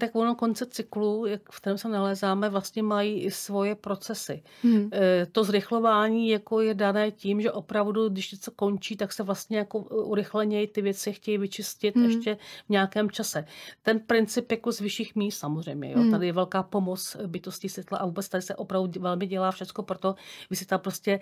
Tak 0.00 0.14
ono 0.16 0.34
konce 0.34 0.66
cyklu, 0.66 1.26
jak 1.26 1.52
v 1.52 1.60
kterém 1.60 1.78
se 1.78 1.88
nalézáme, 1.88 2.48
vlastně 2.48 2.82
mají 2.82 3.22
i 3.22 3.30
svoje 3.30 3.74
procesy. 3.74 4.42
Hmm. 4.62 4.90
E, 4.92 5.26
to 5.26 5.44
zrychlování 5.44 6.28
jako 6.28 6.60
je 6.60 6.74
dané 6.74 7.10
tím, 7.10 7.40
že 7.40 7.52
opravdu, 7.52 8.08
když 8.08 8.32
něco 8.32 8.50
končí, 8.50 8.96
tak 8.96 9.12
se 9.12 9.22
vlastně 9.22 9.58
jako 9.58 9.78
urychleněji 9.78 10.66
ty 10.66 10.82
věci 10.82 11.12
chtějí 11.12 11.38
vyčistit 11.38 11.96
hmm. 11.96 12.04
ještě 12.04 12.36
v 12.66 12.68
nějakém 12.68 13.10
čase. 13.10 13.44
Ten 13.82 14.00
princip 14.00 14.50
jako 14.50 14.72
z 14.72 14.80
vyšších 14.80 15.16
míst 15.16 15.38
samozřejmě. 15.38 15.92
Jo? 15.92 15.98
Hmm. 15.98 16.10
Tady 16.10 16.26
je 16.26 16.32
velká 16.32 16.62
pomoc 16.62 17.16
bytosti 17.26 17.68
světla 17.68 17.98
a 17.98 18.06
vůbec 18.06 18.28
tady 18.28 18.42
se 18.42 18.56
opravdu 18.56 19.00
velmi 19.00 19.26
dělá 19.26 19.50
všechno 19.50 19.84
proto, 19.84 20.14
vy 20.50 20.56
si 20.56 20.66
tam 20.66 20.80
prostě 20.80 21.20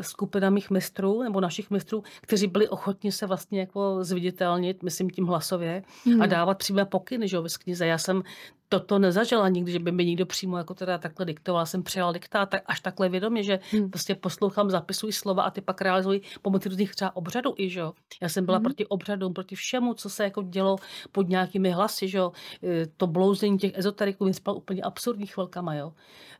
skupina 0.00 0.50
mých 0.50 0.70
mistrů 0.70 1.22
nebo 1.22 1.40
našich 1.40 1.70
mistrů, 1.70 2.02
kteří 2.20 2.46
byli 2.46 2.68
ochotni 2.68 3.12
se 3.12 3.26
vlastně 3.26 3.60
jako 3.60 4.04
zviditelnit, 4.04 4.82
myslím 4.82 5.10
tím 5.10 5.26
hlasově, 5.26 5.82
hmm. 6.04 6.22
a 6.22 6.26
dávat 6.26 6.58
přímé 6.58 6.84
pokyny, 6.84 7.28
že 7.28 7.36
jo, 7.36 7.42
v 7.42 7.58
knize. 7.58 7.86
Já 7.86 7.98
jsem 8.10 8.22
toto 8.68 8.98
nezažila 8.98 9.48
nikdy, 9.48 9.72
že 9.72 9.78
by 9.78 9.92
mi 9.92 10.04
někdo 10.04 10.26
přímo 10.26 10.58
jako 10.58 10.74
teda 10.74 10.98
takhle 10.98 11.26
diktoval. 11.26 11.66
Jsem 11.66 11.82
přijala 11.82 12.12
diktát 12.12 12.50
tak 12.50 12.62
až 12.66 12.80
takhle 12.80 13.08
vědomě, 13.08 13.42
že 13.42 13.60
hmm. 13.70 13.90
prostě 13.90 14.14
poslouchám, 14.14 14.70
zapisuji 14.70 15.12
slova 15.12 15.42
a 15.42 15.50
ty 15.50 15.60
pak 15.60 15.80
realizují 15.80 16.22
pomocí 16.42 16.68
různých 16.68 16.94
třeba 16.94 17.16
obřadů 17.16 17.54
i, 17.58 17.70
že 17.70 17.80
Já 18.22 18.28
jsem 18.28 18.44
byla 18.44 18.56
hmm. 18.56 18.64
proti 18.64 18.86
obřadům, 18.86 19.34
proti 19.34 19.54
všemu, 19.54 19.94
co 19.94 20.10
se 20.10 20.24
jako 20.24 20.42
dělo 20.42 20.76
pod 21.12 21.28
nějakými 21.28 21.70
hlasy, 21.70 22.08
že 22.08 22.18
e, 22.18 22.86
To 22.96 23.06
blouzení 23.06 23.58
těch 23.58 23.78
ezoteriků 23.78 24.24
mi 24.24 24.34
spal 24.34 24.56
úplně 24.56 24.82
absurdní 24.82 25.26
chvilkama, 25.26 25.74
jo. 25.74 25.92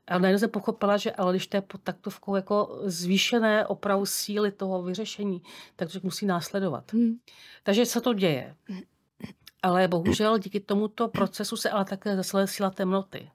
A 0.06 0.18
najednou 0.18 0.38
jsem 0.38 0.50
pochopila, 0.50 0.96
že 0.96 1.12
ale 1.12 1.32
když 1.32 1.46
to 1.46 1.56
je 1.56 1.60
pod 1.60 1.80
taktovkou 1.80 2.36
jako 2.36 2.80
zvýšené 2.84 3.66
opravdu 3.66 4.06
síly 4.06 4.52
toho 4.52 4.82
vyřešení, 4.82 5.42
tak 5.76 5.92
to 5.92 5.98
musí 6.02 6.26
následovat. 6.26 6.92
Hmm. 6.92 7.14
Takže 7.62 7.86
se 7.86 8.00
to 8.00 8.14
děje. 8.14 8.54
Ale 9.62 9.88
bohužel 9.88 10.38
díky 10.38 10.60
tomuto 10.60 11.08
procesu 11.08 11.56
se 11.56 11.70
ale 11.70 11.84
také 11.84 12.16
zasluje 12.16 12.46
síla 12.46 12.70
temnoty. 12.70 13.30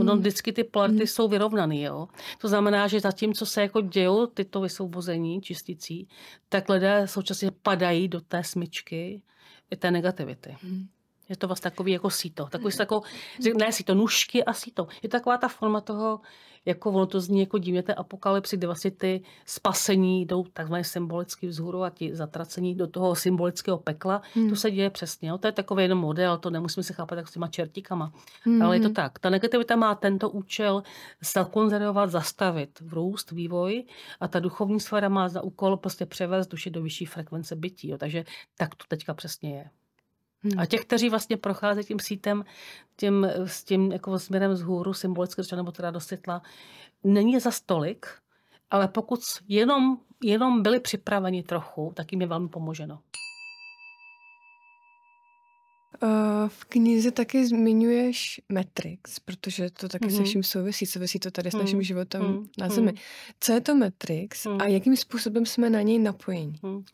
Ono 0.00 0.12
hmm. 0.12 0.20
vždycky 0.20 0.52
ty 0.52 0.64
polarity 0.64 1.00
mm. 1.00 1.06
jsou 1.06 1.28
vyrovnaný, 1.28 1.82
jo. 1.82 2.08
To 2.38 2.48
znamená, 2.48 2.88
že 2.88 3.00
zatímco 3.00 3.46
se 3.46 3.62
jako 3.62 3.80
dějou 3.80 4.26
tyto 4.26 4.60
vysvobození 4.60 5.40
čistící, 5.40 6.08
tak 6.48 6.68
lidé 6.68 7.02
současně 7.08 7.50
padají 7.50 8.08
do 8.08 8.20
té 8.20 8.44
smyčky 8.44 9.22
té 9.78 9.90
negativity. 9.90 10.56
Mm. 10.62 10.86
Je 11.28 11.36
to 11.36 11.46
vlastně 11.46 11.70
takový 11.70 11.92
jako 11.92 12.10
síto. 12.10 12.46
Takový 12.46 12.74
jako, 12.78 13.02
ne 13.56 13.72
síto, 13.72 13.94
nůžky 13.94 14.44
a 14.44 14.52
síto. 14.52 14.86
Je 15.02 15.08
to 15.08 15.16
taková 15.16 15.38
ta 15.38 15.48
forma 15.48 15.80
toho, 15.80 16.20
jako 16.66 16.90
ono 16.90 17.06
to 17.06 17.20
zní 17.20 17.40
jako 17.40 17.58
divně 17.58 17.82
té 17.82 17.94
apokalypsy, 17.94 18.56
kde 18.56 18.66
vlastně 18.66 18.90
ty 18.90 19.22
spasení 19.46 20.26
jdou 20.26 20.44
takzvaně 20.44 20.84
symbolicky 20.84 21.46
vzhůru 21.46 21.82
a 21.82 21.90
ti 21.90 22.14
zatracení 22.14 22.74
do 22.74 22.86
toho 22.86 23.14
symbolického 23.14 23.78
pekla. 23.78 24.22
Hmm. 24.34 24.50
To 24.50 24.56
se 24.56 24.70
děje 24.70 24.90
přesně. 24.90 25.28
Jo? 25.28 25.38
To 25.38 25.46
je 25.48 25.52
takový 25.52 25.82
jenom 25.82 25.98
model, 25.98 26.38
to 26.38 26.50
nemusíme 26.50 26.84
se 26.84 26.92
chápat 26.92 27.16
tak 27.16 27.28
s 27.28 27.32
těma 27.32 27.48
čertíkama. 27.48 28.12
Hmm. 28.42 28.62
Ale 28.62 28.76
je 28.76 28.80
to 28.80 28.90
tak. 28.90 29.18
Ta 29.18 29.30
negativita 29.30 29.76
má 29.76 29.94
tento 29.94 30.30
účel 30.30 30.82
zakonzervovat, 31.34 32.10
zastavit 32.10 32.80
v 32.80 32.94
růst, 32.94 33.30
vývoj 33.30 33.84
a 34.20 34.28
ta 34.28 34.40
duchovní 34.40 34.80
sféra 34.80 35.08
má 35.08 35.28
za 35.28 35.42
úkol 35.42 35.76
prostě 35.76 36.06
převést 36.06 36.46
duši 36.46 36.70
do 36.70 36.82
vyšší 36.82 37.06
frekvence 37.06 37.56
bytí. 37.56 37.88
Jo? 37.88 37.98
Takže 37.98 38.24
tak 38.58 38.74
to 38.74 38.84
teďka 38.88 39.14
přesně 39.14 39.56
je. 39.56 39.70
Hmm. 40.52 40.60
A 40.60 40.66
těch, 40.66 40.80
kteří 40.80 41.08
vlastně 41.08 41.36
procházejí 41.36 41.86
tím 41.86 41.98
sítem, 41.98 42.44
tím, 42.96 43.24
s 43.44 43.64
tím 43.64 43.92
jako 43.92 44.18
směrem 44.18 44.50
vzhůru, 44.50 44.94
symbolicky 44.94 45.42
řečeno, 45.42 45.62
nebo 45.62 45.72
teda 45.72 45.90
do 45.90 46.00
světla, 46.00 46.42
není 47.04 47.40
za 47.40 47.50
stolik, 47.50 48.06
ale 48.70 48.88
pokud 48.88 49.20
jenom, 49.48 49.98
jenom 50.22 50.62
byli 50.62 50.80
připraveni 50.80 51.42
trochu, 51.42 51.92
tak 51.96 52.12
jim 52.12 52.20
je 52.20 52.26
velmi 52.26 52.48
pomoženo. 52.48 52.98
V 56.48 56.64
knize 56.64 57.10
taky 57.10 57.46
zmiňuješ 57.46 58.40
Matrix, 58.48 59.20
protože 59.20 59.70
to 59.70 59.88
taky 59.88 60.04
mm-hmm. 60.04 60.10
se 60.10 60.16
mhm. 60.16 60.24
vším 60.24 60.42
souvisí, 60.42 60.86
souvisí 60.86 61.18
to 61.18 61.30
tady 61.30 61.50
s 61.50 61.54
naším 61.54 61.78
mm-hmm. 61.78 61.82
životem 61.82 62.22
mm-hmm. 62.22 62.48
na 62.58 62.68
Zemi. 62.68 62.94
Co 63.40 63.52
je 63.52 63.60
to 63.60 63.74
Matrix 63.74 64.46
mm-hmm. 64.46 64.62
a 64.62 64.66
jakým 64.66 64.96
způsobem 64.96 65.46
jsme 65.46 65.70
na 65.70 65.82
něj 65.82 65.98
napojeni? 65.98 66.58
Mm-hmm. 66.62 66.84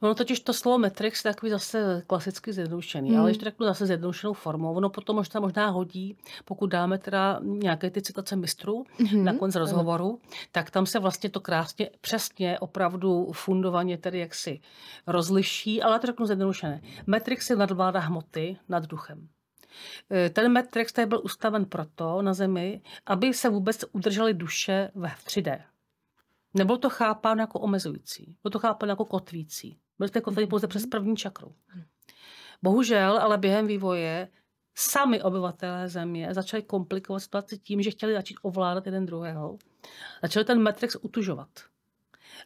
Ono 0.00 0.14
totiž 0.14 0.40
to 0.40 0.52
slovo 0.52 0.78
Matrix 0.78 1.24
je 1.24 1.32
takový 1.32 1.50
zase 1.50 2.02
klasicky 2.06 2.52
zjednodušený, 2.52 3.10
mm-hmm. 3.10 3.20
ale 3.20 3.30
ještě 3.30 3.44
takovou 3.44 3.68
zase 3.68 3.86
zjednodušenou 3.86 4.32
formou. 4.32 4.74
Ono 4.74 4.90
potom 4.90 5.16
možná, 5.16 5.40
možná 5.40 5.68
hodí, 5.68 6.16
pokud 6.44 6.66
dáme 6.66 6.98
teda 6.98 7.40
nějaké 7.42 7.90
ty 7.90 8.02
citace 8.02 8.36
mistrů 8.36 8.84
mm-hmm. 9.00 9.22
na 9.22 9.34
konci 9.34 9.58
rozhovoru, 9.58 10.20
tak 10.52 10.70
tam 10.70 10.86
se 10.86 10.98
vlastně 10.98 11.30
to 11.30 11.40
krásně, 11.40 11.90
přesně, 12.00 12.58
opravdu 12.58 13.30
fundovaně 13.32 13.98
tedy 13.98 14.18
jaksi 14.18 14.60
rozliší, 15.06 15.82
ale 15.82 15.98
to 15.98 16.06
řeknu 16.06 16.26
zjednodušené. 16.26 16.80
Matrix 17.06 17.50
je 17.50 17.56
nadvláda 17.56 18.00
hmoty 18.00 18.37
hmoty 18.38 18.56
nad 18.68 18.86
duchem. 18.86 19.28
E, 20.10 20.30
ten 20.30 20.52
Matrix 20.52 20.92
tady 20.92 21.06
byl 21.06 21.20
ustaven 21.24 21.64
proto 21.64 22.22
na 22.22 22.34
Zemi, 22.34 22.82
aby 23.06 23.34
se 23.34 23.48
vůbec 23.48 23.84
udržely 23.92 24.34
duše 24.34 24.90
ve 24.94 25.08
3D. 25.08 25.62
Nebylo 26.54 26.78
to 26.78 26.90
chápáno 26.90 27.40
jako 27.40 27.60
omezující, 27.60 28.36
bylo 28.42 28.50
to 28.50 28.58
chápáno 28.58 28.92
jako 28.92 29.04
kotvící. 29.04 29.78
Bylo 29.98 30.10
to 30.10 30.20
kotvení 30.20 30.48
pouze 30.48 30.66
přes 30.66 30.86
první 30.86 31.16
čakru. 31.16 31.54
Bohužel, 32.62 33.18
ale 33.18 33.38
během 33.38 33.66
vývoje 33.66 34.28
sami 34.74 35.22
obyvatelé 35.22 35.88
země 35.88 36.34
začali 36.34 36.62
komplikovat 36.62 37.20
situaci 37.20 37.58
tím, 37.58 37.82
že 37.82 37.90
chtěli 37.90 38.14
začít 38.14 38.36
ovládat 38.42 38.86
jeden 38.86 39.06
druhého. 39.06 39.58
Začali 40.22 40.44
ten 40.44 40.62
Matrix 40.62 40.96
utužovat. 41.00 41.48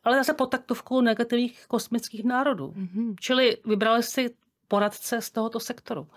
Ale 0.05 0.17
zase 0.17 0.35
pod 0.35 0.47
taktovkou 0.47 1.01
negativních 1.01 1.67
kosmických 1.67 2.25
národů. 2.25 2.69
Mm-hmm. 2.77 3.15
Čili 3.21 3.57
vybrali 3.67 4.03
si 4.03 4.35
poradce 4.73 5.21
z 5.21 5.31
tohoto 5.31 5.61
sektoru. 5.61 6.09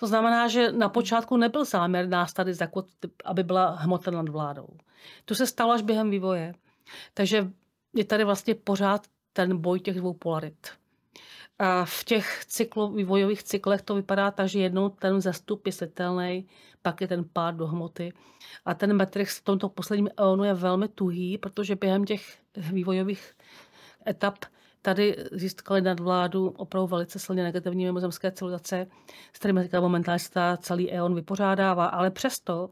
To 0.00 0.06
znamená, 0.06 0.48
že 0.48 0.72
na 0.72 0.88
počátku 0.88 1.36
nebyl 1.36 1.64
záměr 1.64 2.08
nás 2.08 2.32
tady 2.32 2.54
zakotvit, 2.54 3.12
aby 3.24 3.42
byla 3.42 3.70
hmota 3.70 4.10
nad 4.10 4.28
vládou. 4.28 4.68
To 5.24 5.34
se 5.34 5.46
stalo 5.46 5.72
až 5.72 5.82
během 5.82 6.10
vývoje. 6.10 6.54
Takže 7.14 7.48
je 7.96 8.04
tady 8.04 8.24
vlastně 8.24 8.54
pořád 8.54 9.06
ten 9.32 9.56
boj 9.56 9.80
těch 9.80 9.96
dvou 9.96 10.12
polarit. 10.12 10.68
A 11.58 11.84
v 11.84 12.04
těch 12.04 12.44
cyklo, 12.44 12.92
vývojových 12.92 13.42
cyklech 13.42 13.82
to 13.82 13.94
vypadá 13.94 14.30
tak, 14.30 14.48
že 14.48 14.60
jednou 14.60 14.88
ten 14.88 15.20
zestup 15.20 15.66
je 15.66 15.72
světelný, 15.72 16.48
pak 16.82 17.00
je 17.00 17.08
ten 17.08 17.24
pád 17.32 17.54
do 17.54 17.66
hmoty. 17.66 18.12
A 18.64 18.74
ten 18.74 18.96
Matrix 18.96 19.38
v 19.40 19.44
tomto 19.44 19.68
posledním 19.68 20.08
eonu 20.20 20.44
je 20.44 20.54
velmi 20.54 20.88
tuhý, 20.88 21.38
protože 21.38 21.76
během 21.76 22.04
těch 22.04 22.38
vývojových 22.72 23.32
etap 24.08 24.44
tady 24.82 25.16
získali 25.32 25.80
nadvládu 25.80 26.48
opravdu 26.48 26.86
velice 26.86 27.18
silně 27.18 27.42
negativní 27.42 27.84
mimozemské 27.84 28.32
civilizace, 28.32 28.86
s 29.32 29.38
kterými 29.38 29.68
momentálně 29.80 30.18
se 30.18 30.30
ta 30.30 30.56
celý 30.56 30.92
EON 30.92 31.14
vypořádává, 31.14 31.86
ale 31.86 32.10
přesto 32.10 32.70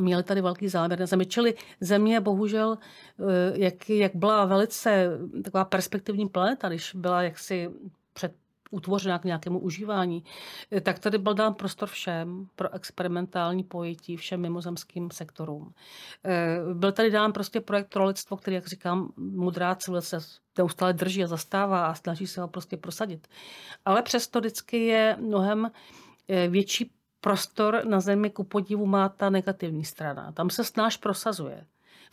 měli 0.00 0.22
tady 0.22 0.40
velký 0.40 0.68
záměr 0.68 1.00
na 1.00 1.06
zemi. 1.06 1.26
Čili 1.26 1.54
země 1.80 2.20
bohužel, 2.20 2.78
eh, 2.78 3.24
jak, 3.54 3.90
jak 3.90 4.16
byla 4.16 4.44
velice 4.44 5.18
taková 5.44 5.64
perspektivní 5.64 6.28
planeta, 6.28 6.68
když 6.68 6.94
byla 6.94 7.22
jaksi 7.22 7.70
před 8.12 8.32
utvořena 8.70 9.18
k 9.18 9.24
nějakému 9.24 9.58
užívání, 9.58 10.24
eh, 10.72 10.80
tak 10.80 10.98
tady 10.98 11.18
byl 11.18 11.34
dán 11.34 11.54
prostor 11.54 11.88
všem 11.88 12.46
pro 12.56 12.74
experimentální 12.74 13.64
pojetí 13.64 14.16
všem 14.16 14.40
mimozemským 14.40 15.10
sektorům. 15.10 15.74
Eh, 16.24 16.58
byl 16.74 16.92
tady 16.92 17.10
dán 17.10 17.32
prostě 17.32 17.60
projekt 17.60 17.88
pro 17.88 18.04
lidstvo, 18.04 18.36
který, 18.36 18.54
jak 18.54 18.66
říkám, 18.66 19.12
mudrá 19.16 19.74
civilizace 19.74 20.26
neustále 20.60 20.92
drží 20.92 21.24
a 21.24 21.26
zastává 21.26 21.86
a 21.86 21.94
snaží 21.94 22.26
se 22.26 22.40
ho 22.40 22.48
prostě 22.48 22.76
prosadit. 22.76 23.28
Ale 23.84 24.02
přesto 24.02 24.40
vždycky 24.40 24.86
je 24.86 25.16
mnohem 25.20 25.70
eh, 26.28 26.48
větší 26.48 26.92
prostor 27.20 27.82
na 27.84 28.00
zemi 28.00 28.30
ku 28.30 28.44
podivu 28.44 28.86
má 28.86 29.08
ta 29.08 29.30
negativní 29.30 29.84
strana. 29.84 30.32
Tam 30.32 30.50
se 30.50 30.64
snáš 30.64 30.96
prosazuje. 30.96 31.66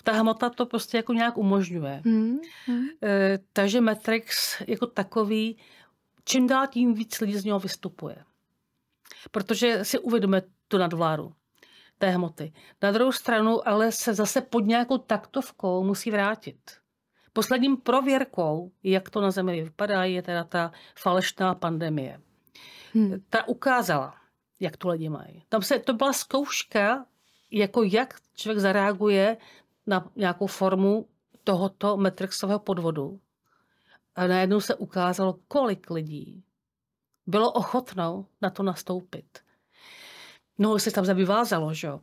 Ta 0.04 0.12
hmota 0.12 0.50
to 0.50 0.66
prostě 0.66 0.98
jako 0.98 1.14
nějak 1.14 1.38
umožňuje. 1.38 2.02
Hmm. 2.06 2.40
Hmm. 2.66 2.86
E, 3.04 3.40
takže 3.54 3.82
Matrix 3.82 4.62
jako 4.68 4.88
takový 4.88 5.58
čím 6.24 6.48
dál 6.48 6.68
tím 6.68 6.94
víc 6.94 7.20
lidí 7.20 7.38
z 7.38 7.46
něho 7.46 7.60
vystupuje. 7.60 8.16
Protože 9.32 9.86
si 9.86 10.00
uvědomuje 10.00 10.42
tu 10.68 10.78
nadvládu 10.78 11.34
té 11.98 12.10
hmoty. 12.10 12.54
Na 12.82 12.92
druhou 12.92 13.12
stranu 13.12 13.68
ale 13.68 13.92
se 13.92 14.14
zase 14.14 14.42
pod 14.42 14.60
nějakou 14.60 14.98
taktovkou 14.98 15.84
musí 15.84 16.12
vrátit. 16.12 16.58
Posledním 17.38 17.78
prověrkou, 17.78 18.72
jak 18.84 19.10
to 19.10 19.22
na 19.22 19.32
Zemi 19.32 19.64
vypadá, 19.64 20.04
je 20.04 20.22
teda 20.22 20.44
ta 20.44 20.72
falešná 20.96 21.56
pandemie. 21.56 22.22
Hmm. 22.94 23.22
Ta 23.30 23.48
ukázala, 23.48 24.16
jak 24.60 24.78
to 24.78 24.90
lidi 24.90 25.10
mají. 25.10 25.44
Tam 25.50 25.62
se, 25.62 25.80
to 25.80 25.94
byla 25.94 26.14
zkouška 26.14 27.06
jako 27.52 27.84
jak 27.84 28.20
člověk 28.34 28.60
zareaguje 28.60 29.38
na 29.88 30.12
nějakou 30.16 30.48
formu 30.48 31.08
tohoto 31.44 31.98
Matrixového 31.98 32.60
podvodu. 32.60 33.20
A 34.16 34.28
najednou 34.28 34.60
se 34.62 34.76
ukázalo, 34.76 35.40
kolik 35.48 35.90
lidí 35.90 36.44
bylo 37.28 37.52
ochotno 37.52 38.26
na 38.42 38.50
to 38.50 38.64
nastoupit. 38.64 39.40
No, 40.58 40.80
se 40.80 40.92
tam 40.92 41.06
zavyvázalo, 41.06 41.74
že 41.74 41.88
jo. 41.88 42.02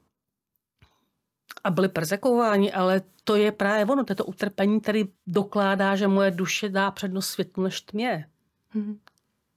A 1.64 1.70
byli 1.70 1.88
persekováni, 1.88 2.72
ale 2.72 3.02
to 3.24 3.36
je 3.36 3.52
právě 3.52 3.86
ono, 3.86 4.04
to 4.04 4.12
je 4.12 4.16
to 4.16 4.24
utrpení, 4.24 4.80
který 4.80 5.04
dokládá, 5.26 5.96
že 5.96 6.08
moje 6.08 6.30
duše 6.30 6.68
dá 6.68 6.90
přednost 6.90 7.26
světlu 7.26 7.64
než 7.64 7.80
tmě. 7.80 8.28
Hmm. 8.70 8.98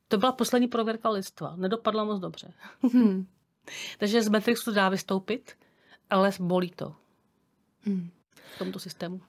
To 0.07 0.17
byla 0.17 0.31
poslední 0.31 0.67
prověrka 0.67 1.09
lidstva. 1.09 1.55
Nedopadla 1.55 2.03
moc 2.03 2.19
dobře. 2.19 2.53
Hmm. 2.93 3.27
Takže 3.97 4.21
z 4.21 4.29
Matrixu 4.29 4.71
dá 4.71 4.89
vystoupit, 4.89 5.51
ale 6.09 6.31
bolí 6.39 6.69
to. 6.69 6.95
Hmm. 7.81 8.09
V 8.55 8.59
tomto 8.59 8.79
systému. 8.79 9.21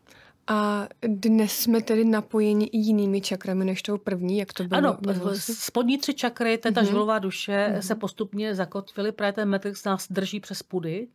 A 0.47 0.89
dnes 1.03 1.53
jsme 1.53 1.83
tedy 1.83 2.05
napojeni 2.05 2.67
i 2.67 2.79
jinými 2.79 3.21
čakrami 3.21 3.65
než 3.65 3.83
tou 3.83 3.99
první, 3.99 4.39
jak 4.39 4.53
to 4.53 4.65
bylo? 4.65 4.79
Ano, 4.79 4.99
spodní 5.35 5.99
tři 5.99 6.15
čakry, 6.15 6.59
to 6.59 6.69
je 6.69 6.73
ta 6.73 6.81
mm-hmm. 6.81 6.87
žvilová 6.87 7.19
duše, 7.19 7.73
mm-hmm. 7.73 7.79
se 7.79 7.95
postupně 7.95 8.55
zakotvily, 8.55 9.13
právě 9.13 9.33
ten 9.33 9.49
Matrix 9.49 9.85
nás 9.85 10.13
drží 10.13 10.41
přes 10.41 10.63
pudy, 10.63 11.09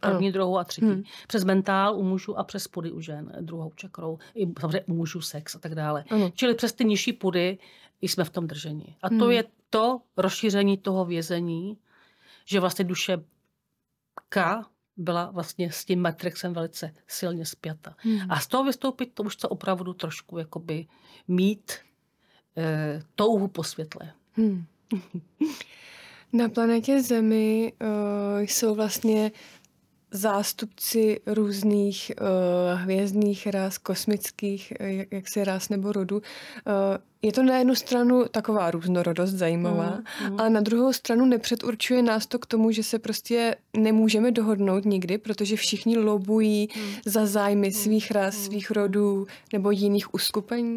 první, 0.00 0.26
ano. 0.26 0.32
druhou 0.32 0.58
a 0.58 0.64
třetí. 0.64 0.86
Hmm. 0.86 1.02
Přes 1.28 1.44
mentál 1.44 1.96
u 1.96 2.02
mužů 2.02 2.38
a 2.38 2.44
přes 2.44 2.68
pudy 2.68 2.92
u 2.92 3.00
žen, 3.00 3.32
druhou 3.40 3.72
čakrou. 3.76 4.18
I 4.34 4.46
samozřejmě 4.60 4.84
u 4.86 4.94
mužů 4.94 5.20
sex 5.20 5.54
a 5.54 5.58
tak 5.58 5.74
dále. 5.74 6.04
Ano. 6.10 6.30
Čili 6.34 6.54
přes 6.54 6.72
ty 6.72 6.84
nižší 6.84 7.12
pudy 7.12 7.58
jsme 8.00 8.24
v 8.24 8.30
tom 8.30 8.46
držení. 8.46 8.96
A 9.02 9.08
to 9.08 9.14
hmm. 9.14 9.30
je 9.30 9.44
to 9.70 10.00
rozšíření 10.16 10.78
toho 10.78 11.04
vězení, 11.04 11.78
že 12.44 12.60
vlastně 12.60 12.84
duše 12.84 13.18
K 14.28 14.64
byla 14.96 15.30
vlastně 15.30 15.72
s 15.72 15.84
tím 15.84 16.02
Matrixem 16.02 16.52
velice 16.52 16.94
silně 17.08 17.46
spjata. 17.46 17.94
Hmm. 17.98 18.20
A 18.28 18.40
z 18.40 18.46
toho 18.46 18.64
vystoupit, 18.64 19.10
to 19.14 19.22
už 19.22 19.36
to 19.36 19.48
opravdu 19.48 19.92
trošku 19.92 20.38
jakoby 20.38 20.86
mít 21.28 21.72
e, 22.56 23.02
touhu 23.14 23.48
po 23.48 23.64
světle. 23.64 24.12
Hmm. 24.32 24.64
Na 26.32 26.48
planetě 26.48 27.02
Zemi 27.02 27.72
uh, 27.80 28.40
jsou 28.40 28.74
vlastně 28.74 29.32
zástupci 30.10 31.20
různých 31.26 32.12
uh, 32.20 32.80
hvězdných 32.80 33.46
ras, 33.46 33.78
kosmických, 33.78 34.72
jak, 34.80 35.12
jak 35.12 35.28
se 35.28 35.44
ras 35.44 35.68
nebo 35.68 35.92
rodu. 35.92 36.16
Uh, 36.16 36.22
je 37.22 37.32
to 37.32 37.42
na 37.42 37.58
jednu 37.58 37.74
stranu 37.74 38.24
taková 38.30 38.70
různorodost 38.70 39.30
zajímavá, 39.30 39.98
mm, 40.20 40.30
mm. 40.30 40.40
ale 40.40 40.50
na 40.50 40.60
druhou 40.60 40.92
stranu 40.92 41.24
nepředurčuje 41.24 42.02
nás 42.02 42.26
to 42.26 42.38
k 42.38 42.46
tomu, 42.46 42.70
že 42.70 42.82
se 42.82 42.98
prostě 42.98 43.56
nemůžeme 43.76 44.30
dohodnout 44.30 44.84
nikdy, 44.84 45.18
protože 45.18 45.56
všichni 45.56 45.98
lobují 45.98 46.68
mm. 46.76 46.82
za 47.06 47.26
zájmy 47.26 47.72
svých 47.72 48.10
ras, 48.10 48.36
mm. 48.36 48.44
svých 48.44 48.70
rodů 48.70 49.26
nebo 49.52 49.70
jiných 49.70 50.14
uskupení. 50.14 50.76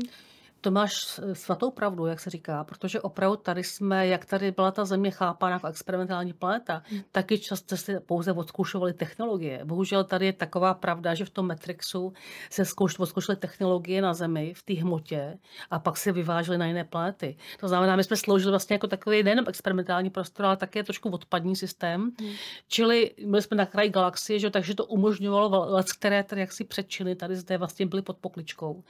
To 0.63 0.71
máš 0.71 1.19
svatou 1.33 1.71
pravdu, 1.71 2.05
jak 2.05 2.19
se 2.19 2.29
říká, 2.29 2.63
protože 2.63 3.01
opravdu 3.01 3.35
tady 3.35 3.63
jsme, 3.63 4.07
jak 4.07 4.25
tady 4.25 4.51
byla 4.51 4.71
ta 4.71 4.85
země 4.85 5.11
chápána 5.11 5.53
jako 5.53 5.67
experimentální 5.67 6.33
planeta, 6.33 6.83
hmm. 6.85 7.01
taky 7.11 7.39
často 7.39 7.77
se 7.77 7.99
pouze 7.99 8.31
odzkoušovaly 8.31 8.93
technologie. 8.93 9.61
Bohužel 9.65 10.03
tady 10.03 10.25
je 10.25 10.33
taková 10.33 10.73
pravda, 10.73 11.13
že 11.13 11.25
v 11.25 11.29
tom 11.29 11.47
Matrixu 11.47 12.13
se 12.49 12.65
zkouš, 12.65 12.99
odzkoušely 12.99 13.35
technologie 13.35 14.01
na 14.01 14.13
Zemi, 14.13 14.53
v 14.53 14.63
té 14.63 14.73
hmotě, 14.73 15.37
a 15.71 15.79
pak 15.79 15.97
se 15.97 16.11
vyvážely 16.11 16.57
na 16.57 16.65
jiné 16.65 16.83
planety. 16.83 17.37
To 17.59 17.67
znamená, 17.67 17.95
my 17.95 18.03
jsme 18.03 18.17
sloužili 18.17 18.51
vlastně 18.51 18.73
jako 18.73 18.87
takový 18.87 19.23
nejenom 19.23 19.45
experimentální 19.47 20.09
prostor, 20.09 20.45
ale 20.45 20.57
také 20.57 20.83
trošku 20.83 21.09
odpadní 21.09 21.55
systém. 21.55 22.01
Hmm. 22.01 22.31
Čili 22.67 23.11
byli 23.25 23.41
jsme 23.41 23.57
na 23.57 23.65
kraji 23.65 23.89
galaxie, 23.89 24.39
že, 24.39 24.49
takže 24.49 24.75
to 24.75 24.85
umožňovalo 24.85 25.65
let, 25.69 25.91
které 25.91 26.23
tady 26.23 26.41
jaksi 26.41 26.63
předčiny 26.63 27.15
tady 27.15 27.35
zde 27.35 27.57
vlastně 27.57 27.85
byly 27.85 28.01
pod 28.01 28.17
pokličkou. 28.17 28.83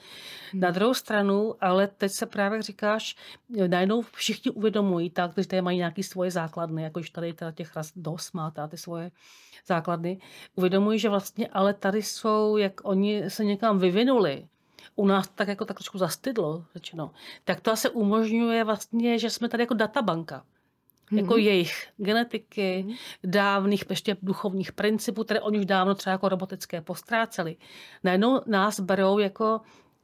Hmm. 0.51 0.61
Na 0.61 0.71
druhou 0.71 0.93
stranu 0.93 1.55
ale 1.64 1.88
teď 1.88 2.11
se 2.11 2.26
právě 2.26 2.61
říkáš, 2.61 3.16
najednou 3.68 4.01
všichni 4.01 4.51
uvědomují, 4.51 5.09
tak, 5.09 5.32
kteří 5.32 5.47
tady 5.47 5.61
mají 5.61 5.78
nějaké 5.78 6.03
svoje 6.03 6.32
základny, 6.32 6.84
jako 6.84 7.01
tady 7.11 7.34
teda 7.34 7.51
těch 7.51 7.76
raz 7.76 7.91
dost 7.95 8.34
má 8.34 8.53
ty 8.70 8.78
svoje 8.78 9.11
základny, 9.68 10.20
uvědomují, 10.55 10.99
že 10.99 11.09
vlastně 11.09 11.47
ale 11.47 11.74
tady 11.74 12.01
jsou, 12.01 12.57
jak 12.57 12.74
oni 12.84 13.30
se 13.30 13.45
někam 13.45 13.80
vyvinuli, 13.80 14.47
u 14.95 15.07
nás 15.07 15.28
tak 15.28 15.47
jako 15.47 15.66
tak 15.66 15.78
trošku 15.78 15.97
zastydlo 15.97 16.66
řečeno, 16.76 17.11
tak 17.43 17.61
to 17.61 17.72
asi 17.72 17.89
umožňuje 17.89 18.64
vlastně, 18.64 19.20
že 19.20 19.30
jsme 19.30 19.49
tady 19.49 19.64
jako 19.64 19.74
databanka. 19.74 20.43
Mm-hmm. 21.11 21.18
Jako 21.18 21.38
jejich 21.38 21.88
genetiky, 21.97 22.86
mm-hmm. 22.88 22.95
dávných 23.24 23.84
ještě 23.89 24.18
duchovních 24.22 24.72
principů, 24.72 25.24
které 25.24 25.41
oni 25.41 25.59
už 25.59 25.66
dávno 25.66 25.95
třeba 25.95 26.11
jako 26.11 26.30
robotické 26.30 26.82
postráceli. 26.82 27.55
Najednou 28.03 28.41
nás 28.45 28.80
berou 28.80 29.20
jako 29.20 29.61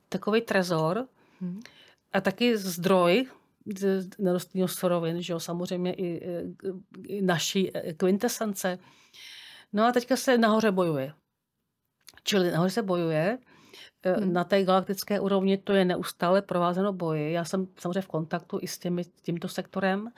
takový 0.10 0.42
trezor, 0.42 1.08
a 2.14 2.22
taky 2.22 2.58
zdroj 2.58 3.26
nerostního 4.20 4.68
surovin, 4.68 5.22
že 5.22 5.34
jo, 5.34 5.40
samozřejmě 5.40 5.94
i, 5.94 6.28
i 7.08 7.22
naší 7.22 7.78
e, 7.78 7.94
kvintesence. 7.94 8.80
No 9.74 9.86
a 9.86 9.92
teďka 9.92 10.16
se 10.16 10.38
nahoře 10.38 10.72
bojuje. 10.72 11.14
Čili 12.24 12.52
nahoře 12.52 12.74
se 12.74 12.82
bojuje, 12.82 13.38
e, 13.38 13.40
Hmm. 14.06 14.34
Na 14.34 14.44
té 14.44 14.64
galaktické 14.64 15.20
úrovni 15.20 15.58
to 15.58 15.74
je 15.74 15.86
neustále 15.86 16.42
provázeno 16.42 16.94
boji. 16.94 17.34
Já 17.34 17.46
jsem 17.46 17.68
samozřejmě 17.80 18.02
v 18.02 18.08
kontaktu 18.08 18.60
i 18.62 18.68
s 18.68 18.78
těmi, 18.78 19.04
tímto 19.22 19.48
sektorem 19.48 20.10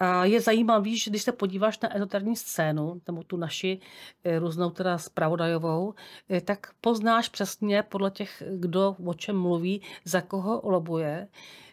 a 0.00 0.24
je 0.24 0.40
zajímavý, 0.40 0.98
že 0.98 1.10
když 1.10 1.22
se 1.22 1.32
podíváš 1.32 1.80
na 1.80 1.96
ezoterní 1.96 2.36
scénu, 2.36 3.00
nebo 3.06 3.22
tu 3.22 3.36
naši 3.36 3.80
eh, 4.24 4.38
různou 4.38 4.70
teda 4.70 4.98
spravodajovou, 4.98 5.94
eh, 6.30 6.40
tak 6.40 6.66
poznáš 6.80 7.28
přesně 7.28 7.82
podle 7.82 8.10
těch, 8.10 8.42
kdo 8.50 8.96
o 9.04 9.14
čem 9.14 9.38
mluví, 9.38 9.82
za 10.04 10.20
koho 10.20 10.60
lobuje, 10.64 11.28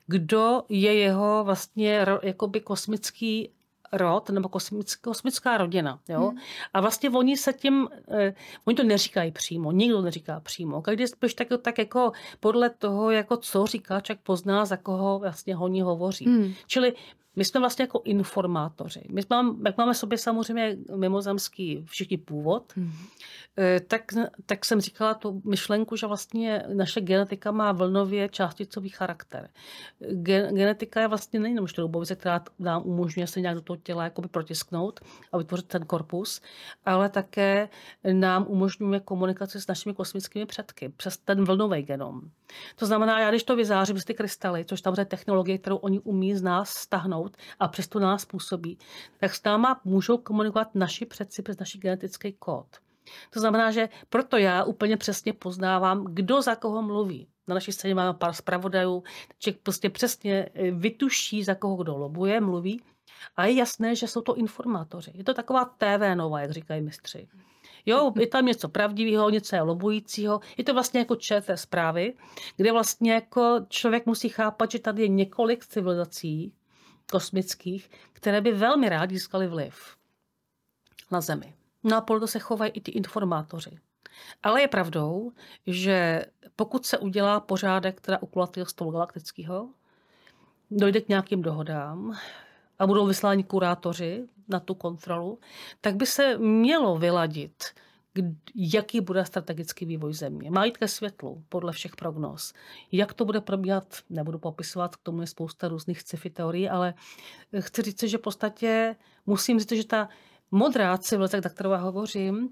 kdo 0.07 0.63
je 0.69 0.93
jeho 0.93 1.43
vlastně 1.43 2.05
jakoby 2.23 2.59
kosmický 2.59 3.49
rod 3.93 4.29
nebo 4.29 4.49
kosmická, 4.49 5.01
kosmická 5.01 5.57
rodina. 5.57 5.99
Jo? 6.09 6.27
Hmm. 6.27 6.37
A 6.73 6.81
vlastně 6.81 7.09
oni 7.09 7.37
se 7.37 7.53
tím, 7.53 7.87
eh, 8.11 8.33
oni 8.65 8.75
to 8.75 8.83
neříkají 8.83 9.31
přímo, 9.31 9.71
nikdo 9.71 10.01
neříká 10.01 10.39
přímo. 10.39 10.81
Každý 10.81 11.07
spíš 11.07 11.33
tak, 11.33 11.47
tak 11.61 11.77
jako 11.77 12.11
podle 12.39 12.69
toho, 12.69 13.11
jako 13.11 13.37
co 13.37 13.65
říká, 13.65 13.99
čak 13.99 14.19
pozná, 14.19 14.65
za 14.65 14.77
koho 14.77 15.19
vlastně 15.19 15.55
honí 15.55 15.81
hovoří. 15.81 16.25
Hmm. 16.25 16.53
Čili 16.67 16.93
my 17.35 17.45
jsme 17.45 17.59
vlastně 17.59 17.83
jako 17.83 18.01
informátoři. 18.05 19.03
My 19.09 19.21
jsme, 19.21 19.37
jak 19.65 19.77
máme 19.77 19.93
sobě 19.93 20.17
samozřejmě 20.17 20.77
mimozemský 20.95 21.85
všichni 21.85 22.17
původ, 22.17 22.73
hmm. 22.75 22.91
tak, 23.87 24.01
tak 24.45 24.65
jsem 24.65 24.81
říkala 24.81 25.13
tu 25.13 25.41
myšlenku, 25.45 25.95
že 25.95 26.07
vlastně 26.07 26.63
naše 26.73 27.01
genetika 27.01 27.51
má 27.51 27.71
vlnově 27.71 28.29
částicový 28.29 28.89
charakter. 28.89 29.49
Gen, 29.99 30.55
genetika 30.55 31.01
je 31.01 31.07
vlastně 31.07 31.39
nejenom 31.39 31.67
šroubovice, 31.67 32.15
která 32.15 32.43
nám 32.59 32.81
umožňuje 32.85 33.27
se 33.27 33.41
nějak 33.41 33.55
do 33.55 33.61
toho 33.61 33.77
těla 33.77 34.03
jakoby 34.03 34.27
protisknout 34.27 34.99
a 35.31 35.37
vytvořit 35.37 35.67
ten 35.67 35.85
korpus, 35.85 36.41
ale 36.85 37.09
také 37.09 37.69
nám 38.13 38.45
umožňuje 38.47 38.99
komunikaci 38.99 39.61
s 39.61 39.67
našimi 39.67 39.95
kosmickými 39.95 40.45
předky 40.45 40.89
přes 40.89 41.17
ten 41.17 41.45
vlnový 41.45 41.81
genom. 41.81 42.21
To 42.75 42.85
znamená, 42.85 43.19
já 43.19 43.29
když 43.29 43.43
to 43.43 43.55
vyzářím 43.55 43.99
z 43.99 44.05
ty 44.05 44.13
krystaly, 44.13 44.65
což 44.65 44.81
tam 44.81 44.95
je 44.97 45.05
technologie, 45.05 45.57
kterou 45.57 45.75
oni 45.75 45.99
umí 45.99 46.35
z 46.35 46.41
nás 46.41 46.69
stahnout 47.21 47.37
a 47.59 47.67
přesto 47.67 47.99
nás 47.99 48.25
působí, 48.25 48.77
tak 49.19 49.35
s 49.35 49.43
náma 49.43 49.81
můžou 49.83 50.17
komunikovat 50.17 50.75
naši 50.75 51.05
předci 51.05 51.41
přes 51.41 51.59
naši 51.59 51.77
genetický 51.77 52.33
kód. 52.33 52.67
To 53.29 53.39
znamená, 53.39 53.71
že 53.71 53.89
proto 54.09 54.37
já 54.37 54.63
úplně 54.63 54.97
přesně 54.97 55.33
poznávám, 55.33 56.05
kdo 56.09 56.41
za 56.41 56.55
koho 56.55 56.81
mluví. 56.81 57.27
Na 57.47 57.55
naší 57.55 57.71
scéně 57.71 57.95
máme 57.95 58.13
pár 58.13 58.33
zpravodajů, 58.33 59.03
že 59.39 59.51
prostě 59.63 59.89
přesně 59.89 60.49
eh, 60.53 60.71
vytuší, 60.71 61.43
za 61.43 61.55
koho 61.55 61.75
kdo 61.75 61.97
lobuje, 61.97 62.41
mluví. 62.41 62.81
A 63.35 63.45
je 63.45 63.53
jasné, 63.53 63.95
že 63.95 64.07
jsou 64.07 64.21
to 64.21 64.35
informátoři. 64.35 65.11
Je 65.15 65.23
to 65.23 65.33
taková 65.33 65.65
TV 65.65 66.15
nova, 66.15 66.41
jak 66.41 66.51
říkají 66.51 66.81
mistři. 66.81 67.27
Jo, 67.85 68.13
je 68.19 68.27
tam 68.27 68.45
něco 68.45 68.69
pravdivého, 68.69 69.29
něco 69.29 69.55
je 69.55 69.61
lobujícího. 69.61 70.39
Je 70.57 70.63
to 70.63 70.73
vlastně 70.73 70.99
jako 70.99 71.15
ČT 71.15 71.59
zprávy, 71.59 72.13
kde 72.55 72.71
vlastně 72.71 73.13
jako 73.13 73.59
člověk 73.69 74.05
musí 74.05 74.29
chápat, 74.29 74.71
že 74.71 74.79
tady 74.79 75.01
je 75.01 75.07
několik 75.07 75.65
civilizací 75.65 76.53
kosmických, 77.11 77.91
které 78.13 78.41
by 78.41 78.51
velmi 78.51 78.89
rádi 78.89 79.15
získali 79.15 79.47
vliv 79.47 79.95
na 81.11 81.21
Zemi. 81.21 81.53
No 81.83 81.97
a 81.97 82.01
proto 82.01 82.27
se 82.27 82.39
chovají 82.39 82.71
i 82.71 82.81
ty 82.81 82.91
informátoři. 82.91 83.79
Ale 84.43 84.61
je 84.61 84.67
pravdou, 84.67 85.31
že 85.67 86.25
pokud 86.55 86.85
se 86.85 86.97
udělá 86.97 87.39
pořádek 87.39 88.01
teda 88.01 88.21
u 88.21 88.25
kulatého 88.25 88.65
stolu 88.65 88.91
galaktického, 88.91 89.69
dojde 90.71 91.01
k 91.01 91.09
nějakým 91.09 91.41
dohodám 91.41 92.17
a 92.79 92.87
budou 92.87 93.07
vysláni 93.07 93.43
kurátoři 93.43 94.27
na 94.47 94.59
tu 94.59 94.75
kontrolu, 94.75 95.39
tak 95.81 95.95
by 95.95 96.05
se 96.05 96.37
mělo 96.37 96.97
vyladit, 96.97 97.63
jaký 98.55 99.01
bude 99.01 99.25
strategický 99.25 99.85
vývoj 99.85 100.13
země. 100.13 100.51
Má 100.51 100.65
jít 100.65 100.77
ke 100.77 100.87
světlu, 100.87 101.43
podle 101.49 101.71
všech 101.71 101.95
prognóz. 101.95 102.53
Jak 102.91 103.13
to 103.13 103.25
bude 103.25 103.41
probíhat, 103.41 103.97
nebudu 104.09 104.39
popisovat, 104.39 104.95
k 104.95 104.99
tomu 105.03 105.21
je 105.21 105.27
spousta 105.27 105.67
různých 105.67 106.01
sci-fi 106.01 106.29
teorií, 106.29 106.69
ale 106.69 106.93
chci 107.59 107.81
říct, 107.81 108.03
že 108.03 108.17
v 108.17 108.21
podstatě 108.21 108.95
musím 109.25 109.59
říct, 109.59 109.71
že 109.71 109.87
ta 109.87 110.09
modrá 110.51 110.97
civilizace, 110.97 111.41
tak 111.41 111.53
kterou 111.53 111.71
já 111.71 111.77
hovořím, 111.77 112.49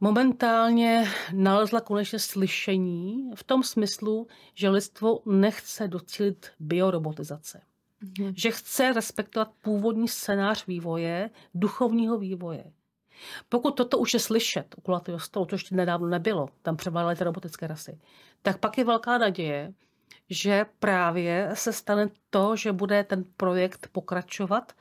momentálně 0.00 1.08
nalezla 1.32 1.80
konečně 1.80 2.18
slyšení 2.18 3.30
v 3.34 3.44
tom 3.44 3.62
smyslu, 3.62 4.26
že 4.54 4.68
lidstvo 4.68 5.20
nechce 5.26 5.88
docílit 5.88 6.46
biorobotizace. 6.60 7.60
Mm-hmm. 8.04 8.32
Že 8.36 8.50
chce 8.50 8.92
respektovat 8.92 9.50
původní 9.62 10.08
scénář 10.08 10.66
vývoje, 10.66 11.30
duchovního 11.54 12.18
vývoje. 12.18 12.72
Pokud 13.48 13.70
toto 13.70 13.98
už 13.98 14.14
je 14.14 14.20
slyšet 14.20 14.74
u 14.76 14.80
kulatého 14.80 15.18
stolu, 15.18 15.46
to 15.46 15.54
ještě 15.54 15.74
nedávno 15.74 16.08
nebylo, 16.08 16.48
tam 16.62 16.76
převládaly 16.76 17.16
ty 17.16 17.24
robotické 17.24 17.66
rasy, 17.66 17.98
tak 18.42 18.58
pak 18.58 18.78
je 18.78 18.84
velká 18.84 19.18
naděje, 19.18 19.72
že 20.30 20.66
právě 20.78 21.50
se 21.54 21.72
stane 21.72 22.08
to, 22.30 22.56
že 22.56 22.72
bude 22.72 23.04
ten 23.04 23.24
projekt 23.36 23.88
pokračovat 23.92 24.72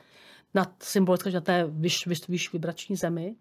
na 0.54 0.76
symbolické, 0.80 1.32
na 1.32 1.42
té 1.42 1.66
vyš, 1.70 2.08
vyš, 2.08 2.28
vyš 2.28 2.54
vibrační 2.54 2.96
zemi, 2.96 3.36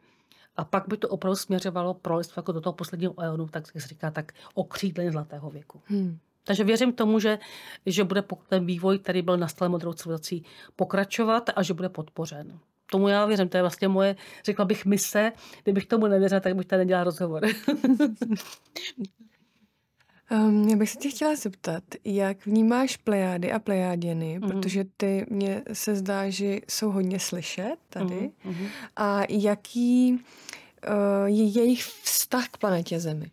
a 0.57 0.65
pak 0.65 0.89
by 0.89 0.97
to 0.97 1.09
opravdu 1.09 1.37
směřovalo 1.37 1.95
pro 1.95 2.17
lidstvo 2.17 2.41
jako 2.41 2.53
do 2.53 2.61
toho 2.61 2.73
posledního 2.73 3.15
eonu, 3.21 3.49
tak 3.49 3.67
se 3.67 3.89
říká, 3.89 4.11
tak 4.11 4.33
okřídlení 4.55 5.11
zlatého 5.11 5.51
věku. 5.51 5.81
Hmm. 5.87 6.19
Takže 6.45 6.65
věřím 6.65 6.93
tomu, 6.93 7.19
že, 7.19 7.39
že 7.87 8.05
bude 8.05 8.25
ten 8.49 8.67
vývoj, 8.67 8.99
který 8.99 9.23
byl 9.23 9.37
nastaven 9.37 9.73
modrou 9.73 9.93
civilizací, 9.93 10.45
pokračovat 10.77 11.51
a 11.57 11.63
že 11.63 11.75
bude 11.75 11.89
podpořen. 11.89 12.59
Tomu 12.93 13.09
já 13.09 13.27
věřím, 13.27 13.49
to 13.49 13.57
je 13.57 13.63
vlastně 13.63 13.89
moje, 13.89 14.17
řekla 14.45 14.65
bych, 14.65 14.85
mise. 14.85 15.33
Kdybych 15.63 15.87
tomu 15.87 16.07
nevěřila, 16.07 16.41
tak 16.41 16.57
bych 16.57 16.67
tady 16.67 16.79
nedělala 16.79 17.05
rozhovor. 17.05 17.43
Um, 20.31 20.69
já 20.71 20.77
bych 20.77 20.91
se 20.91 20.99
tě 20.99 21.09
chtěla 21.09 21.37
zeptat, 21.37 21.85
jak 22.05 22.47
vnímáš 22.47 22.97
plejády 22.97 23.53
a 23.53 23.59
plejáděny, 23.59 24.39
mm. 24.39 24.49
protože 24.49 24.85
ty 24.97 25.27
mně 25.31 25.63
se 25.73 25.97
zdá, 25.97 26.31
že 26.31 26.59
jsou 26.69 26.91
hodně 26.91 27.21
slyšet 27.21 27.77
tady. 27.89 28.31
Mm. 28.45 28.67
A 28.97 29.21
jaký 29.29 30.13
uh, 30.13 31.27
je 31.27 31.45
jejich 31.45 31.85
vztah 31.85 32.49
k 32.49 32.57
planetě 32.57 33.01
Zemi? 33.01 33.31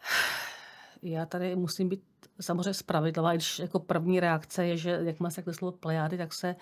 Já 1.02 1.26
tady 1.26 1.56
musím 1.56 1.88
být 1.88 2.02
samozřejmě 2.40 2.74
spravedlivá, 2.74 3.32
když 3.32 3.58
jako 3.58 3.78
první 3.78 4.20
reakce 4.20 4.66
je, 4.66 4.76
že 4.76 5.00
jak 5.02 5.20
má 5.20 5.30
se 5.30 5.36
takhle 5.36 5.54
slovo 5.54 5.72
plejády, 5.78 6.18
tak 6.18 6.32
se 6.32 6.56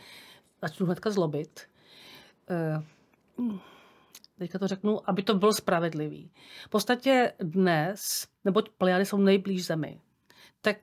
začnu 0.62 0.86
hnedka 0.86 1.10
zlobit. 1.10 1.60
Uh, 3.38 3.58
teďka 4.38 4.58
to 4.58 4.68
řeknu, 4.68 5.10
aby 5.10 5.22
to 5.22 5.34
bylo 5.34 5.52
spravedlivý. 5.52 6.30
V 6.64 6.68
podstatě 6.68 7.32
dnes, 7.38 8.26
neboť 8.44 8.68
Plejady 8.68 9.06
jsou 9.06 9.16
nejblíž 9.16 9.66
Zemi, 9.66 10.00
tak 10.60 10.76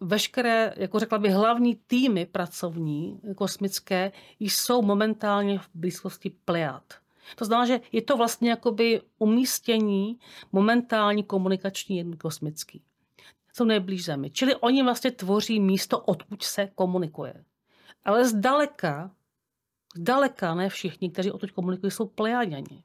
veškeré, 0.00 0.74
jako 0.76 0.98
řekla 0.98 1.18
bych, 1.18 1.32
hlavní 1.32 1.74
týmy 1.86 2.26
pracovní, 2.26 3.20
kosmické, 3.36 4.12
jsou 4.40 4.82
momentálně 4.82 5.58
v 5.58 5.68
blízkosti 5.74 6.30
Plejad. 6.30 6.84
To 7.36 7.44
znamená, 7.44 7.66
že 7.66 7.80
je 7.92 8.02
to 8.02 8.16
vlastně 8.16 8.50
jakoby 8.50 9.02
umístění 9.18 10.18
momentální 10.52 11.24
komunikační 11.24 11.96
jednotky 11.96 12.18
kosmický. 12.18 12.82
Jsou 13.52 13.64
nejblíž 13.64 14.04
Zemi. 14.04 14.30
Čili 14.30 14.56
oni 14.56 14.82
vlastně 14.82 15.10
tvoří 15.10 15.60
místo, 15.60 16.00
odkud 16.00 16.42
se 16.42 16.68
komunikuje. 16.74 17.44
Ale 18.04 18.28
zdaleka 18.28 19.10
Zdaleka 19.94 20.54
ne 20.54 20.68
všichni, 20.68 21.10
kteří 21.10 21.30
o 21.30 21.38
to 21.38 21.46
komunikují, 21.54 21.90
jsou 21.90 22.06
plejáďani. 22.06 22.84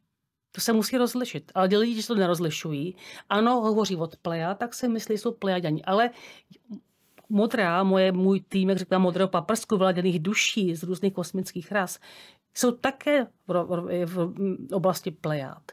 To 0.51 0.61
se 0.61 0.73
musí 0.73 0.97
rozlišit. 0.97 1.51
Ale 1.55 1.67
lidi, 1.67 1.93
kteří 1.93 2.07
to 2.07 2.15
nerozlišují, 2.15 2.95
ano, 3.29 3.61
hovoří 3.61 3.95
od 3.95 4.17
pleja, 4.17 4.53
tak 4.53 4.73
si 4.73 4.87
myslí, 4.87 5.15
že 5.15 5.21
jsou 5.21 5.31
plejáďani. 5.31 5.83
Ale 5.83 6.09
modrá, 7.29 7.83
moje, 7.83 8.11
můj 8.11 8.41
tým, 8.41 8.69
jak 8.69 8.77
říkám, 8.77 9.01
modrého 9.01 9.29
paprsku, 9.29 9.77
vladěných 9.77 10.19
duší 10.19 10.75
z 10.75 10.83
různých 10.83 11.13
kosmických 11.13 11.71
ras, 11.71 11.99
jsou 12.53 12.71
také 12.71 13.27
v, 13.47 13.53
v, 14.05 14.15
v 14.15 14.73
oblasti 14.73 15.11
plejád. 15.11 15.71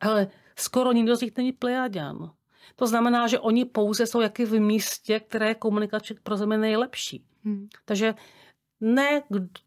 Ale 0.00 0.28
skoro 0.56 0.92
nikdo 0.92 1.16
z 1.16 1.20
nich 1.20 1.36
není 1.36 1.52
plejáďan. 1.52 2.30
To 2.76 2.86
znamená, 2.86 3.26
že 3.26 3.38
oni 3.38 3.64
pouze 3.64 4.06
jsou 4.06 4.20
jaký 4.20 4.44
v 4.44 4.60
místě, 4.60 5.20
které 5.20 5.48
je 5.48 5.54
komunikačně 5.54 6.16
pro 6.22 6.36
zemi 6.36 6.56
nejlepší. 6.56 7.24
Hmm. 7.44 7.68
Takže 7.84 8.14
ne, 8.84 9.22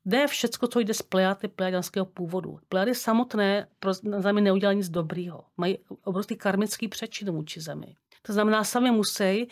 ne 0.06 0.28
všecko, 0.28 0.68
co 0.68 0.80
jde 0.80 0.94
z 0.94 1.02
plejad, 1.02 1.44
je 1.44 1.50
plejadanského 1.50 2.06
původu. 2.06 2.60
Plejady 2.70 2.96
samotné 2.96 3.68
pro 3.80 3.94
zemi 3.94 4.42
neudělají 4.42 4.78
nic 4.78 4.90
dobrýho. 4.90 5.44
Mají 5.58 5.78
obrovský 6.04 6.36
karmický 6.36 6.88
přečin 6.88 7.32
vůči 7.32 7.62
zemi. 7.62 7.96
To 8.22 8.34
znamená, 8.34 8.64
sami 8.64 8.92
musí 8.92 9.48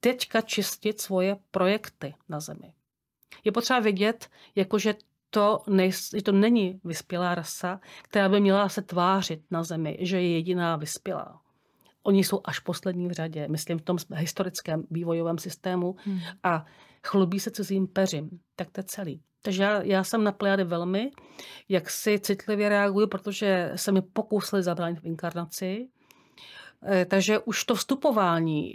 teďka 0.00 0.40
čistit 0.40 1.00
svoje 1.00 1.36
projekty 1.50 2.14
na 2.28 2.40
zemi. 2.40 2.72
Je 3.44 3.52
potřeba 3.52 3.80
vědět, 3.80 4.28
jakože 4.54 4.94
to, 5.30 5.62
nej, 5.68 5.92
že 5.92 6.22
to 6.22 6.32
není 6.32 6.80
vyspělá 6.84 7.34
rasa, 7.34 7.80
která 8.02 8.28
by 8.28 8.40
měla 8.40 8.68
se 8.68 8.82
tvářit 8.82 9.42
na 9.50 9.62
zemi, 9.62 9.98
že 10.00 10.16
je 10.16 10.32
jediná 10.32 10.76
vyspělá. 10.76 11.40
Oni 12.02 12.24
jsou 12.24 12.40
až 12.44 12.58
poslední 12.58 13.08
v 13.08 13.12
řadě, 13.12 13.48
myslím 13.48 13.78
v 13.78 13.82
tom 13.82 13.96
historickém 14.14 14.84
vývojovém 14.90 15.38
systému 15.38 15.96
hmm. 16.04 16.20
a 16.42 16.66
chlubí 17.06 17.40
se 17.40 17.50
cizím 17.50 17.86
peřím. 17.86 18.30
Tak 18.56 18.70
to 18.70 18.80
je 18.80 18.84
celý. 18.84 19.22
Takže 19.42 19.62
já, 19.62 19.82
já 19.82 20.04
jsem 20.04 20.24
na 20.24 20.32
Pleiady 20.32 20.64
velmi, 20.64 21.10
jak 21.68 21.90
si 21.90 22.18
citlivě 22.18 22.68
reaguju, 22.68 23.06
protože 23.06 23.72
se 23.76 23.92
mi 23.92 24.02
pokusili 24.02 24.62
zabránit 24.62 25.00
v 25.00 25.06
inkarnaci. 25.06 25.88
Eh, 26.86 27.04
takže 27.04 27.38
už 27.38 27.64
to 27.64 27.74
vstupování, 27.74 28.74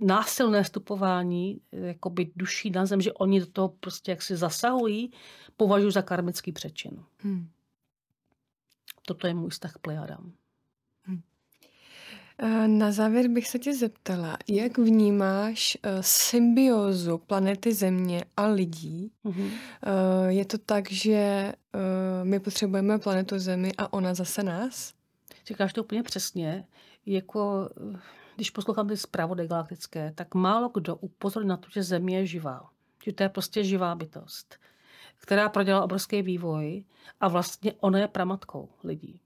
násilné 0.00 0.62
vstupování 0.62 1.60
jako 1.72 2.10
by 2.10 2.32
duší 2.36 2.70
na 2.70 2.86
zem, 2.86 3.00
že 3.00 3.12
oni 3.12 3.40
do 3.40 3.46
toho 3.46 3.68
prostě 3.68 4.10
jak 4.10 4.22
si 4.22 4.36
zasahují, 4.36 5.12
považuji 5.56 5.90
za 5.90 6.02
karmický 6.02 6.52
přečin. 6.52 7.04
Hmm. 7.18 7.48
Toto 9.06 9.26
je 9.26 9.34
můj 9.34 9.50
vztah 9.50 9.72
k 9.72 9.78
Plejadám. 9.78 10.32
Eh, 12.38 12.68
na 12.68 12.92
závěr 12.92 13.28
bych 13.28 13.48
se 13.48 13.58
tě 13.58 13.74
zeptala, 13.74 14.36
jak 14.48 14.78
vnímáš 14.78 15.78
uh, 15.86 15.90
symbiózu 16.00 17.18
planety 17.18 17.74
Země 17.74 18.24
a 18.36 18.46
lidí? 18.46 19.12
Mm-hmm. 19.24 19.50
Je 20.28 20.44
to 20.44 20.58
tak, 20.58 20.90
že 20.90 21.52
my 22.22 22.40
potřebujeme 22.40 22.98
planetu 22.98 23.38
Zemi 23.38 23.72
a 23.78 23.92
ona 23.92 24.14
zase 24.14 24.42
nás? 24.42 24.94
Říkáš 25.46 25.72
to 25.72 25.84
úplně 25.84 26.02
přesně. 26.02 26.66
Jako, 27.06 27.70
když 28.36 28.50
poslouchám 28.50 28.88
ty 28.88 28.96
zprávody 28.96 29.46
galaktické, 29.46 30.12
tak 30.14 30.34
málo 30.34 30.70
kdo 30.74 30.96
upozorní 30.96 31.48
na 31.48 31.56
to, 31.56 31.68
že 31.70 31.82
Země 31.82 32.18
je 32.18 32.26
živá. 32.26 32.70
Že 33.04 33.12
to 33.12 33.22
je 33.22 33.28
prostě 33.28 33.64
živá 33.64 33.94
bytost, 33.94 34.56
která 35.16 35.48
prodělala 35.48 35.84
obrovský 35.84 36.22
vývoj 36.22 36.84
a 37.20 37.28
vlastně 37.28 37.72
ona 37.80 37.98
je 37.98 38.08
pramatkou 38.08 38.68
lidí. 38.84 39.20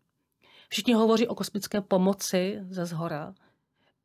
Všichni 0.68 0.94
hovoří 0.94 1.28
o 1.28 1.34
kosmické 1.34 1.80
pomoci 1.80 2.58
ze 2.70 2.86
zhora. 2.86 3.34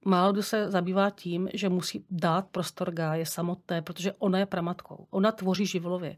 Málo 0.05 0.33
kdo 0.33 0.43
se 0.43 0.71
zabývá 0.71 1.09
tím, 1.09 1.49
že 1.53 1.69
musí 1.69 2.05
dát 2.09 2.47
prostor 2.47 2.91
Gáje 2.91 3.25
samotné, 3.25 3.81
protože 3.81 4.13
ona 4.13 4.39
je 4.39 4.45
pramatkou. 4.45 5.07
Ona 5.09 5.31
tvoří 5.31 5.65
živlově. 5.65 6.15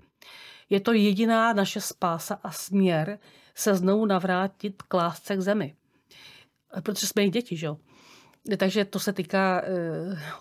Je 0.70 0.80
to 0.80 0.94
jediná 0.94 1.54
naše 1.54 1.82
spása 1.82 2.40
a 2.44 2.52
směr 2.52 3.20
se 3.56 3.76
znovu 3.76 4.06
navrátit 4.06 4.82
k 4.82 4.94
lásce 4.94 5.36
k 5.36 5.42
zemi. 5.42 5.76
Protože 6.82 7.08
jsme 7.08 7.26
i 7.26 7.30
děti, 7.30 7.58
že 7.58 7.66
jo? 7.66 7.78
Takže 8.58 8.86
to 8.86 9.00
se 9.00 9.14
týká 9.14 9.62
e, 9.62 9.72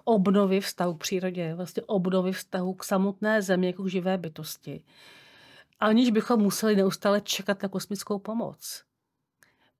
obnovy 0.05 0.61
vztahu 0.61 0.95
k 0.95 0.99
přírodě, 0.99 1.55
vlastně 1.55 1.83
obnovy 1.87 2.33
vztahu 2.33 2.75
k 2.75 2.85
samotné 2.85 3.43
zemi 3.43 3.67
jako 3.67 3.83
k 3.83 3.91
živé 3.91 4.19
bytosti. 4.19 4.85
Aniž 5.81 6.11
bychom 6.11 6.41
museli 6.41 6.77
neustále 6.77 7.21
čekat 7.21 7.63
na 7.63 7.69
kosmickou 7.69 8.19
pomoc 8.19 8.85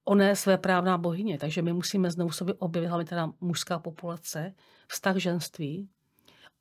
ona 0.05 0.28
je 0.28 0.36
své 0.36 0.59
právná 0.59 0.98
bohyně, 0.98 1.38
takže 1.38 1.62
my 1.62 1.72
musíme 1.72 2.11
znovu 2.11 2.30
sobě 2.30 2.55
objevit, 2.55 2.88
hlavně 2.88 3.07
teda 3.07 3.32
mužská 3.40 3.78
populace, 3.78 4.55
vztah 4.88 5.16
ženství, 5.16 5.88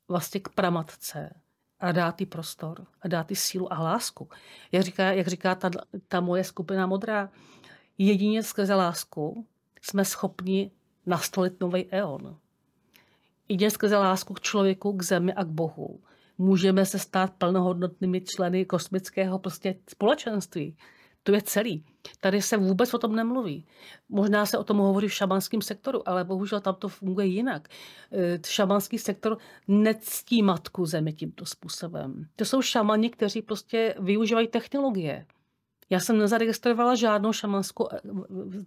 vlastně 0.08 0.40
k 0.40 0.48
pramatce 0.48 1.34
a 1.80 1.92
dát 1.92 2.20
jí 2.20 2.26
prostor 2.26 2.86
a 3.02 3.08
dát 3.08 3.30
jí 3.30 3.36
sílu 3.36 3.72
a 3.72 3.82
lásku. 3.82 4.28
Jak 4.72 4.82
říká, 4.82 5.12
jak 5.12 5.26
říká 5.26 5.54
ta, 5.54 5.70
ta 6.08 6.20
moje 6.20 6.44
skupina 6.44 6.86
modrá, 6.86 7.30
jedině 7.98 8.42
skrze 8.42 8.74
lásku 8.74 9.46
jsme 9.82 10.04
schopni 10.04 10.70
nastolit 11.06 11.60
nový 11.60 11.90
eon. 11.90 12.38
Jedině 13.48 13.70
skrze 13.70 13.96
lásku 13.96 14.34
k 14.34 14.40
člověku, 14.40 14.92
k 14.92 15.02
zemi 15.02 15.34
a 15.34 15.44
k 15.44 15.48
Bohu 15.48 16.00
můžeme 16.38 16.86
se 16.86 16.98
stát 16.98 17.32
plnohodnotnými 17.38 18.20
členy 18.20 18.64
kosmického 18.64 19.38
prostě 19.38 19.74
společenství. 19.90 20.76
To 21.24 21.34
je 21.34 21.42
celý. 21.42 21.84
Tady 22.20 22.42
se 22.42 22.56
vůbec 22.56 22.94
o 22.94 22.98
tom 22.98 23.16
nemluví. 23.16 23.66
Možná 24.08 24.46
se 24.46 24.58
o 24.58 24.64
tom 24.64 24.78
hovoří 24.78 25.08
v 25.08 25.14
šamanském 25.14 25.62
sektoru, 25.62 26.08
ale 26.08 26.24
bohužel 26.24 26.60
tam 26.60 26.74
to 26.74 26.88
funguje 26.88 27.26
jinak. 27.26 27.68
E, 28.12 28.38
šamanský 28.46 28.98
sektor 28.98 29.38
nectí 29.68 30.42
matku 30.42 30.86
zemi 30.86 31.12
tímto 31.12 31.46
způsobem. 31.46 32.26
To 32.36 32.44
jsou 32.44 32.62
šamani, 32.62 33.10
kteří 33.10 33.42
prostě 33.42 33.94
využívají 33.98 34.48
technologie. 34.48 35.26
Já 35.90 36.00
jsem 36.00 36.18
nezaregistrovala 36.18 36.94
žádnou 36.94 37.32
šamanskou, 37.32 37.88
e, 37.92 38.00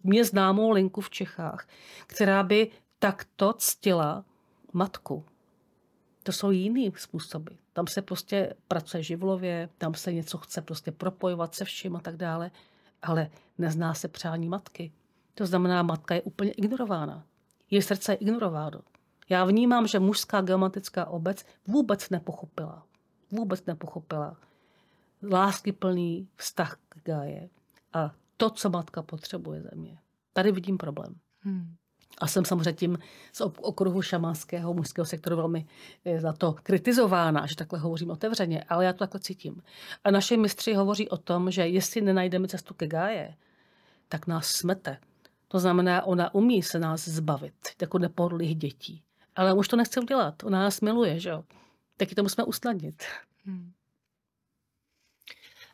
mě 0.04 0.26
známou 0.26 0.72
linku 0.72 1.02
v 1.02 1.10
Čechách, 1.10 1.68
která 2.08 2.44
by 2.44 2.72
takto 3.00 3.54
ctila 3.54 4.26
matku. 4.74 5.26
To 6.28 6.34
jsou 6.34 6.52
jiný 6.52 6.94
způsoby. 6.96 7.54
Tam 7.74 7.88
se 7.88 8.02
prostě 8.02 8.54
pracuje 8.68 9.04
živlově, 9.04 9.70
tam 9.78 9.94
se 9.94 10.14
něco 10.14 10.38
chce 10.38 10.62
prostě 10.62 10.92
propojovat 10.92 11.56
se 11.56 11.66
vším 11.66 11.96
a 11.96 12.00
tak 12.00 12.18
dále, 12.18 12.52
ale 13.02 13.30
nezná 13.58 13.94
se 13.94 14.08
přání 14.08 14.48
matky. 14.48 14.92
To 15.34 15.46
znamená, 15.46 15.84
matka 15.84 16.16
je 16.16 16.22
úplně 16.22 16.52
ignorována. 16.52 17.24
Její 17.70 17.82
srdce 17.82 18.12
je 18.12 18.16
ignorováno. 18.16 18.82
Já 19.30 19.46
vnímám, 19.46 19.88
že 19.88 20.00
mužská 20.00 20.42
geomatická 20.42 21.06
obec 21.06 21.46
vůbec 21.68 22.10
nepochopila. 22.10 22.86
Vůbec 23.32 23.66
nepochopila 23.66 24.38
láskyplný 25.32 26.28
vztah 26.36 26.80
k 26.90 27.04
Gáje 27.04 27.50
a 27.94 28.12
to, 28.38 28.50
co 28.50 28.70
matka 28.70 29.02
potřebuje 29.02 29.62
ze 29.62 29.72
mě. 29.74 30.00
Tady 30.34 30.52
vidím 30.52 30.78
problém. 30.78 31.16
Hmm. 31.40 31.76
A 32.18 32.28
jsem 32.28 32.46
samozřejmě 32.46 32.74
tím 32.74 32.98
z 33.34 33.42
okruhu 33.42 34.02
šamanského 34.02 34.74
mužského 34.74 35.06
sektoru 35.06 35.36
velmi 35.36 35.66
eh, 36.06 36.20
za 36.20 36.34
to 36.34 36.56
kritizována, 36.64 37.46
že 37.46 37.56
takhle 37.56 37.80
hovořím 37.80 38.12
otevřeně, 38.12 38.64
ale 38.70 38.86
já 38.86 38.94
to 38.94 39.00
takhle 39.00 39.20
cítím. 39.20 39.62
A 40.04 40.12
naše 40.12 40.38
mistři 40.38 40.74
hovoří 40.74 41.10
o 41.10 41.18
tom, 41.18 41.52
že 41.52 41.68
jestli 41.68 42.02
nenajdeme 42.02 42.48
cestu 42.48 42.74
ke 42.74 42.88
Gáje, 42.88 43.34
tak 44.10 44.28
nás 44.28 44.48
smete. 44.48 44.98
To 45.48 45.60
znamená, 45.60 46.04
ona 46.04 46.36
umí 46.36 46.64
se 46.64 46.80
nás 46.80 47.08
zbavit, 47.08 47.54
jako 47.82 48.00
nepohodlých 48.00 48.56
dětí. 48.56 49.04
Ale 49.36 49.54
už 49.54 49.68
to 49.68 49.76
nechce 49.76 50.00
udělat. 50.00 50.44
Ona 50.44 50.60
nás 50.60 50.82
miluje, 50.82 51.20
že 51.20 51.30
jo? 51.30 51.44
Taky 51.98 52.16
to 52.16 52.24
musíme 52.24 52.46
usnadnit. 52.46 53.04
Hmm. 53.46 53.72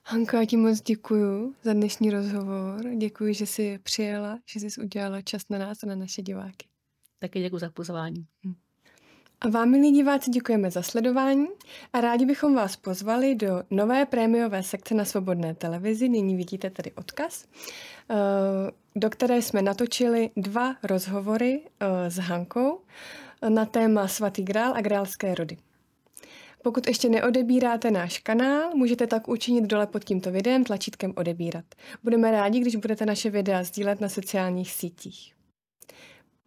Hanka, 0.05 0.39
já 0.39 0.45
ti 0.45 0.57
moc 0.57 0.81
děkuju 0.81 1.55
za 1.63 1.73
dnešní 1.73 2.11
rozhovor. 2.11 2.81
Děkuji, 2.97 3.33
že 3.33 3.45
jsi 3.45 3.79
přijela, 3.83 4.39
že 4.45 4.59
jsi 4.59 4.81
udělala 4.81 5.21
čas 5.21 5.41
na 5.49 5.57
nás 5.57 5.83
a 5.83 5.87
na 5.87 5.95
naše 5.95 6.21
diváky. 6.21 6.67
Taky 7.19 7.41
děkuji 7.41 7.59
za 7.59 7.69
pozvání. 7.69 8.25
Hm. 8.45 8.53
A 9.41 9.49
vám, 9.49 9.69
milí 9.69 9.91
diváci, 9.91 10.31
děkujeme 10.31 10.71
za 10.71 10.81
sledování 10.81 11.47
a 11.93 12.01
rádi 12.01 12.25
bychom 12.25 12.55
vás 12.55 12.75
pozvali 12.75 13.35
do 13.35 13.63
nové 13.71 14.05
prémiové 14.05 14.63
sekce 14.63 14.95
na 14.95 15.05
Svobodné 15.05 15.55
televizi. 15.55 16.09
Nyní 16.09 16.35
vidíte 16.35 16.69
tady 16.69 16.91
odkaz, 16.91 17.45
eh, 18.09 18.15
do 18.95 19.09
které 19.09 19.41
jsme 19.41 19.61
natočili 19.61 20.29
dva 20.37 20.75
rozhovory 20.83 21.61
eh, 21.79 22.11
s 22.11 22.17
Hankou 22.17 22.81
na 23.49 23.65
téma 23.65 24.07
Svatý 24.07 24.43
grál 24.43 24.73
a 24.75 24.81
grálské 24.81 25.35
rody. 25.35 25.57
Pokud 26.63 26.87
ještě 26.87 27.09
neodebíráte 27.09 27.91
náš 27.91 28.19
kanál, 28.19 28.75
můžete 28.75 29.07
tak 29.07 29.27
učinit 29.27 29.65
dole 29.65 29.87
pod 29.87 30.03
tímto 30.03 30.31
videem 30.31 30.63
tlačítkem 30.63 31.13
odebírat. 31.15 31.65
Budeme 32.03 32.31
rádi, 32.31 32.59
když 32.59 32.75
budete 32.75 33.05
naše 33.05 33.29
videa 33.29 33.63
sdílet 33.63 34.01
na 34.01 34.09
sociálních 34.09 34.71
sítích. 34.71 35.35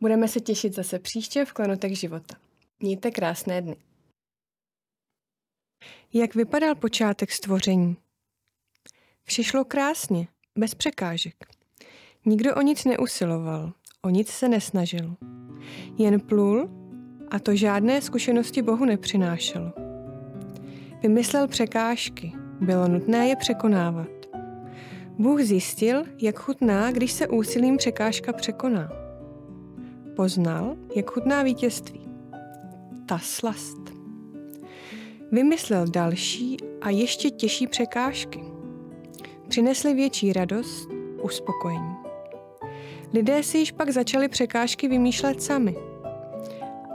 Budeme 0.01 0.29
se 0.29 0.41
těšit 0.41 0.75
zase 0.75 0.99
příště 0.99 1.45
v 1.45 1.53
Klenotech 1.53 1.99
života. 1.99 2.37
Mějte 2.81 3.11
krásné 3.11 3.63
dny. 3.63 3.77
Jak 6.13 6.35
vypadal 6.35 6.75
počátek 6.75 7.33
stvoření? 7.33 7.97
Vše 9.25 9.45
šlo 9.45 9.65
krásně, 9.65 10.29
bez 10.59 10.75
překážek. 10.75 11.35
Nikdo 12.25 12.55
o 12.55 12.61
nic 12.61 12.85
neusiloval, 12.85 13.73
o 14.03 14.11
nic 14.11 14.29
se 14.29 14.49
nesnažil. 14.49 15.17
Jen 15.99 16.21
plul 16.21 16.71
a 17.31 17.39
to 17.39 17.57
žádné 17.57 18.03
zkušenosti 18.03 18.63
Bohu 18.63 18.85
nepřinášelo. 18.85 19.86
Vymyslel 21.03 21.49
překážky, 21.49 22.33
bylo 22.61 22.89
nutné 22.89 23.29
je 23.29 23.37
překonávat. 23.37 24.09
Bůh 25.19 25.41
zjistil, 25.41 26.05
jak 26.23 26.39
chutná, 26.39 26.91
když 26.91 27.13
se 27.13 27.29
úsilím 27.29 27.77
překážka 27.77 28.33
překoná. 28.33 28.89
Poznal, 30.17 30.77
jak 30.97 31.11
chutná 31.11 31.43
vítězství. 31.43 32.09
Ta 33.07 33.19
slast. 33.19 33.79
Vymyslel 35.33 35.87
další 35.87 36.57
a 36.81 36.91
ještě 36.91 37.31
těžší 37.31 37.67
překážky. 37.67 38.45
Přinesly 39.49 39.95
větší 39.95 40.33
radost, 40.33 40.89
uspokojení. 41.23 41.97
Lidé 43.13 43.43
si 43.43 43.59
již 43.59 43.73
pak 43.73 43.91
začali 43.91 44.29
překážky 44.29 44.89
vymýšlet 44.89 45.43
sami 45.43 45.77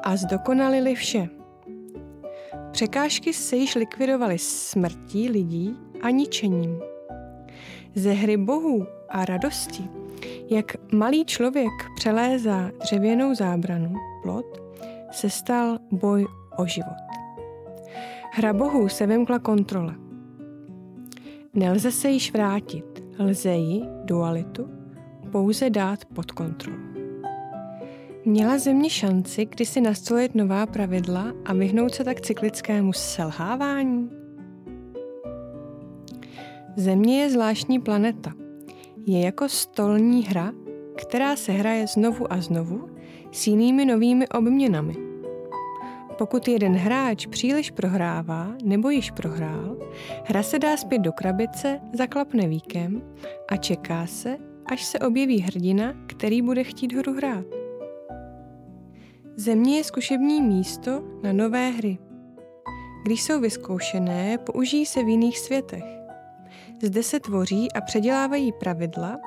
a 0.04 0.16
zdokonalili 0.16 0.96
vše– 0.96 1.30
Překážky 2.72 3.34
se 3.34 3.56
již 3.56 3.76
likvidovaly 3.76 4.38
smrtí 4.40 5.30
lidí 5.30 5.76
a 6.02 6.10
ničením. 6.10 6.80
Ze 7.96 8.12
hry 8.12 8.38
bohů 8.38 8.88
a 9.10 9.26
radosti, 9.26 9.90
jak 10.50 10.94
malý 10.94 11.26
člověk 11.26 11.74
přelézá 11.96 12.72
dřevěnou 12.82 13.36
zábranu, 13.36 13.94
plot, 14.22 14.62
se 15.12 15.30
stal 15.30 15.78
boj 15.92 16.28
o 16.58 16.66
život. 16.66 16.98
Hra 18.34 18.54
bohů 18.54 18.90
se 18.90 19.08
vymkla 19.08 19.40
kontrole. 19.40 19.96
Nelze 21.54 21.92
se 21.92 22.10
již 22.10 22.34
vrátit, 22.34 23.04
lze 23.20 23.52
ji, 23.52 23.82
dualitu, 24.04 24.70
pouze 25.32 25.70
dát 25.70 26.06
pod 26.06 26.32
kontrolu. 26.32 26.91
Měla 28.26 28.58
země 28.58 28.90
šanci 28.90 29.46
kdysi 29.46 29.82
nastolit 29.82 30.36
nová 30.36 30.66
pravidla 30.66 31.34
a 31.46 31.54
vyhnout 31.54 31.96
se 31.96 32.04
tak 32.04 32.22
cyklickému 32.22 32.94
selhávání? 32.94 34.10
Země 36.76 37.22
je 37.22 37.30
zvláštní 37.30 37.80
planeta. 37.80 38.34
Je 39.06 39.20
jako 39.20 39.50
stolní 39.50 40.24
hra, 40.24 40.52
která 40.96 41.36
se 41.36 41.52
hraje 41.52 41.88
znovu 41.88 42.34
a 42.34 42.42
znovu 42.42 42.90
s 43.32 43.48
jinými 43.48 43.86
novými 43.86 44.28
obměnami. 44.28 44.96
Pokud 46.18 46.48
jeden 46.48 46.76
hráč 46.76 47.26
příliš 47.26 47.72
prohrává 47.72 48.56
nebo 48.64 48.90
již 48.90 49.12
prohrál, 49.12 49.78
hra 50.26 50.44
se 50.44 50.60
dá 50.60 50.78
zpět 50.78 51.00
do 51.00 51.12
krabice, 51.12 51.80
zaklapne 51.94 52.48
víkem 52.48 53.02
a 53.48 53.58
čeká 53.58 54.08
se, 54.08 54.38
až 54.66 54.84
se 54.86 55.00
objeví 55.00 55.42
hrdina, 55.42 55.94
který 56.08 56.42
bude 56.42 56.64
chtít 56.64 56.94
hru 56.94 57.14
hrát. 57.14 57.61
Země 59.36 59.78
je 59.78 59.84
zkušební 59.84 60.42
místo 60.42 61.04
na 61.24 61.34
nové 61.34 61.70
hry. 61.70 61.98
Když 63.04 63.24
jsou 63.24 63.40
vyzkoušené, 63.40 64.38
použijí 64.38 64.86
se 64.86 65.04
v 65.04 65.08
jiných 65.08 65.40
světech. 65.40 65.84
Zde 66.84 67.04
se 67.04 67.20
tvoří 67.20 67.72
a 67.72 67.82
předělávají 67.82 68.52
pravidla, 68.52 69.18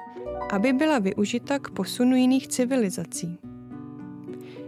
aby 0.53 0.73
byla 0.73 0.99
využita 0.99 1.59
k 1.59 1.71
posunu 1.71 2.17
jiných 2.17 2.49
civilizací. 2.49 3.39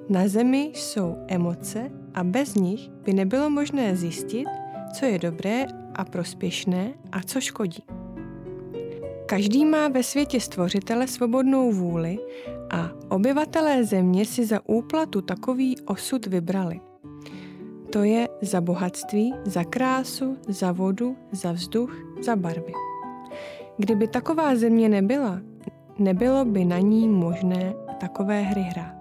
Na 0.09 0.29
Zemi 0.29 0.73
jsou 0.75 1.17
emoce 1.29 1.91
a 2.15 2.25
bez 2.25 2.55
nich 2.55 2.91
by 2.91 3.13
nebylo 3.13 3.51
možné 3.51 3.97
zjistit, 3.97 4.49
co 4.99 5.05
je 5.05 5.19
dobré 5.19 5.67
a 5.95 6.05
prospěšné 6.05 6.95
a 7.13 7.23
co 7.23 7.41
škodí. 7.41 7.83
Každý 9.27 9.65
má 9.65 9.89
ve 9.89 10.03
světě 10.03 10.41
stvořitele 10.41 11.09
svobodnou 11.09 11.73
vůli 11.73 12.19
a 12.71 12.91
obyvatelé 13.09 13.85
země 13.85 14.25
si 14.25 14.47
za 14.47 14.61
úplatu 14.69 15.21
takový 15.21 15.77
osud 15.87 16.27
vybrali. 16.27 16.81
To 17.93 18.03
je 18.03 18.29
za 18.43 18.61
bohatství, 18.61 19.35
za 19.45 19.65
krásu, 19.65 20.37
za 20.49 20.73
vodu, 20.73 21.17
za 21.33 21.53
vzduch, 21.53 21.97
za 22.21 22.37
barvy. 22.37 22.73
Kdyby 23.77 24.09
taková 24.09 24.57
země 24.57 24.89
nebyla, 24.89 25.41
nebylo 25.99 26.45
by 26.45 26.65
na 26.65 26.79
ní 26.79 27.09
možné 27.09 27.75
takové 28.01 28.41
hry 28.43 28.63
hrát. 28.63 28.97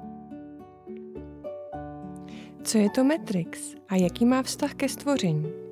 Co 2.63 2.77
je 2.77 2.89
to 2.89 3.03
Matrix 3.03 3.75
a 3.89 3.95
jaký 3.95 4.25
má 4.25 4.43
vztah 4.43 4.73
ke 4.73 4.89
stvoření? 4.89 5.64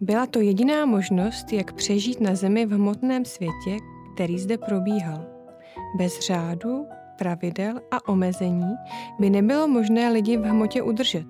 Byla 0.00 0.26
to 0.26 0.40
jediná 0.40 0.86
možnost, 0.86 1.52
jak 1.52 1.72
přežít 1.72 2.20
na 2.20 2.34
Zemi 2.34 2.66
v 2.66 2.72
hmotném 2.72 3.24
světě, 3.24 3.76
který 4.14 4.38
zde 4.38 4.58
probíhal. 4.58 5.26
Bez 5.98 6.20
řádu, 6.20 6.86
pravidel 7.18 7.80
a 7.90 8.08
omezení 8.08 8.74
by 9.18 9.30
nebylo 9.30 9.68
možné 9.68 10.10
lidi 10.12 10.36
v 10.36 10.44
hmotě 10.44 10.82
udržet. 10.82 11.26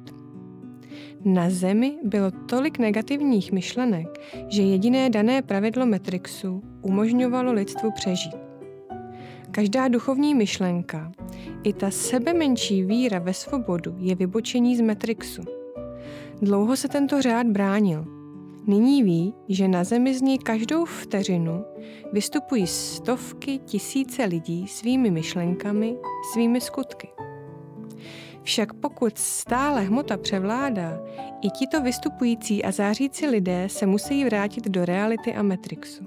Na 1.25 1.51
Zemi 1.51 1.99
bylo 2.05 2.31
tolik 2.31 2.79
negativních 2.79 3.53
myšlenek, 3.53 4.07
že 4.49 4.63
jediné 4.63 5.11
dané 5.11 5.43
pravidlo 5.43 5.87
Matrixu 5.87 6.63
umožňovalo 6.83 7.53
lidstvu 7.53 7.91
přežít. 7.91 8.37
Každá 9.51 9.89
duchovní 9.89 10.35
myšlenka, 10.35 11.13
i 11.63 11.73
ta 11.73 11.91
sebemenší 11.91 12.83
víra 12.83 13.19
ve 13.19 13.35
svobodu 13.35 13.95
je 13.99 14.15
vybočení 14.15 14.77
z 14.77 14.81
Matrixu. 14.81 15.43
Dlouho 16.43 16.77
se 16.77 16.89
tento 16.89 17.23
řád 17.23 17.47
bránil– 17.47 18.05
Nyní 18.69 19.03
ví, 19.03 19.35
že 19.49 19.69
na 19.69 19.85
Zemi 19.85 20.15
z 20.15 20.23
ní 20.23 20.39
každou 20.39 20.85
vteřinu 20.85 21.65
vystupují 22.13 22.67
stovky 22.67 23.59
tisíce 23.59 24.25
lidí 24.25 24.69
svými 24.69 25.11
myšlenkami, 25.11 25.97
svými 26.33 26.61
skutky. 26.61 27.09
Však 28.43 28.73
pokud 28.73 29.19
stále 29.19 29.81
hmota 29.81 30.17
převládá, 30.17 31.03
i 31.43 31.51
tito 31.51 31.81
vystupující 31.81 32.65
a 32.65 32.73
zářící 32.73 33.27
lidé 33.27 33.69
se 33.69 33.87
musí 33.87 34.25
vrátit 34.25 34.69
do 34.69 34.85
reality 34.85 35.35
a 35.35 35.43
Matrixu. 35.43 36.05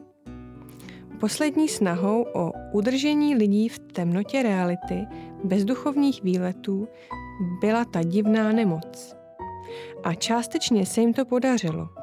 Poslední 1.19 1.67
snahou 1.67 2.25
o 2.33 2.51
udržení 2.71 3.35
lidí 3.35 3.69
v 3.69 3.79
temnotě 3.79 4.43
reality 4.43 5.07
bez 5.43 5.65
duchovních 5.65 6.23
výletů 6.23 6.87
byla 7.61 7.85
ta 7.85 8.03
divná 8.03 8.51
nemoc, 8.51 9.15
a 10.03 10.13
částečně 10.13 10.85
se 10.85 11.01
jim 11.01 11.13
to 11.13 11.25
podařilo. 11.25 11.98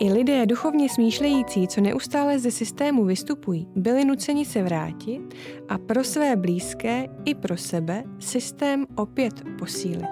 I 0.00 0.12
lidé 0.12 0.46
duchovně 0.46 0.88
smýšlející, 0.88 1.68
co 1.68 1.80
neustále 1.80 2.38
ze 2.38 2.50
systému 2.50 3.04
vystupují, 3.04 3.68
byli 3.76 4.04
nuceni 4.04 4.44
se 4.44 4.62
vrátit 4.62 5.34
a 5.68 5.78
pro 5.78 6.04
své 6.04 6.36
blízké 6.36 7.06
i 7.24 7.34
pro 7.34 7.56
sebe 7.56 8.04
systém 8.18 8.86
opět 8.96 9.42
posílit, 9.58 10.06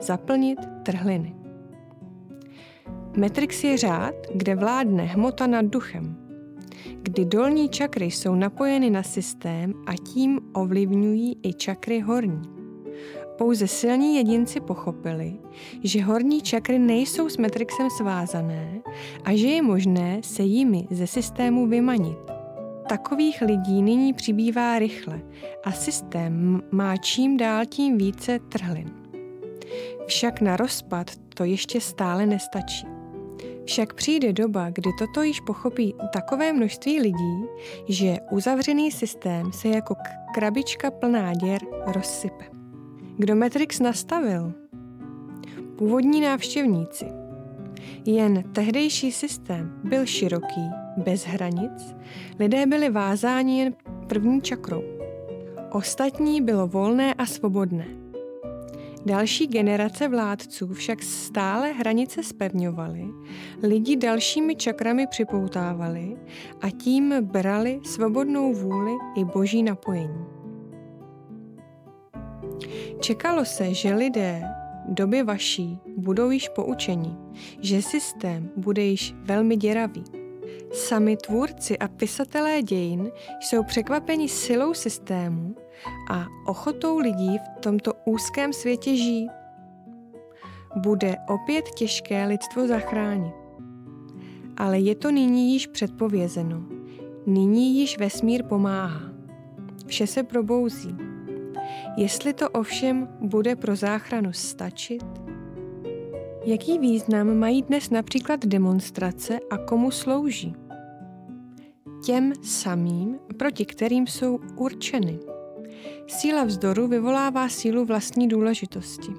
zaplnit 0.00 0.58
trhliny. 0.82 1.34
Matrix 3.16 3.64
je 3.64 3.76
řád, 3.76 4.14
kde 4.34 4.54
vládne 4.54 5.02
hmota 5.02 5.46
nad 5.46 5.64
duchem, 5.64 6.16
kdy 7.02 7.24
dolní 7.24 7.68
čakry 7.68 8.04
jsou 8.04 8.34
napojeny 8.34 8.90
na 8.90 9.02
systém 9.02 9.74
a 9.86 9.92
tím 10.12 10.40
ovlivňují 10.52 11.38
i 11.42 11.52
čakry 11.52 12.00
horní. 12.00 12.59
Pouze 13.40 13.68
silní 13.68 14.16
jedinci 14.16 14.60
pochopili, 14.60 15.32
že 15.84 16.02
horní 16.02 16.42
čakry 16.42 16.78
nejsou 16.78 17.28
s 17.28 17.36
Matrixem 17.36 17.90
svázané 17.90 18.80
a 19.24 19.36
že 19.36 19.46
je 19.46 19.62
možné 19.62 20.20
se 20.24 20.42
jimi 20.42 20.86
ze 20.90 21.06
systému 21.06 21.66
vymanit. 21.66 22.18
Takových 22.88 23.42
lidí 23.42 23.82
nyní 23.82 24.12
přibývá 24.12 24.78
rychle 24.78 25.20
a 25.64 25.72
systém 25.72 26.62
má 26.70 26.96
čím 26.96 27.36
dál 27.36 27.66
tím 27.66 27.98
více 27.98 28.38
trhlin. 28.38 28.90
Však 30.06 30.40
na 30.40 30.56
rozpad 30.56 31.10
to 31.34 31.44
ještě 31.44 31.80
stále 31.80 32.26
nestačí. 32.26 32.86
Však 33.64 33.94
přijde 33.94 34.32
doba, 34.32 34.70
kdy 34.70 34.90
toto 34.98 35.22
již 35.22 35.40
pochopí 35.40 35.94
takové 36.12 36.52
množství 36.52 37.00
lidí, 37.00 37.44
že 37.88 38.16
uzavřený 38.30 38.90
systém 38.90 39.52
se 39.52 39.68
jako 39.68 39.94
krabička 40.34 40.90
plná 40.90 41.34
děr 41.34 41.60
rozsype. 41.86 42.59
Kdo 43.20 43.36
Matrix 43.36 43.80
nastavil? 43.80 44.52
Původní 45.78 46.20
návštěvníci. 46.20 47.04
Jen 48.06 48.42
tehdejší 48.52 49.12
systém 49.12 49.80
byl 49.84 50.06
široký, 50.06 50.70
bez 50.96 51.24
hranic, 51.24 51.94
lidé 52.38 52.66
byli 52.66 52.90
vázáni 52.90 53.58
jen 53.58 53.74
první 54.08 54.40
čakrou. 54.40 54.82
Ostatní 55.72 56.40
bylo 56.40 56.66
volné 56.66 57.14
a 57.14 57.26
svobodné. 57.26 57.86
Další 59.06 59.46
generace 59.46 60.08
vládců 60.08 60.74
však 60.74 61.02
stále 61.02 61.72
hranice 61.72 62.22
spevňovaly, 62.22 63.04
lidi 63.62 63.96
dalšími 63.96 64.56
čakrami 64.56 65.06
připoutávali 65.06 66.16
a 66.60 66.70
tím 66.70 67.14
brali 67.20 67.80
svobodnou 67.84 68.54
vůli 68.54 68.92
i 69.16 69.24
boží 69.24 69.62
napojení. 69.62 70.39
Čekalo 73.00 73.44
se, 73.44 73.74
že 73.74 73.94
lidé 73.94 74.42
doby 74.88 75.22
vaší 75.22 75.78
budou 75.96 76.30
již 76.30 76.48
poučeni, 76.48 77.16
že 77.60 77.82
systém 77.82 78.50
bude 78.56 78.82
již 78.82 79.14
velmi 79.22 79.56
děravý. 79.56 80.04
Sami 80.72 81.16
tvůrci 81.16 81.78
a 81.78 81.88
pisatelé 81.88 82.62
dějin 82.62 83.10
jsou 83.40 83.62
překvapeni 83.62 84.28
silou 84.28 84.74
systému 84.74 85.54
a 86.10 86.26
ochotou 86.46 86.98
lidí 86.98 87.38
v 87.38 87.60
tomto 87.60 87.92
úzkém 88.04 88.52
světě 88.52 88.96
žít. 88.96 89.30
Bude 90.76 91.16
opět 91.28 91.64
těžké 91.76 92.26
lidstvo 92.26 92.66
zachránit. 92.66 93.34
Ale 94.56 94.78
je 94.78 94.94
to 94.94 95.10
nyní 95.10 95.52
již 95.52 95.66
předpovězeno. 95.66 96.62
Nyní 97.26 97.78
již 97.78 97.98
vesmír 97.98 98.44
pomáhá. 98.44 99.02
Vše 99.86 100.06
se 100.06 100.22
probouzí. 100.22 101.09
Jestli 101.96 102.32
to 102.32 102.50
ovšem 102.50 103.08
bude 103.20 103.56
pro 103.56 103.76
záchranu 103.76 104.32
stačit? 104.32 105.04
Jaký 106.44 106.78
význam 106.78 107.38
mají 107.38 107.62
dnes 107.62 107.90
například 107.90 108.46
demonstrace 108.46 109.38
a 109.50 109.58
komu 109.58 109.90
slouží? 109.90 110.54
Těm 112.04 112.32
samým, 112.42 113.18
proti 113.38 113.64
kterým 113.64 114.06
jsou 114.06 114.38
určeny. 114.56 115.18
Síla 116.06 116.44
vzdoru 116.44 116.88
vyvolává 116.88 117.48
sílu 117.48 117.84
vlastní 117.84 118.28
důležitosti. 118.28 119.12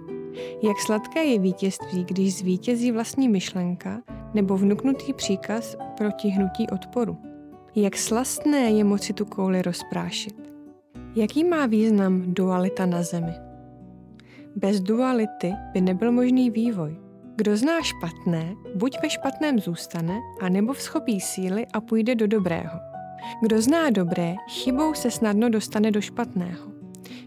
Jak 0.64 0.80
sladké 0.86 1.24
je 1.24 1.40
vítězství, 1.40 2.04
když 2.04 2.38
zvítězí 2.38 2.92
vlastní 2.92 3.30
myšlenka 3.30 4.02
nebo 4.34 4.58
vnuknutý 4.58 5.14
příkaz 5.14 5.76
proti 5.98 6.28
hnutí 6.28 6.68
odporu. 6.70 7.18
Jak 7.76 7.98
slastné 7.98 8.60
je 8.60 8.84
moci 8.84 9.14
tu 9.14 9.26
kouli 9.26 9.62
rozprášit. 9.62 10.51
Jaký 11.16 11.44
má 11.44 11.66
význam 11.66 12.34
dualita 12.34 12.86
na 12.86 13.04
Zemi? 13.04 13.34
Bez 14.56 14.82
duality 14.82 15.54
by 15.74 15.82
nebyl 15.82 16.12
možný 16.12 16.52
vývoj. 16.52 16.96
Kdo 17.36 17.58
zná 17.58 17.82
špatné, 17.82 18.56
buď 18.76 18.98
ve 19.04 19.10
špatném 19.10 19.60
zůstane, 19.60 20.20
anebo 20.42 20.74
vzchopí 20.74 21.20
síly 21.20 21.66
a 21.74 21.82
půjde 21.82 22.16
do 22.16 22.28
dobrého. 22.28 22.80
Kdo 23.42 23.62
zná 23.62 23.90
dobré, 23.90 24.36
chybou 24.50 24.94
se 24.94 25.12
snadno 25.12 25.50
dostane 25.50 25.92
do 25.92 26.02
špatného. 26.02 26.72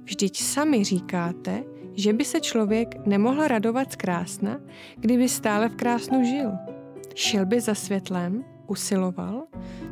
Vždyť 0.04 0.36
sami 0.36 0.84
říkáte, 0.84 1.64
že 1.94 2.12
by 2.12 2.24
se 2.24 2.40
člověk 2.40 3.06
nemohl 3.06 3.48
radovat 3.48 3.92
z 3.92 3.96
krásna, 3.96 4.60
kdyby 4.96 5.28
stále 5.28 5.68
v 5.68 5.76
krásnu 5.76 6.24
žil. 6.24 6.52
Šel 7.14 7.46
by 7.46 7.60
za 7.60 7.74
světlem, 7.74 8.44
usiloval, 8.66 9.46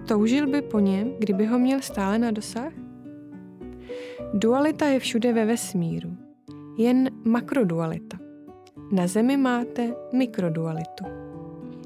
toužil 0.08 0.46
by 0.46 0.62
po 0.62 0.80
něm, 0.80 1.12
kdyby 1.18 1.46
ho 1.46 1.58
měl 1.58 1.80
stále 1.80 2.18
na 2.18 2.30
dosah? 2.30 2.72
Dualita 4.34 4.86
je 4.86 4.98
všude 4.98 5.32
ve 5.32 5.44
vesmíru, 5.44 6.16
jen 6.78 7.10
makrodualita. 7.24 8.18
Na 8.92 9.06
Zemi 9.06 9.36
máte 9.36 9.94
mikrodualitu. 10.12 11.04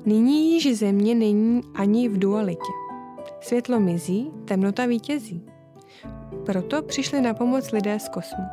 Nyní 0.07 0.53
již 0.53 0.79
Země 0.79 1.15
není 1.15 1.61
ani 1.75 2.09
v 2.09 2.19
dualitě. 2.19 2.73
Světlo 3.41 3.81
mizí, 3.81 4.31
temnota 4.45 4.87
vítězí. 4.87 5.43
Proto 6.47 6.83
přišli 6.83 7.21
na 7.21 7.35
pomoc 7.35 7.73
lidé 7.73 7.99
z 8.01 8.09
kosmu. 8.09 8.45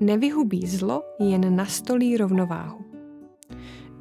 Nevyhubí 0.00 0.66
zlo, 0.66 1.02
jen 1.18 1.56
nastolí 1.56 2.16
rovnováhu. 2.16 2.84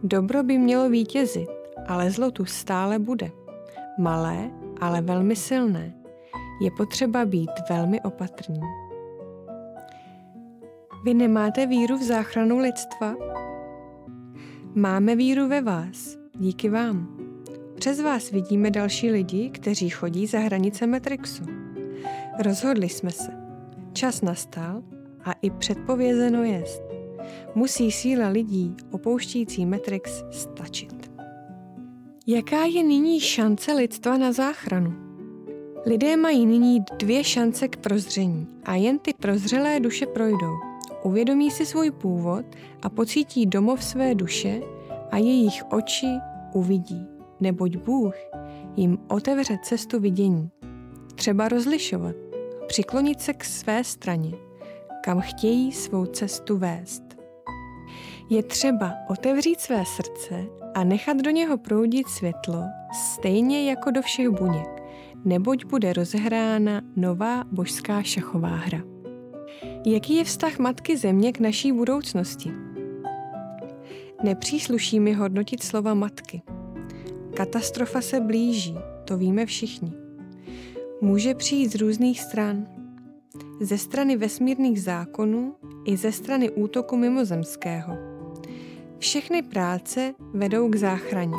Dobro 0.04 0.44
by 0.44 0.58
mělo 0.58 0.90
vítězit, 0.90 1.50
ale 1.88 2.12
zlo 2.12 2.32
tu 2.32 2.46
stále 2.46 3.00
bude. 3.00 3.32
Malé, 4.00 4.52
ale 4.82 5.02
velmi 5.02 5.36
silné. 5.36 5.94
Je 6.62 6.72
potřeba 6.72 7.26
být 7.26 7.52
velmi 7.70 8.02
opatrní. 8.02 8.85
Vy 11.06 11.14
nemáte 11.14 11.66
víru 11.66 11.98
v 11.98 12.04
záchranu 12.04 12.58
lidstva? 12.58 13.16
Máme 14.76 15.16
víru 15.16 15.48
ve 15.48 15.62
vás, 15.62 16.18
díky 16.38 16.70
vám. 16.70 17.18
Přes 17.76 18.02
vás 18.02 18.32
vidíme 18.32 18.72
další 18.72 19.12
lidi, 19.12 19.50
kteří 19.50 19.90
chodí 19.90 20.28
za 20.28 20.40
hranice 20.40 20.88
Matrixu. 20.88 21.44
Rozhodli 22.40 22.90
jsme 22.90 23.12
se. 23.12 23.32
Čas 23.94 24.22
nastal 24.22 24.84
a 25.24 25.32
i 25.32 25.50
předpovězeno 25.50 26.44
jest. 26.44 26.84
Musí 27.56 27.92
síla 27.92 28.28
lidí 28.28 28.76
opouštící 28.92 29.66
Matrix 29.66 30.24
stačit. 30.32 31.12
Jaká 32.28 32.64
je 32.64 32.84
nyní 32.84 33.20
šance 33.20 33.74
lidstva 33.74 34.18
na 34.18 34.32
záchranu? 34.32 34.94
Lidé 35.86 36.18
mají 36.18 36.46
nyní 36.46 36.80
dvě 37.00 37.24
šance 37.24 37.68
k 37.68 37.78
prozření 37.78 38.48
a 38.64 38.76
jen 38.76 39.00
ty 39.00 39.14
prozřelé 39.14 39.80
duše 39.80 40.06
projdou 40.06 40.65
uvědomí 41.06 41.52
si 41.52 41.66
svůj 41.66 41.92
původ 41.92 42.46
a 42.82 42.90
pocítí 42.90 43.46
domov 43.46 43.84
své 43.84 44.16
duše 44.16 44.62
a 45.12 45.18
jejich 45.18 45.64
oči 45.72 46.08
uvidí, 46.54 47.08
neboť 47.40 47.76
Bůh 47.78 48.16
jim 48.76 48.98
otevře 49.08 49.58
cestu 49.64 50.00
vidění. 50.00 50.50
Třeba 51.16 51.48
rozlišovat, 51.48 52.16
přiklonit 52.68 53.22
se 53.22 53.34
k 53.34 53.44
své 53.44 53.84
straně, 53.84 54.32
kam 55.04 55.22
chtějí 55.22 55.72
svou 55.72 56.06
cestu 56.06 56.58
vést. 56.58 57.04
Je 58.30 58.44
třeba 58.44 58.94
otevřít 59.10 59.60
své 59.60 59.84
srdce 59.86 60.46
a 60.74 60.84
nechat 60.84 61.18
do 61.18 61.30
něho 61.30 61.58
proudit 61.58 62.08
světlo, 62.08 62.64
stejně 62.94 63.70
jako 63.70 63.92
do 63.92 64.02
všech 64.02 64.30
buněk, 64.30 64.84
neboť 65.26 65.66
bude 65.66 65.94
rozehrána 65.94 66.82
nová 66.96 67.44
božská 67.52 68.04
šachová 68.04 68.56
hra. 68.56 68.95
Jaký 69.88 70.16
je 70.16 70.24
vztah 70.24 70.60
Matky 70.60 70.98
Země 70.98 71.32
k 71.32 71.40
naší 71.40 71.72
budoucnosti? 71.72 72.52
Nepřísluší 74.24 75.00
mi 75.00 75.14
hodnotit 75.14 75.64
slova 75.64 75.94
matky. 75.94 76.42
Katastrofa 77.34 78.02
se 78.02 78.20
blíží, 78.20 78.76
to 79.06 79.18
víme 79.18 79.46
všichni. 79.46 79.94
Může 81.02 81.36
přijít 81.36 81.72
z 81.72 81.76
různých 81.76 82.22
stran. 82.22 82.68
Ze 83.62 83.78
strany 83.78 84.18
vesmírných 84.18 84.82
zákonů 84.82 85.56
i 85.86 85.98
ze 85.98 86.12
strany 86.12 86.50
útoku 86.50 86.98
mimozemského. 86.98 87.98
Všechny 88.98 89.42
práce 89.42 90.14
vedou 90.34 90.70
k 90.70 90.76
záchraně. 90.76 91.38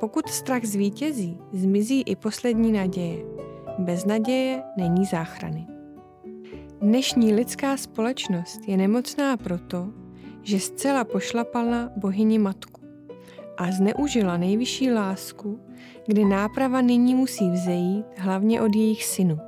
Pokud 0.00 0.28
strach 0.28 0.64
zvítězí, 0.64 1.38
zmizí 1.52 2.00
i 2.00 2.16
poslední 2.16 2.72
naděje. 2.72 3.24
Bez 3.78 4.04
naděje 4.04 4.62
není 4.76 5.04
záchrany. 5.04 5.71
Dnešní 6.82 7.34
lidská 7.34 7.76
společnost 7.76 8.60
je 8.66 8.76
nemocná 8.76 9.36
proto, 9.36 9.88
že 10.42 10.60
zcela 10.60 11.04
pošlapala 11.04 11.90
bohyni 11.96 12.38
matku 12.38 12.80
a 13.58 13.72
zneužila 13.72 14.36
nejvyšší 14.36 14.90
lásku, 14.90 15.60
kdy 16.06 16.24
náprava 16.24 16.80
nyní 16.80 17.14
musí 17.14 17.50
vzejít 17.50 18.06
hlavně 18.16 18.62
od 18.62 18.74
jejich 18.74 19.04
synů. 19.04 19.38